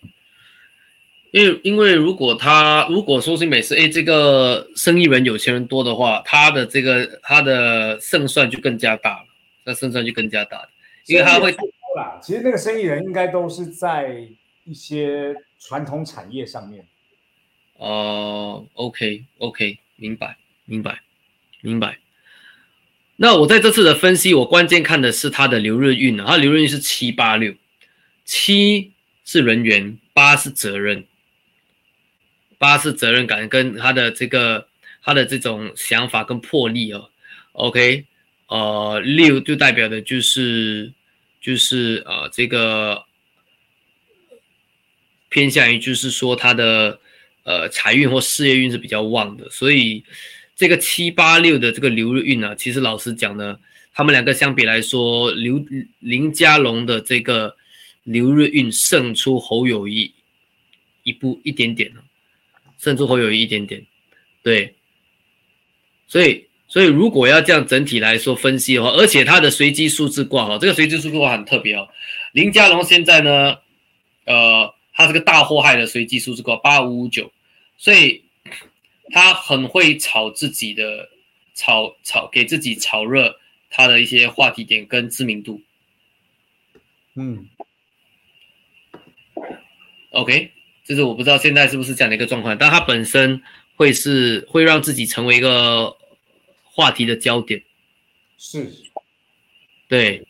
[1.31, 9.27] 因为因为如果他如果说新北市，哎，这个生意人有钱人多的话，他的这个他的胜算就更加大了，
[9.63, 10.69] 那胜算就更加大了，
[11.07, 11.51] 因为他会。
[11.95, 14.27] 啦，其实那个生意人应该都是在
[14.63, 16.87] 一些传统产业上面。
[17.77, 21.01] 哦，OK OK，明白明白
[21.61, 21.97] 明白。
[23.15, 27.53] 那我在这次的分析，我关键看的是它的流日运啊，它流日运是七八六，
[28.25, 28.91] 七
[29.23, 31.05] 是人缘，八是责任，
[32.57, 34.67] 八是责任感跟他的这个
[35.03, 37.09] 他的这种想法跟魄力哦。
[37.51, 38.05] OK，
[38.47, 40.91] 呃，六就代表的就是
[41.39, 43.05] 就是呃这个
[45.29, 46.99] 偏向于就是说他的
[47.43, 50.03] 呃财运或事业运是比较旺的，所以
[50.55, 53.57] 这个七八六的这个刘日运呢，其实老实讲呢，
[53.93, 55.63] 他们两个相比来说，刘
[55.99, 57.55] 林家龙的这个
[58.03, 60.13] 刘日运胜出侯友谊
[61.03, 62.01] 一步一点点呢，
[62.77, 63.85] 胜出侯友谊一点点，
[64.41, 64.75] 对，
[66.07, 66.47] 所以。
[66.65, 71.87] 所以，如果要这样整体来说分析的话，而且它的随机数字挂号，这个随机数字挂很特别哦。
[72.31, 73.57] 林家龙现在呢，
[74.25, 77.31] 呃，他这个大祸害的随机数字挂八五五九，
[77.77, 78.22] 所以
[79.11, 81.09] 他很会炒自己的，
[81.53, 83.39] 炒炒给自己炒热
[83.69, 85.61] 他的一些话题点跟知名度。
[87.15, 87.49] 嗯
[90.11, 90.51] ，OK，
[90.85, 93.41] 就是我不知道现在是不是这样的一个状况，但他本身
[93.75, 95.97] 会是会让自己成为一个。
[96.75, 97.63] 话题的焦点
[98.35, 98.67] 是，
[99.87, 100.25] 对，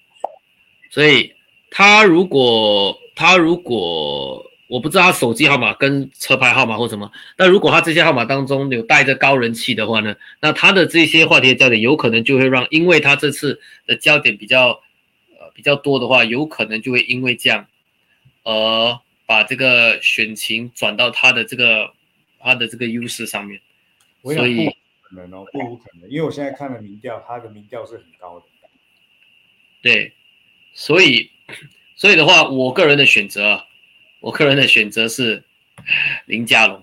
[0.90, 1.34] 所以
[1.72, 14.70] 他如果他如果我不知道他手机号码跟车牌号码或什么，但如果他这些号码当中有带着高人气的话呢，那他的这些话题的焦点有可能就会让，因为他这次的焦点比较
[15.40, 17.68] 呃比较多的话，有可能就会因为这样
[18.42, 21.92] 而把这个选情转到他的这个
[22.40, 23.62] 他的这个优势上面，
[24.24, 24.76] 所以。
[25.04, 28.46] 可能哦，不可能，因为我现在看了民调，他的民调是很高的。
[29.84, 30.12] 对，
[30.74, 31.30] 所以，
[31.96, 33.64] 所以的话，我个人的选择，
[34.24, 35.44] 我个人的选择是
[36.28, 36.82] 林家龙。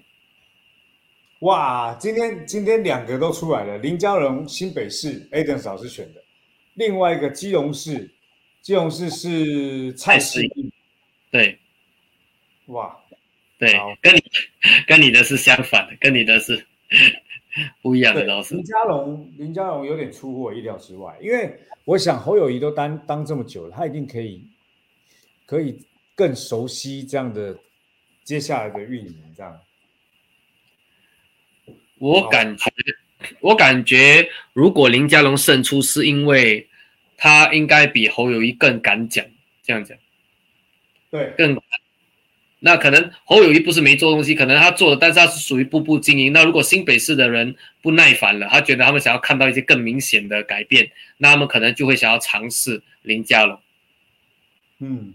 [1.38, 6.22] 哇，今天今天两个都出来了，林家龙新北市 Aden 老师选的，
[6.74, 8.10] 另外一个基隆市，
[8.60, 10.70] 基隆市是蔡世义。
[11.30, 11.58] 对，
[12.66, 12.94] 哇，
[13.58, 13.72] 对，
[14.02, 14.22] 跟你
[14.86, 16.66] 跟你的是相反的，跟你的是。
[17.82, 21.52] 不一样的老师，林家龙，林家龙有点出乎我意料之外，因为
[21.84, 24.46] 我想侯友谊都当当这么久了，他一定可以，
[25.46, 25.76] 可以
[26.20, 27.58] 更熟悉这样的
[28.22, 29.58] 接下来的运营这样。
[31.96, 32.70] 我感觉，
[33.40, 36.68] 我感觉如果林佳龙胜出，是因为
[37.16, 39.24] 他应该比侯友谊更敢讲，
[39.62, 39.96] 这样讲，
[41.10, 41.58] 对，更。
[42.62, 46.30] 那可能侯友谊不是没做东西，可能他做了，但是他是属于步步经营。
[46.34, 53.58] 那如果新北市的人不耐烦了，他觉得他们想要看到一些更明显的改变，那他们可能就会想要尝试林佳龙。
[54.80, 55.14] 嗯，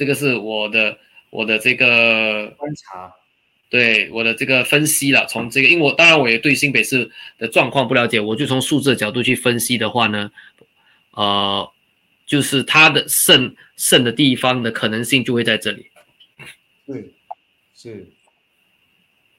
[0.00, 0.96] 这个是我的
[1.28, 3.12] 我的这个观察，
[3.68, 5.26] 对我的这个分析了。
[5.26, 10.32] 从这个，因为我当然我也对新北市的状况不了解，我就从数字的角度去分析的话呢，
[11.10, 11.70] 呃，
[12.24, 15.90] 就是他的胜胜的地方的可能性就会在这里。
[16.86, 17.12] 对，
[17.74, 18.10] 是，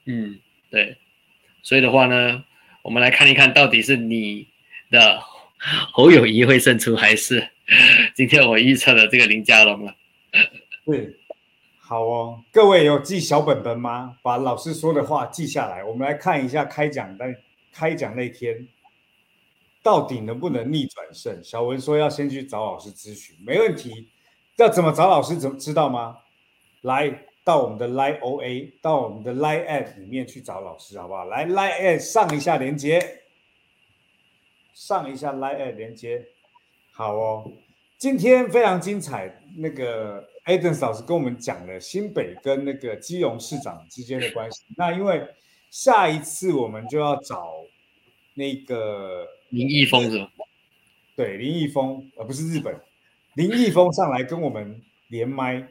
[0.04, 0.38] 嗯，
[0.70, 0.96] 对，
[1.64, 2.44] 所以的话呢，
[2.82, 4.46] 我们来看一看到底是你
[4.92, 5.18] 的
[5.90, 7.48] 侯友谊会胜出，还是
[8.14, 9.96] 今天我预测的这个林佳龙了？
[10.84, 11.16] 对，
[11.78, 14.16] 好哦，各位有记小本本吗？
[14.22, 17.26] 把老师说的话记下来，我们来看一下开讲那
[17.72, 18.66] 开讲那天
[19.82, 21.42] 到底能不能逆转胜。
[21.44, 24.08] 小文说要先去找老师咨询，没问题。
[24.56, 25.36] 要怎么找老师？
[25.36, 26.18] 怎么知道吗？
[26.82, 27.26] 来。
[27.44, 31.24] 到我们的 Line OA，到我们的 Line App 里面去找老师，好不好？
[31.24, 33.24] 来 Line App 上一下连接，
[34.72, 36.24] 上一下 Line App 连接，
[36.92, 37.50] 好哦。
[37.98, 44.62] 今天非常精彩，那个 Eden 老师跟我们讲了新北跟那个基隆市长之间的关系。
[44.76, 45.22] 那因为
[45.70, 47.52] 下一次我们就要找
[48.34, 50.02] 那个林毅峰？
[51.14, 52.74] 对，林毅峰，而不是日本
[53.34, 55.66] 林毅峰上来跟我们连麦。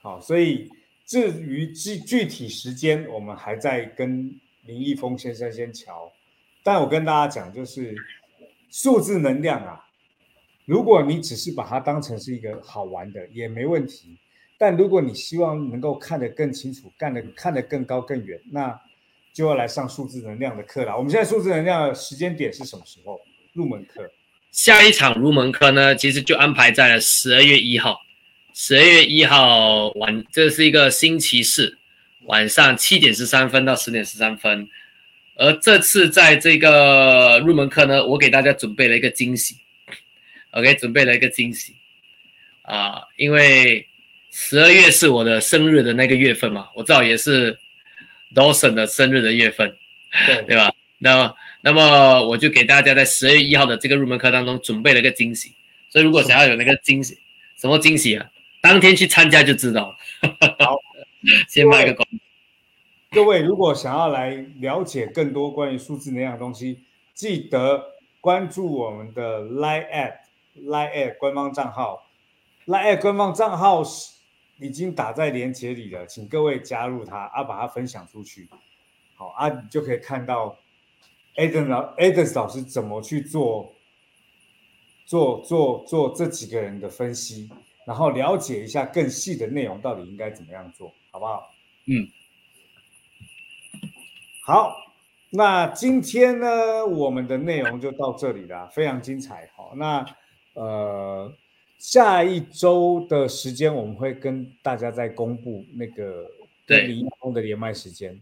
[0.00, 0.70] 好，所以
[1.04, 6.12] 至于具具体时间，我们还在跟林毅峰先生先瞧。
[6.62, 7.94] 但我跟大家讲，就是
[8.70, 9.84] 数字能量啊，
[10.64, 14.16] 如果你只是把它当成是一个好玩的，也没问题。
[14.58, 18.80] 但如果你希望能够看得更清楚，干得看得更高更远，那
[19.32, 20.96] 就要来上数字能量的课了。
[20.96, 23.20] 我们现在数字能量的时间点是什么时候？
[23.52, 24.08] 入门课？
[24.52, 27.98] 下一场入门课呢，其实就安排在了十二月一号。
[28.54, 31.78] 十二月一号晚，这是一个星期四
[32.26, 34.68] 晚上七点十三分到十点十三分。
[35.36, 39.56] 而这次在这个入门课呢，我给大家准备了一个惊喜。
[40.52, 41.74] OK，准备了一个惊喜
[42.62, 43.86] 啊，因为
[44.30, 47.58] 十二月是我的生日的那个月份嘛，我知道也是
[48.34, 49.76] Dawson 的生日的月份，
[50.26, 50.72] 对对吧？
[50.98, 55.52] 那那么我就给大家在十二月一号的这个入门课当中准备了一个惊喜，
[55.88, 57.18] 所以如果想要有那个惊喜，
[57.56, 58.30] 什么惊喜啊？
[58.60, 59.96] 当天去参加就知道了。
[60.60, 60.78] 好，
[61.48, 62.18] 先卖个关子。
[63.10, 64.30] 各位如果想要来
[64.60, 66.78] 了解更多关于数字能量的东西，
[67.12, 70.12] 记得关注我们的 Line at
[70.54, 72.06] Line at 官方账号
[72.66, 74.12] ，Line at 官方账号是
[74.58, 78.48] 已经打在链接里了，请各位加入它，啊，把它分享出去。
[79.14, 80.56] 好啊，你就可以看到
[81.36, 83.72] Adam 老 Adam 老师怎么去做
[85.06, 87.50] 做做做这几个人的分析，
[87.86, 91.50] 然后了解一下更细的内容到底应该怎么样做，好不好？
[91.86, 92.06] 嗯，
[94.44, 94.76] 好，
[95.30, 99.50] 那今天呢，我们的内容就到这里了，非常精彩。
[99.56, 100.04] 好，那
[100.54, 101.32] 呃，
[101.78, 106.30] 下一周的时间我们会跟大家再公布那个
[106.66, 108.20] 对李易峰的连麦时间。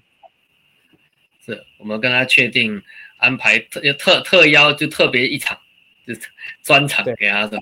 [1.45, 2.83] 是我们跟他确定
[3.17, 5.59] 安排特特特邀，就特别一场，
[6.07, 6.21] 就是
[6.63, 7.59] 专场对给他的。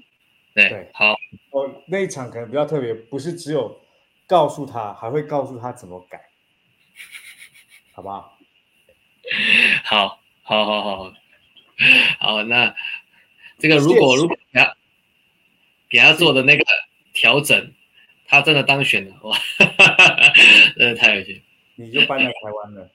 [0.55, 1.13] 对，对好，
[1.51, 3.81] 哦，那一场可能比较特别，不是只有
[4.27, 6.21] 告诉他，还会告诉他怎么改，
[7.93, 8.37] 好不好？
[9.85, 11.13] 好，好，好，好，好，
[12.19, 12.75] 好，那
[13.59, 14.77] 这个如果如果给他
[15.91, 16.65] 给他做的那个
[17.13, 17.73] 调整，
[18.27, 19.37] 他真的当选了，哇，
[20.77, 21.43] 真的太有趣，
[21.77, 22.91] 你就搬来台湾了。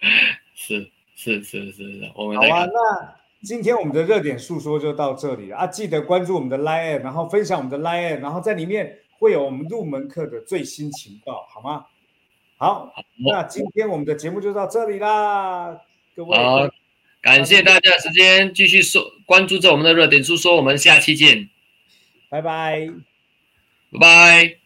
[0.54, 5.66] 是是是是是，我们好啊，那今天我们的热点述说就到这里了啊！
[5.66, 11.86] 记得关注我们的 Line，然后分享我们的 Line，然后在里面会有我们入门课的最新情报，好吗？
[12.56, 12.92] 好，
[13.26, 15.80] 那今天我们的节目就到这里啦，
[16.14, 16.36] 各位。
[17.22, 21.48] 好，感谢大家的时间，继续收关注着我们的热点书说，我们下期见，
[22.28, 22.88] 拜拜。
[23.92, 24.65] 拜拜。